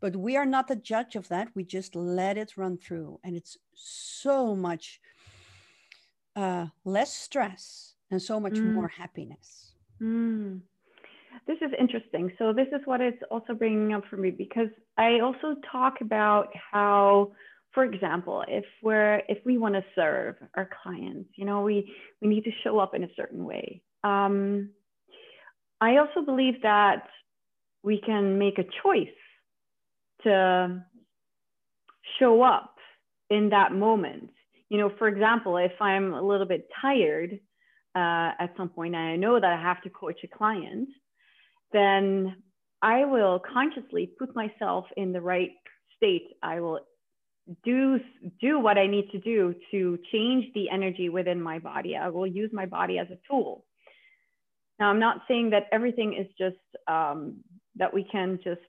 but 0.00 0.16
we 0.16 0.36
are 0.36 0.46
not 0.46 0.66
the 0.66 0.76
judge 0.76 1.14
of 1.14 1.28
that. 1.28 1.48
We 1.54 1.64
just 1.64 1.94
let 1.94 2.38
it 2.38 2.56
run 2.56 2.78
through. 2.78 3.20
And 3.22 3.36
it's 3.36 3.56
so 3.74 4.56
much 4.56 5.00
uh, 6.34 6.66
less 6.84 7.14
stress 7.14 7.94
and 8.10 8.20
so 8.20 8.40
much 8.40 8.54
mm. 8.54 8.72
more 8.72 8.88
happiness. 8.88 9.72
Mm. 10.00 10.60
this 11.46 11.58
is 11.60 11.70
interesting. 11.78 12.32
So 12.38 12.52
this 12.52 12.68
is 12.68 12.80
what 12.86 13.00
it's 13.00 13.22
also 13.30 13.52
bringing 13.54 13.92
up 13.92 14.04
for 14.08 14.16
me 14.16 14.30
because 14.30 14.68
i 14.96 15.20
also 15.20 15.56
talk 15.70 16.00
about 16.00 16.48
how 16.72 17.32
for 17.72 17.84
example 17.84 18.44
if 18.48 18.64
we're 18.82 19.22
if 19.28 19.38
we 19.44 19.58
want 19.58 19.74
to 19.74 19.84
serve 19.94 20.36
our 20.54 20.68
clients 20.82 21.28
you 21.36 21.44
know 21.44 21.62
we 21.62 21.92
we 22.20 22.28
need 22.28 22.44
to 22.44 22.50
show 22.64 22.78
up 22.78 22.94
in 22.94 23.04
a 23.04 23.14
certain 23.16 23.44
way. 23.44 23.82
Um, 24.02 24.70
i 25.80 25.98
also 25.98 26.22
believe 26.24 26.62
that 26.62 27.06
we 27.82 28.00
can 28.00 28.38
make 28.38 28.58
a 28.58 28.64
choice 28.82 29.19
to 30.24 30.84
show 32.18 32.42
up 32.42 32.74
in 33.28 33.50
that 33.50 33.72
moment. 33.72 34.30
You 34.68 34.78
know, 34.78 34.92
for 34.98 35.08
example, 35.08 35.56
if 35.56 35.72
I'm 35.80 36.12
a 36.14 36.22
little 36.22 36.46
bit 36.46 36.68
tired 36.80 37.38
uh, 37.94 38.32
at 38.38 38.54
some 38.56 38.68
point 38.68 38.94
and 38.94 39.04
I 39.04 39.16
know 39.16 39.40
that 39.40 39.50
I 39.50 39.60
have 39.60 39.82
to 39.82 39.90
coach 39.90 40.20
a 40.22 40.28
client, 40.28 40.88
then 41.72 42.36
I 42.82 43.04
will 43.04 43.40
consciously 43.52 44.10
put 44.18 44.34
myself 44.34 44.86
in 44.96 45.12
the 45.12 45.20
right 45.20 45.50
state. 45.96 46.28
I 46.42 46.60
will 46.60 46.80
do 47.64 47.98
do 48.40 48.60
what 48.60 48.78
I 48.78 48.86
need 48.86 49.10
to 49.10 49.18
do 49.18 49.54
to 49.70 49.98
change 50.12 50.46
the 50.54 50.70
energy 50.70 51.08
within 51.08 51.40
my 51.40 51.58
body. 51.58 51.96
I 51.96 52.08
will 52.08 52.26
use 52.26 52.50
my 52.52 52.66
body 52.66 52.98
as 52.98 53.08
a 53.10 53.18
tool. 53.28 53.64
Now, 54.78 54.88
I'm 54.88 55.00
not 55.00 55.22
saying 55.28 55.50
that 55.50 55.66
everything 55.72 56.14
is 56.14 56.26
just 56.38 56.56
um, 56.88 57.38
that 57.76 57.92
we 57.92 58.04
can 58.04 58.38
just 58.42 58.60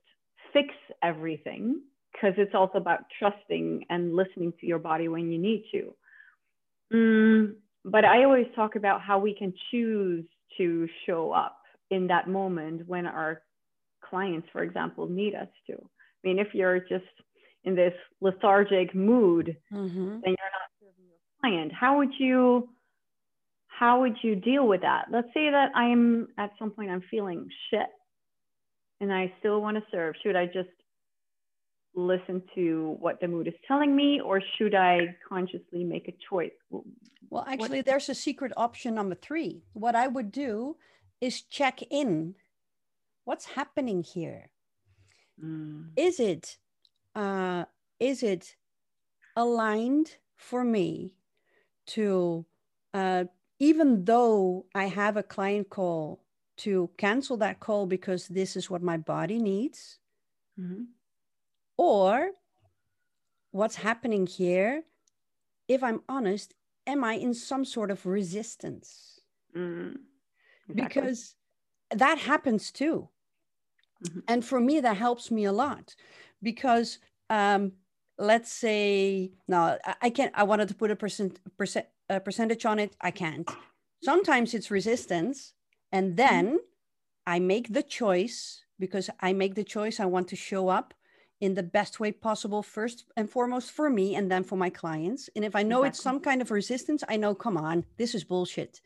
fix 0.54 0.70
everything 1.04 1.82
because 2.12 2.34
it's 2.38 2.54
also 2.54 2.78
about 2.78 3.02
trusting 3.18 3.86
and 3.90 4.16
listening 4.16 4.54
to 4.60 4.66
your 4.66 4.80
body 4.80 5.08
when 5.08 5.32
you 5.32 5.38
need 5.38 5.66
to. 5.72 5.94
Mm, 6.94 7.54
but 7.86 8.06
I 8.06 8.24
always 8.24 8.48
talk 8.56 8.76
about 8.76 9.02
how 9.02 9.20
we 9.20 9.34
can 9.34 9.54
choose 9.72 10.26
to 10.58 10.88
show 11.06 11.32
up 11.32 11.58
in 11.90 12.08
that 12.08 12.28
moment 12.28 12.88
when 12.88 13.06
our 13.06 13.42
clients, 14.08 14.48
for 14.52 14.62
example, 14.64 15.08
need 15.08 15.36
us 15.36 15.48
to. 15.68 15.74
I 15.74 16.28
mean, 16.28 16.40
if 16.40 16.50
you're 16.54 16.80
just 16.80 17.06
in 17.64 17.76
this 17.76 17.94
lethargic 18.20 18.94
mood, 18.94 19.56
mm-hmm. 19.72 20.10
then 20.10 20.36
you're 20.38 20.52
not 20.52 20.70
serving 20.80 21.06
your 21.08 21.40
client. 21.40 21.72
How 21.72 21.98
would 21.98 22.12
you? 22.20 22.70
how 23.82 24.00
would 24.02 24.16
you 24.22 24.36
deal 24.36 24.68
with 24.68 24.82
that? 24.82 25.06
Let's 25.12 25.30
say 25.34 25.50
that 25.50 25.72
I'm 25.74 26.28
at 26.38 26.52
some 26.60 26.70
point 26.70 26.92
I'm 26.92 27.02
feeling 27.10 27.50
shit 27.72 27.88
and 29.02 29.12
I 29.12 29.34
still 29.40 29.62
want 29.62 29.76
to 29.78 29.84
serve. 29.92 30.16
Should 30.24 30.36
I 30.36 30.46
just 30.46 30.70
listen 31.94 32.42
to 32.56 32.96
what 33.00 33.20
the 33.20 33.28
mood 33.28 33.48
is 33.48 33.54
telling 33.68 33.94
me 33.94 34.22
or 34.24 34.42
should 34.58 34.76
I 34.76 35.18
consciously 35.28 35.84
make 35.84 36.08
a 36.08 36.16
choice? 36.30 36.52
Well, 37.30 37.46
actually, 37.48 37.80
what? 37.80 37.86
there's 37.88 38.08
a 38.08 38.16
secret 38.16 38.54
option 38.56 38.96
number 38.96 39.16
three. 39.16 39.64
What 39.74 39.96
I 39.96 40.08
would 40.08 40.32
do 40.32 40.78
is 41.20 41.42
check 41.42 41.82
in. 41.90 42.36
What's 43.26 43.46
happening 43.46 44.04
here? 44.04 44.52
Mm. 45.44 45.90
Is 45.96 46.20
it 46.20 46.58
uh, 47.16 47.66
is 48.00 48.24
it 48.24 48.56
aligned 49.36 50.18
for 50.38 50.64
me 50.64 51.16
to 51.88 52.46
uh, 52.94 53.26
even 53.60 54.06
though 54.06 54.66
I 54.76 54.86
have 54.86 55.18
a 55.18 55.24
client 55.24 55.70
call 55.70 56.24
to 56.58 56.90
cancel 56.98 57.38
that 57.38 57.60
call 57.60 57.86
because 57.86 58.28
this 58.28 58.56
is 58.56 58.70
what 58.70 58.84
my 58.84 58.98
body 58.98 59.40
needs? 59.40 60.00
Mm-hmm. 60.60 60.84
Or 61.78 62.32
what's 63.52 63.76
happening 63.76 64.28
here? 64.28 64.84
If 65.68 65.84
I'm 65.84 66.02
honest, 66.10 66.54
am 66.86 67.04
I 67.04 67.14
in 67.14 67.34
some 67.34 67.66
sort 67.66 67.92
of 67.92 68.06
resistance? 68.06 69.22
Mm-hmm. 69.56 69.96
Exactly. 70.70 71.02
Because 71.02 71.36
that 71.92 72.18
happens 72.18 72.72
too. 72.72 73.10
Mm-hmm. 74.06 74.20
And 74.28 74.46
for 74.46 74.60
me, 74.60 74.80
that 74.80 74.98
helps 74.98 75.32
me 75.32 75.46
a 75.46 75.52
lot 75.52 75.96
because 76.42 77.00
um, 77.30 77.74
let's 78.18 78.52
say, 78.52 79.32
no, 79.48 79.78
I 80.02 80.10
can't, 80.10 80.32
I 80.36 80.44
wanted 80.44 80.68
to 80.70 80.76
put 80.76 80.92
a 80.92 80.96
percent, 80.96 81.40
percent, 81.58 81.88
a 82.10 82.20
percentage 82.20 82.66
on 82.66 82.80
it. 82.80 82.96
I 83.02 83.12
can't. 83.12 83.50
Sometimes 84.04 84.54
it's 84.54 84.72
resistance. 84.72 85.54
And 85.92 86.10
mm-hmm. 86.10 86.16
then 86.16 86.60
I 87.26 87.40
make 87.40 87.74
the 87.74 87.84
choice 87.84 88.64
because 88.80 89.10
I 89.20 89.34
make 89.34 89.56
the 89.56 89.64
choice. 89.64 90.00
I 90.00 90.06
want 90.06 90.28
to 90.30 90.36
show 90.36 90.70
up 90.70 90.94
in 91.40 91.56
the 91.56 91.64
best 91.64 92.00
way 92.00 92.12
possible, 92.12 92.62
first 92.62 93.06
and 93.18 93.30
foremost 93.30 93.72
for 93.72 93.90
me, 93.90 94.16
and 94.16 94.32
then 94.32 94.44
for 94.44 94.56
my 94.56 94.70
clients. 94.70 95.30
And 95.36 95.44
if 95.44 95.56
I 95.56 95.64
know 95.64 95.80
exactly. 95.80 95.90
it's 95.90 96.04
some 96.04 96.20
kind 96.20 96.42
of 96.42 96.52
resistance, 96.52 97.04
I 97.10 97.18
know, 97.18 97.34
come 97.34 97.58
on, 97.58 97.84
this 97.98 98.14
is 98.14 98.24
bullshit. 98.24 98.82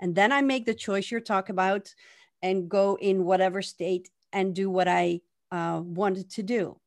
And 0.00 0.14
then 0.14 0.32
I 0.32 0.40
make 0.40 0.64
the 0.64 0.74
choice 0.74 1.10
you're 1.10 1.20
talking 1.20 1.54
about 1.54 1.94
and 2.42 2.68
go 2.68 2.96
in 3.00 3.24
whatever 3.24 3.60
state 3.60 4.08
and 4.32 4.54
do 4.54 4.70
what 4.70 4.88
I 4.88 5.20
uh, 5.50 5.80
wanted 5.84 6.30
to 6.30 6.42
do. 6.42 6.78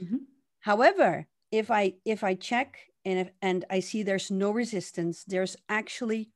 Mm-hmm. 0.00 0.16
However, 0.60 1.26
if 1.50 1.70
I 1.70 1.94
if 2.04 2.22
I 2.22 2.34
check 2.34 2.78
and 3.04 3.18
if, 3.20 3.30
and 3.42 3.64
I 3.68 3.80
see 3.80 4.02
there's 4.02 4.30
no 4.30 4.50
resistance, 4.50 5.24
there's 5.24 5.56
actually 5.68 6.30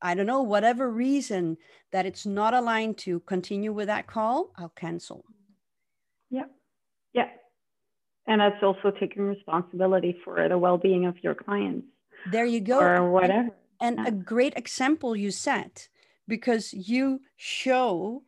I 0.00 0.14
don't 0.14 0.26
know 0.26 0.42
whatever 0.42 0.90
reason 0.90 1.56
that 1.92 2.06
it's 2.06 2.24
not 2.26 2.54
aligned 2.54 2.98
to 2.98 3.20
continue 3.20 3.72
with 3.72 3.86
that 3.86 4.06
call, 4.06 4.50
I'll 4.56 4.68
cancel. 4.70 5.24
Yeah. 6.30 6.44
Yeah. 7.12 7.28
And 8.26 8.40
that's 8.40 8.62
also 8.62 8.90
taking 8.90 9.22
responsibility 9.22 10.16
for 10.24 10.48
the 10.48 10.58
well-being 10.58 11.06
of 11.06 11.16
your 11.22 11.34
clients. 11.34 11.86
There 12.30 12.44
you 12.44 12.60
go. 12.60 12.78
Or 12.78 13.10
whatever. 13.10 13.54
And, 13.80 13.98
and 13.98 13.98
yeah. 13.98 14.08
a 14.08 14.12
great 14.12 14.54
example 14.56 15.16
you 15.16 15.30
set 15.30 15.88
because 16.26 16.72
you 16.72 17.20
show 17.36 18.22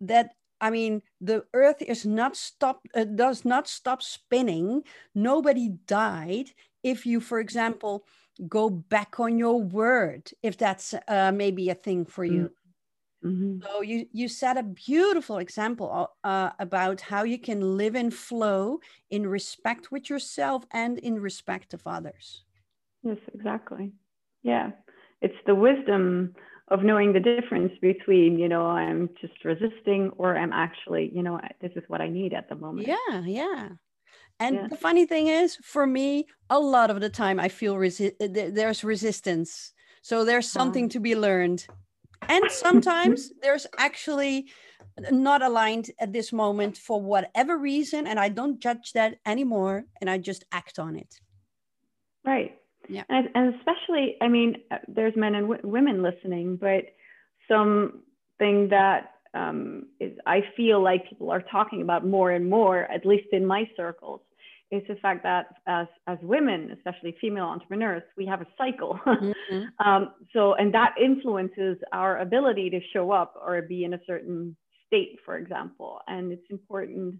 that 0.00 0.32
I 0.60 0.70
mean, 0.70 1.02
the 1.20 1.44
earth 1.54 1.80
is 1.82 2.04
not 2.04 2.36
stop, 2.36 2.86
uh, 2.94 3.04
does 3.04 3.44
not 3.44 3.68
stop 3.68 4.02
spinning. 4.02 4.82
Nobody 5.14 5.68
died. 5.86 6.50
If 6.82 7.06
you, 7.06 7.20
for 7.20 7.38
example, 7.38 8.04
go 8.46 8.70
back 8.70 9.18
on 9.18 9.38
your 9.38 9.60
word, 9.60 10.30
if 10.42 10.56
that's 10.56 10.94
uh, 11.08 11.32
maybe 11.32 11.70
a 11.70 11.74
thing 11.74 12.04
for 12.04 12.24
you. 12.24 12.50
Mm-hmm. 13.24 13.66
So 13.66 13.80
you 13.82 14.06
you 14.12 14.28
set 14.28 14.56
a 14.56 14.62
beautiful 14.62 15.38
example 15.38 16.12
uh, 16.22 16.50
about 16.60 17.00
how 17.00 17.24
you 17.24 17.38
can 17.38 17.76
live 17.76 17.96
in 17.96 18.12
flow, 18.12 18.78
in 19.10 19.26
respect 19.26 19.90
with 19.90 20.08
yourself, 20.08 20.64
and 20.70 20.98
in 20.98 21.20
respect 21.20 21.74
of 21.74 21.82
others. 21.84 22.44
Yes, 23.02 23.18
exactly. 23.34 23.92
Yeah, 24.44 24.70
it's 25.20 25.34
the 25.46 25.54
wisdom 25.54 26.34
of 26.68 26.82
knowing 26.82 27.12
the 27.12 27.20
difference 27.20 27.72
between 27.80 28.38
you 28.38 28.48
know 28.48 28.66
i'm 28.66 29.08
just 29.20 29.44
resisting 29.44 30.10
or 30.16 30.36
i'm 30.36 30.52
actually 30.52 31.10
you 31.14 31.22
know 31.22 31.40
this 31.60 31.72
is 31.76 31.82
what 31.88 32.00
i 32.00 32.08
need 32.08 32.34
at 32.34 32.48
the 32.48 32.54
moment 32.54 32.86
yeah 32.86 33.22
yeah 33.24 33.68
and 34.40 34.54
yeah. 34.56 34.66
the 34.68 34.76
funny 34.76 35.06
thing 35.06 35.26
is 35.28 35.56
for 35.62 35.86
me 35.86 36.26
a 36.50 36.58
lot 36.58 36.90
of 36.90 37.00
the 37.00 37.10
time 37.10 37.38
i 37.40 37.48
feel 37.48 37.74
resi- 37.74 38.14
there's 38.54 38.84
resistance 38.84 39.72
so 40.02 40.24
there's 40.24 40.48
something 40.48 40.86
oh. 40.86 40.88
to 40.88 41.00
be 41.00 41.14
learned 41.14 41.66
and 42.28 42.50
sometimes 42.50 43.30
there's 43.42 43.66
actually 43.78 44.46
not 45.10 45.42
aligned 45.42 45.90
at 46.00 46.12
this 46.12 46.32
moment 46.32 46.76
for 46.76 47.00
whatever 47.00 47.56
reason 47.56 48.06
and 48.06 48.18
i 48.18 48.28
don't 48.28 48.60
judge 48.60 48.92
that 48.92 49.16
anymore 49.26 49.84
and 50.00 50.10
i 50.10 50.18
just 50.18 50.44
act 50.52 50.78
on 50.78 50.96
it 50.96 51.20
right 52.24 52.58
yeah. 52.88 53.02
And, 53.08 53.28
and 53.34 53.54
especially, 53.54 54.16
I 54.20 54.28
mean, 54.28 54.56
uh, 54.70 54.78
there's 54.88 55.14
men 55.14 55.34
and 55.34 55.48
w- 55.48 55.68
women 55.68 56.02
listening, 56.02 56.56
but 56.56 56.84
something 57.46 58.68
that 58.70 59.12
um, 59.34 59.86
is, 60.00 60.16
I 60.26 60.40
feel 60.56 60.82
like 60.82 61.08
people 61.08 61.30
are 61.30 61.42
talking 61.42 61.82
about 61.82 62.06
more 62.06 62.30
and 62.30 62.48
more, 62.48 62.84
at 62.90 63.04
least 63.04 63.28
in 63.32 63.44
my 63.44 63.70
circles, 63.76 64.20
is 64.70 64.82
the 64.88 64.96
fact 64.96 65.22
that 65.22 65.46
as, 65.66 65.86
as 66.06 66.18
women, 66.22 66.70
especially 66.76 67.16
female 67.20 67.46
entrepreneurs, 67.46 68.02
we 68.16 68.26
have 68.26 68.40
a 68.40 68.46
cycle. 68.56 68.98
Mm-hmm. 69.08 69.88
um, 69.88 70.12
so, 70.32 70.54
and 70.54 70.72
that 70.74 70.94
influences 71.02 71.78
our 71.92 72.18
ability 72.18 72.70
to 72.70 72.80
show 72.92 73.10
up 73.10 73.34
or 73.42 73.62
be 73.62 73.84
in 73.84 73.94
a 73.94 74.00
certain 74.06 74.56
state, 74.86 75.18
for 75.24 75.38
example. 75.38 76.00
And 76.06 76.32
it's 76.32 76.46
important 76.50 77.16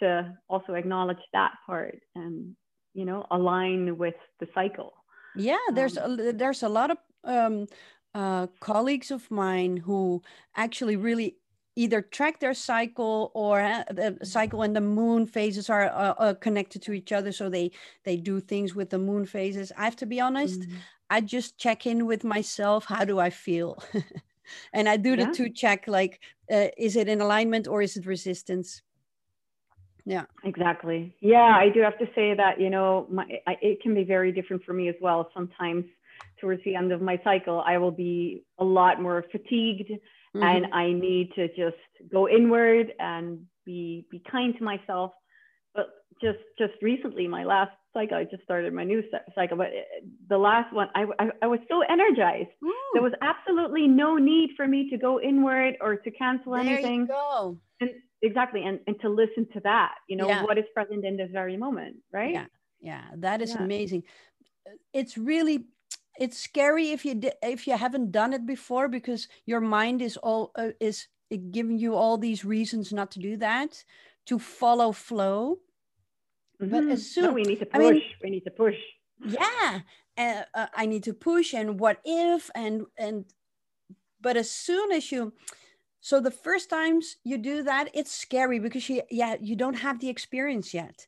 to 0.00 0.32
also 0.48 0.74
acknowledge 0.74 1.18
that 1.32 1.52
part 1.66 1.98
and, 2.14 2.54
you 2.94 3.04
know, 3.04 3.26
align 3.30 3.98
with 3.98 4.14
the 4.40 4.46
cycle 4.54 4.92
yeah 5.36 5.58
there's 5.72 5.98
um, 5.98 6.18
a, 6.18 6.32
there's 6.32 6.62
a 6.62 6.68
lot 6.68 6.90
of 6.90 6.98
um, 7.24 7.66
uh, 8.14 8.46
colleagues 8.60 9.10
of 9.10 9.30
mine 9.30 9.76
who 9.76 10.22
actually 10.56 10.96
really 10.96 11.36
either 11.76 12.00
track 12.00 12.40
their 12.40 12.54
cycle 12.54 13.30
or 13.34 13.60
uh, 13.60 13.82
the 13.90 14.18
cycle 14.22 14.62
and 14.62 14.74
the 14.76 14.80
moon 14.80 15.26
phases 15.26 15.68
are 15.68 15.86
uh, 15.86 16.14
uh, 16.18 16.34
connected 16.34 16.82
to 16.82 16.92
each 16.92 17.12
other 17.12 17.32
so 17.32 17.48
they 17.48 17.70
they 18.04 18.16
do 18.16 18.40
things 18.40 18.74
with 18.74 18.90
the 18.90 18.98
moon 18.98 19.26
phases. 19.26 19.72
I 19.76 19.84
have 19.84 19.96
to 19.96 20.06
be 20.06 20.20
honest 20.20 20.60
mm-hmm. 20.60 20.76
i 21.10 21.20
just 21.20 21.58
check 21.58 21.86
in 21.86 22.06
with 22.06 22.24
myself 22.24 22.84
how 22.86 23.04
do 23.04 23.18
i 23.18 23.30
feel? 23.30 23.82
And 24.74 24.90
i 24.90 24.98
do 24.98 25.16
the 25.16 25.22
yeah. 25.22 25.32
two 25.32 25.48
check 25.48 25.88
like 25.88 26.20
uh, 26.52 26.68
is 26.76 26.96
it 26.96 27.08
in 27.08 27.20
alignment 27.22 27.66
or 27.66 27.80
is 27.80 27.96
it 27.96 28.04
resistance? 28.04 28.82
Yeah. 30.04 30.26
Exactly. 30.44 31.16
Yeah 31.20 31.56
i 31.64 31.70
do 31.70 31.80
have 31.80 31.98
to 31.98 32.06
say 32.14 32.34
that 32.34 32.60
you 32.60 32.70
know 32.70 33.06
my, 33.10 33.24
I, 33.46 33.56
it 33.62 33.80
can 33.82 33.94
be 33.94 34.04
very 34.04 34.32
different 34.32 34.62
for 34.64 34.74
me 34.74 34.88
as 34.88 34.96
well. 35.00 35.30
Sometimes 35.32 35.84
towards 36.40 36.62
the 36.64 36.76
end 36.76 36.92
of 36.92 37.00
my 37.00 37.20
cycle 37.24 37.62
i 37.66 37.78
will 37.78 37.90
be 37.90 38.44
a 38.58 38.64
lot 38.64 39.00
more 39.00 39.24
fatigued 39.32 39.90
mm-hmm. 40.34 40.42
and 40.42 40.66
i 40.72 40.92
need 40.92 41.30
to 41.34 41.48
just 41.48 41.76
go 42.12 42.28
inward 42.28 42.92
and 42.98 43.40
be 43.64 44.06
be 44.10 44.22
kind 44.30 44.54
to 44.58 44.64
myself 44.64 45.12
but 45.74 45.86
just 46.22 46.38
just 46.58 46.74
recently 46.82 47.26
my 47.26 47.44
last 47.44 47.72
cycle 47.92 48.16
i 48.16 48.24
just 48.24 48.42
started 48.42 48.72
my 48.72 48.84
new 48.84 49.02
cycle 49.34 49.56
but 49.56 49.68
uh, 49.68 50.06
the 50.28 50.38
last 50.38 50.72
one 50.72 50.88
i, 50.94 51.04
I, 51.18 51.28
I 51.42 51.46
was 51.46 51.60
so 51.68 51.82
energized 51.82 52.48
Ooh. 52.64 52.74
there 52.92 53.02
was 53.02 53.12
absolutely 53.22 53.86
no 53.86 54.16
need 54.16 54.50
for 54.56 54.66
me 54.66 54.90
to 54.90 54.96
go 54.96 55.20
inward 55.20 55.76
or 55.80 55.96
to 55.96 56.10
cancel 56.10 56.52
there 56.52 56.60
anything 56.60 57.02
you 57.02 57.06
go. 57.06 57.58
and 57.80 57.90
exactly 58.22 58.64
and, 58.64 58.80
and 58.86 58.96
to 59.00 59.08
listen 59.08 59.46
to 59.52 59.60
that 59.60 59.94
you 60.08 60.16
know 60.16 60.28
yeah. 60.28 60.42
what 60.42 60.58
is 60.58 60.64
present 60.74 61.04
in 61.04 61.16
this 61.16 61.30
very 61.32 61.56
moment 61.56 61.96
right 62.12 62.32
yeah 62.32 62.46
yeah 62.80 63.02
that 63.16 63.40
is 63.40 63.50
yeah. 63.50 63.62
amazing 63.62 64.02
it's 64.92 65.18
really 65.18 65.66
it's 66.18 66.38
scary 66.38 66.90
if 66.90 67.04
you 67.04 67.20
if 67.42 67.66
you 67.66 67.76
haven't 67.76 68.12
done 68.12 68.32
it 68.32 68.46
before 68.46 68.88
because 68.88 69.28
your 69.46 69.60
mind 69.60 70.02
is 70.02 70.16
all 70.18 70.52
uh, 70.56 70.70
is 70.80 71.06
giving 71.50 71.78
you 71.78 71.94
all 71.94 72.16
these 72.16 72.44
reasons 72.44 72.92
not 72.92 73.10
to 73.10 73.18
do 73.18 73.36
that 73.36 73.84
to 74.26 74.38
follow 74.38 74.92
flow 74.92 75.58
mm-hmm. 76.60 76.70
but 76.70 76.84
as 76.84 77.10
soon 77.10 77.24
no, 77.24 77.32
we 77.32 77.42
need 77.42 77.58
to 77.58 77.66
push 77.66 77.80
I 77.80 77.90
mean, 77.90 78.02
we 78.22 78.30
need 78.30 78.44
to 78.44 78.50
push 78.50 78.76
yeah 79.20 79.80
uh, 80.18 80.42
uh, 80.54 80.66
i 80.76 80.86
need 80.86 81.02
to 81.04 81.14
push 81.14 81.54
and 81.54 81.80
what 81.80 81.98
if 82.04 82.50
and 82.54 82.86
and 82.96 83.24
but 84.20 84.36
as 84.36 84.50
soon 84.50 84.92
as 84.92 85.10
you 85.10 85.32
so 86.04 86.20
the 86.20 86.30
first 86.30 86.68
times 86.68 87.16
you 87.24 87.38
do 87.38 87.62
that, 87.62 87.88
it's 87.94 88.12
scary 88.12 88.58
because 88.58 88.86
you, 88.90 89.00
yeah, 89.10 89.36
you 89.40 89.56
don't 89.56 89.80
have 89.80 90.00
the 90.00 90.10
experience 90.10 90.74
yet. 90.74 91.06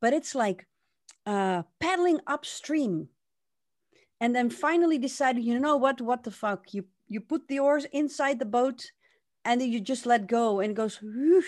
But 0.00 0.12
it's 0.12 0.32
like 0.32 0.64
uh, 1.26 1.64
paddling 1.80 2.20
upstream, 2.24 3.08
and 4.20 4.34
then 4.34 4.50
finally 4.50 4.98
decided 4.98 5.44
you 5.44 5.58
know 5.58 5.76
what, 5.76 6.00
what 6.00 6.24
the 6.24 6.30
fuck? 6.30 6.74
You 6.74 6.84
you 7.08 7.20
put 7.20 7.48
the 7.48 7.58
oars 7.58 7.86
inside 7.92 8.38
the 8.38 8.44
boat, 8.44 8.92
and 9.44 9.60
then 9.60 9.70
you 9.70 9.80
just 9.80 10.06
let 10.06 10.26
go, 10.26 10.60
and 10.60 10.76
goes. 10.76 11.00
Whoosh, 11.02 11.46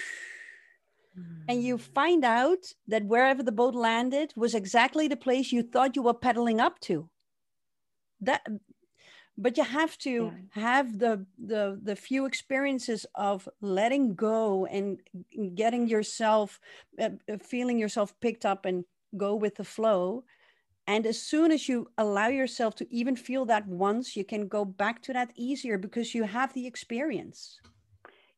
and 1.48 1.62
you 1.62 1.76
hmm. 1.76 1.82
find 1.94 2.24
out 2.24 2.72
that 2.86 3.04
wherever 3.04 3.42
the 3.42 3.52
boat 3.52 3.74
landed 3.74 4.32
was 4.36 4.54
exactly 4.54 5.08
the 5.08 5.16
place 5.16 5.52
you 5.52 5.62
thought 5.62 5.96
you 5.96 6.02
were 6.02 6.14
pedaling 6.14 6.60
up 6.60 6.78
to. 6.80 7.08
That 8.20 8.46
but 9.36 9.56
you 9.56 9.64
have 9.64 9.96
to 9.98 10.32
yeah. 10.54 10.62
have 10.62 10.98
the 10.98 11.26
the 11.38 11.80
the 11.82 11.96
few 11.96 12.26
experiences 12.26 13.06
of 13.14 13.48
letting 13.60 14.14
go 14.14 14.66
and 14.66 15.00
getting 15.54 15.88
yourself 15.88 16.60
uh, 17.00 17.10
uh, 17.30 17.38
feeling 17.42 17.78
yourself 17.78 18.12
picked 18.20 18.44
up 18.44 18.66
and 18.66 18.84
go 19.16 19.34
with 19.34 19.56
the 19.56 19.64
flow 19.64 20.24
and 20.90 21.06
as 21.06 21.18
soon 21.32 21.52
as 21.52 21.68
you 21.68 21.78
allow 22.04 22.28
yourself 22.40 22.74
to 22.80 22.84
even 23.00 23.14
feel 23.14 23.44
that 23.52 23.64
once 23.68 24.16
you 24.18 24.24
can 24.32 24.42
go 24.48 24.64
back 24.64 24.96
to 25.06 25.12
that 25.12 25.30
easier 25.36 25.78
because 25.78 26.08
you 26.16 26.24
have 26.24 26.52
the 26.52 26.66
experience. 26.72 27.38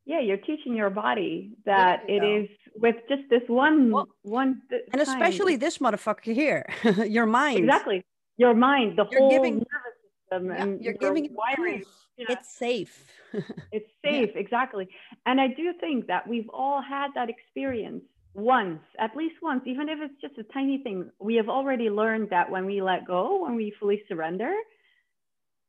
Yeah 0.04 0.20
you're 0.26 0.44
teaching 0.50 0.74
your 0.82 0.90
body 0.90 1.32
that 1.64 1.96
it 2.16 2.22
is 2.36 2.48
with 2.84 2.96
just 3.08 3.24
this 3.30 3.46
one 3.46 3.78
well, 3.94 4.08
one 4.40 4.50
th- 4.68 4.82
and 4.92 5.00
especially 5.00 5.56
this 5.56 5.78
motherfucker 5.78 6.34
here 6.42 6.62
your 7.18 7.28
mind. 7.40 7.60
Exactly. 7.64 7.98
Your 8.44 8.54
mind 8.54 8.98
the 8.98 9.06
you're 9.10 9.20
whole 9.20 9.30
giving, 9.36 9.54
nervous 9.72 9.96
system 10.04 10.42
yeah, 10.46 10.62
and 10.62 10.70
you're 10.82 11.00
giving 11.04 11.24
wiring. 11.42 11.84
yeah. 12.18 12.34
it's 12.34 12.50
safe. 12.66 12.94
It's 13.76 13.92
safe 14.04 14.32
yeah. 14.34 14.44
exactly. 14.44 14.84
And 15.28 15.36
i 15.44 15.48
do 15.60 15.66
think 15.84 15.98
that 16.12 16.22
we've 16.32 16.50
all 16.60 16.80
had 16.94 17.08
that 17.18 17.28
experience 17.36 18.04
once 18.34 18.80
at 18.98 19.14
least 19.16 19.34
once 19.42 19.62
even 19.66 19.88
if 19.88 19.98
it's 20.00 20.20
just 20.20 20.38
a 20.38 20.52
tiny 20.52 20.78
thing 20.78 21.10
we 21.18 21.34
have 21.34 21.48
already 21.48 21.90
learned 21.90 22.30
that 22.30 22.50
when 22.50 22.64
we 22.64 22.80
let 22.80 23.06
go 23.06 23.42
when 23.44 23.54
we 23.56 23.74
fully 23.78 24.02
surrender 24.08 24.54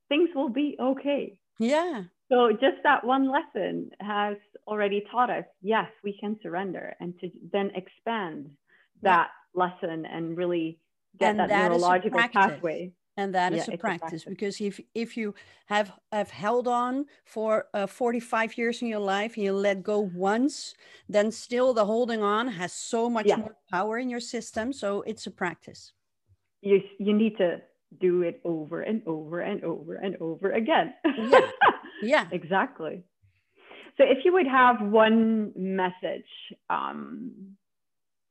things 0.07 0.29
will 0.33 0.49
be 0.49 0.77
okay 0.79 1.37
yeah 1.59 2.03
so 2.33 2.51
just 2.51 2.81
that 2.83 3.03
one 3.03 3.29
lesson 3.29 3.91
has 3.99 4.37
already 4.67 5.03
taught 5.11 5.29
us, 5.29 5.45
yes, 5.61 5.87
we 6.03 6.17
can 6.19 6.37
surrender 6.41 6.95
and 6.99 7.13
to 7.19 7.29
then 7.51 7.71
expand 7.75 8.49
that 9.01 9.29
yeah. 9.53 9.65
lesson 9.65 10.05
and 10.05 10.37
really 10.37 10.79
get 11.19 11.31
and 11.31 11.39
that, 11.39 11.49
that 11.49 11.69
neurological 11.69 12.19
pathway. 12.33 12.91
And 13.15 13.35
that 13.35 13.53
is 13.53 13.67
yeah, 13.67 13.75
a, 13.75 13.77
practice, 13.77 14.25
a, 14.25 14.29
because 14.29 14.59
if 14.59 14.79
if 14.95 15.15
you 15.15 15.35
have 15.67 15.91
have 16.11 16.31
held 16.31 16.67
on 16.67 17.05
for 17.25 17.67
uh, 17.73 17.85
45 17.85 18.57
years 18.57 18.81
in 18.81 18.87
your 18.87 18.99
life 18.99 19.35
and 19.35 19.43
you 19.43 19.53
let 19.53 19.83
go 19.83 19.99
once, 19.99 20.73
then 21.07 21.31
still 21.31 21.73
the 21.73 21.85
holding 21.85 22.23
on 22.23 22.47
has 22.47 22.73
so 22.73 23.09
much 23.09 23.27
yeah. 23.27 23.35
more 23.35 23.55
power 23.69 23.99
in 23.99 24.09
your 24.09 24.19
system. 24.19 24.73
So 24.73 25.03
it's 25.03 25.27
a 25.27 25.31
practice. 25.31 25.93
You 26.61 26.81
you 26.97 27.13
need 27.13 27.37
to 27.37 27.61
do 28.01 28.23
it 28.23 28.41
over 28.43 28.81
and 28.81 29.01
over 29.05 29.41
and 29.41 29.63
over 29.63 29.95
and 29.95 30.17
over 30.19 30.51
again. 30.51 30.93
yeah. 31.05 31.39
yeah. 32.01 32.27
exactly. 32.31 33.03
So 33.97 34.03
if 34.03 34.25
you 34.25 34.33
would 34.33 34.47
have 34.47 34.81
one 34.81 35.51
message 35.55 36.25
um, 36.69 37.31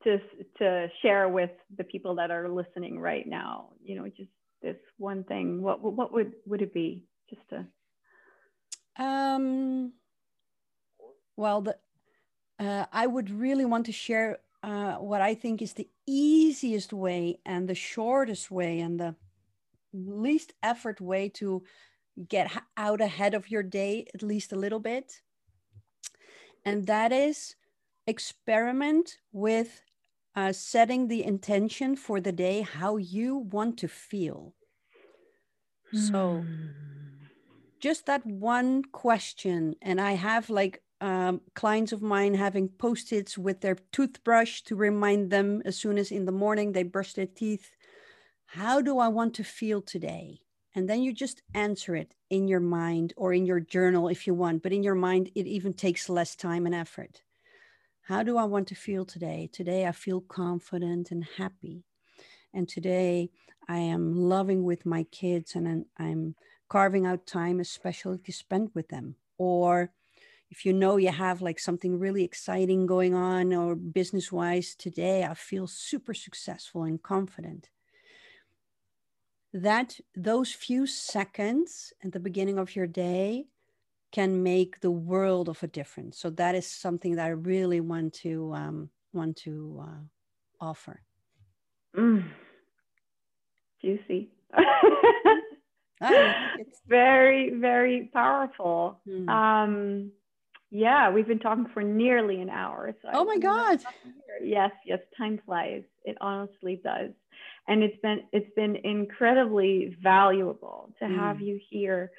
to, 0.02 0.18
to 0.58 0.88
share 1.02 1.28
with 1.28 1.50
the 1.76 1.84
people 1.84 2.16
that 2.16 2.30
are 2.30 2.48
listening 2.48 2.98
right 2.98 3.26
now, 3.26 3.68
you 3.82 3.94
know, 3.94 4.08
just 4.08 4.30
this 4.62 4.78
one 4.98 5.24
thing, 5.24 5.62
what, 5.62 5.82
what 5.82 6.12
would, 6.12 6.32
would 6.46 6.62
it 6.62 6.72
be? 6.72 7.04
Just 7.28 7.48
to. 7.50 7.66
Um, 9.02 9.92
well, 11.36 11.62
the, 11.62 11.76
uh, 12.58 12.86
I 12.92 13.06
would 13.06 13.30
really 13.30 13.64
want 13.64 13.86
to 13.86 13.92
share 13.92 14.38
uh, 14.62 14.94
what 14.94 15.20
I 15.20 15.34
think 15.34 15.60
is 15.60 15.72
the 15.72 15.88
easiest 16.06 16.92
way 16.92 17.40
and 17.44 17.68
the 17.68 17.74
shortest 17.74 18.50
way 18.50 18.80
and 18.80 18.98
the 18.98 19.16
least 19.92 20.52
effort 20.62 21.00
way 21.00 21.28
to 21.28 21.62
get 22.28 22.50
out 22.76 23.00
ahead 23.00 23.34
of 23.34 23.50
your 23.50 23.62
day 23.62 24.06
at 24.14 24.22
least 24.22 24.52
a 24.52 24.56
little 24.56 24.78
bit 24.78 25.22
and 26.64 26.86
that 26.86 27.12
is 27.12 27.56
experiment 28.06 29.18
with 29.32 29.80
uh, 30.34 30.52
setting 30.52 31.08
the 31.08 31.24
intention 31.24 31.96
for 31.96 32.20
the 32.20 32.32
day 32.32 32.62
how 32.62 32.96
you 32.96 33.36
want 33.36 33.78
to 33.78 33.88
feel 33.88 34.54
so 35.92 36.38
hmm. 36.46 36.66
just 37.80 38.06
that 38.06 38.24
one 38.26 38.82
question 38.92 39.74
and 39.82 40.00
i 40.00 40.12
have 40.12 40.48
like 40.48 40.82
um, 41.00 41.40
clients 41.54 41.90
of 41.90 42.00
mine 42.00 42.34
having 42.34 42.68
post-its 42.68 43.36
with 43.36 43.60
their 43.60 43.76
toothbrush 43.90 44.62
to 44.62 44.76
remind 44.76 45.30
them 45.30 45.60
as 45.64 45.76
soon 45.76 45.98
as 45.98 46.12
in 46.12 46.26
the 46.26 46.32
morning 46.32 46.72
they 46.72 46.84
brush 46.84 47.14
their 47.14 47.26
teeth 47.26 47.72
how 48.54 48.82
do 48.82 48.98
I 48.98 49.08
want 49.08 49.32
to 49.36 49.44
feel 49.44 49.80
today? 49.80 50.40
And 50.74 50.88
then 50.88 51.02
you 51.02 51.14
just 51.14 51.40
answer 51.54 51.96
it 51.96 52.14
in 52.28 52.48
your 52.48 52.60
mind 52.60 53.14
or 53.16 53.32
in 53.32 53.46
your 53.46 53.60
journal 53.60 54.08
if 54.08 54.26
you 54.26 54.34
want, 54.34 54.62
but 54.62 54.74
in 54.74 54.82
your 54.82 54.94
mind, 54.94 55.30
it 55.34 55.46
even 55.46 55.72
takes 55.72 56.10
less 56.10 56.36
time 56.36 56.66
and 56.66 56.74
effort. 56.74 57.22
How 58.02 58.22
do 58.22 58.36
I 58.36 58.44
want 58.44 58.68
to 58.68 58.74
feel 58.74 59.04
today? 59.04 59.48
Today, 59.52 59.86
I 59.86 59.92
feel 59.92 60.20
confident 60.20 61.10
and 61.10 61.24
happy. 61.36 61.84
And 62.52 62.68
today, 62.68 63.30
I 63.68 63.78
am 63.78 64.14
loving 64.16 64.64
with 64.64 64.84
my 64.84 65.04
kids 65.04 65.54
and 65.54 65.86
I'm 65.98 66.34
carving 66.68 67.06
out 67.06 67.26
time, 67.26 67.60
especially 67.60 68.18
to 68.18 68.32
spend 68.32 68.70
with 68.74 68.88
them. 68.88 69.16
Or 69.38 69.92
if 70.50 70.66
you 70.66 70.72
know 70.72 70.96
you 70.96 71.10
have 71.10 71.42
like 71.42 71.58
something 71.58 71.98
really 71.98 72.24
exciting 72.24 72.86
going 72.86 73.14
on 73.14 73.54
or 73.54 73.76
business 73.76 74.32
wise 74.32 74.74
today, 74.74 75.24
I 75.24 75.34
feel 75.34 75.66
super 75.66 76.12
successful 76.12 76.82
and 76.82 77.02
confident 77.02 77.70
that 79.52 80.00
those 80.16 80.52
few 80.52 80.86
seconds 80.86 81.92
at 82.02 82.12
the 82.12 82.20
beginning 82.20 82.58
of 82.58 82.74
your 82.74 82.86
day 82.86 83.46
can 84.12 84.42
make 84.42 84.80
the 84.80 84.90
world 84.90 85.48
of 85.48 85.62
a 85.62 85.66
difference. 85.66 86.18
So 86.18 86.30
that 86.30 86.54
is 86.54 86.66
something 86.66 87.16
that 87.16 87.26
I 87.26 87.30
really 87.30 87.80
want 87.80 88.12
to 88.14 88.52
um, 88.54 88.90
want 89.12 89.36
to 89.38 89.82
uh, 89.82 90.64
offer. 90.64 91.00
Mm. 91.96 92.28
Juicy. 93.80 94.30
it's 96.00 96.80
very 96.88 97.54
very 97.54 98.10
powerful. 98.12 99.00
Mm. 99.08 99.28
Um, 99.28 100.12
yeah, 100.70 101.10
we've 101.10 101.26
been 101.26 101.38
talking 101.38 101.66
for 101.74 101.82
nearly 101.82 102.40
an 102.40 102.48
hour. 102.48 102.94
So 103.02 103.08
oh 103.12 103.24
my 103.24 103.38
god! 103.38 103.80
Yes, 104.42 104.70
yes, 104.86 105.00
time 105.16 105.40
flies. 105.44 105.82
It 106.04 106.16
honestly 106.20 106.80
does 106.82 107.10
and 107.68 107.82
it's 107.82 107.96
been 108.02 108.22
it's 108.32 108.50
been 108.56 108.76
incredibly 108.76 109.96
valuable 110.02 110.92
to 110.98 111.04
mm. 111.04 111.16
have 111.16 111.40
you 111.40 111.60
here 111.70 112.10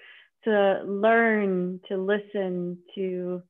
to 0.46 0.82
learn 0.86 1.80
to 1.88 1.98
listen 1.98 2.78
to 2.96 3.41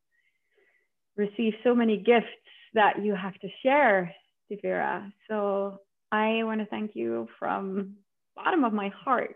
receive 1.15 1.53
so 1.63 1.75
many 1.75 1.97
gifts 1.97 2.27
that 2.73 3.03
you 3.03 3.15
have 3.15 3.35
to 3.39 3.47
share 3.61 4.13
Devira. 4.51 5.11
so 5.29 5.77
i 6.11 6.43
want 6.43 6.59
to 6.59 6.65
thank 6.67 6.91
you 6.95 7.27
from 7.39 7.95
bottom 8.35 8.63
of 8.63 8.73
my 8.73 8.89
heart 8.89 9.35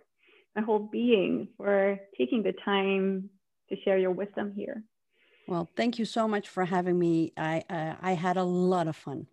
my 0.57 0.63
whole 0.63 0.89
being 0.91 1.47
for 1.55 1.99
taking 2.17 2.41
the 2.41 2.53
time 2.65 3.29
to 3.69 3.75
share 3.83 3.97
your 3.97 4.11
wisdom 4.11 4.51
here. 4.55 4.83
Well 5.47 5.69
thank 5.75 5.99
you 5.99 6.05
so 6.05 6.27
much 6.27 6.49
for 6.49 6.65
having 6.65 6.97
me. 6.97 7.31
I 7.37 7.63
uh, 7.69 7.95
i 8.01 8.13
had 8.13 8.37
a 8.37 8.43
lot 8.43 8.87
of 8.87 8.95
fun. 8.95 9.27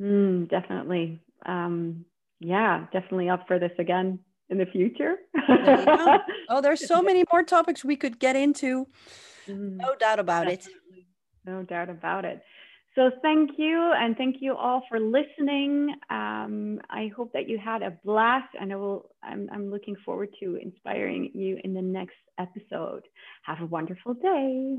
Mm, 0.00 0.48
definitely. 0.48 1.20
Um, 1.44 2.06
yeah, 2.40 2.86
definitely 2.92 3.28
up 3.28 3.46
for 3.46 3.58
this 3.58 3.72
again 3.78 4.18
in 4.50 4.58
the 4.58 4.66
future. 4.66 5.16
There 5.48 6.22
oh, 6.48 6.60
there's 6.60 6.86
so 6.86 7.00
many 7.00 7.24
more 7.32 7.42
topics 7.42 7.84
we 7.84 7.96
could 7.96 8.18
get 8.18 8.36
into. 8.36 8.86
Mm-hmm. 9.48 9.78
No 9.78 9.94
doubt 9.94 10.18
about 10.18 10.46
definitely. 10.46 10.72
it. 10.98 11.06
No 11.46 11.62
doubt 11.62 11.88
about 11.88 12.24
it. 12.24 12.42
So 12.96 13.10
thank 13.22 13.52
you, 13.56 13.92
and 13.96 14.16
thank 14.16 14.36
you 14.40 14.56
all 14.56 14.82
for 14.88 14.98
listening. 14.98 15.94
Um, 16.10 16.80
I 16.90 17.10
hope 17.16 17.32
that 17.34 17.48
you 17.48 17.56
had 17.56 17.82
a 17.82 17.96
blast, 18.04 18.48
and 18.60 18.72
I 18.72 18.76
will. 18.76 19.10
I'm, 19.22 19.48
I'm 19.52 19.70
looking 19.70 19.94
forward 20.04 20.30
to 20.40 20.56
inspiring 20.56 21.30
you 21.32 21.58
in 21.62 21.72
the 21.72 21.82
next 21.82 22.16
episode. 22.38 23.02
Have 23.44 23.60
a 23.60 23.66
wonderful 23.66 24.14
day. 24.14 24.76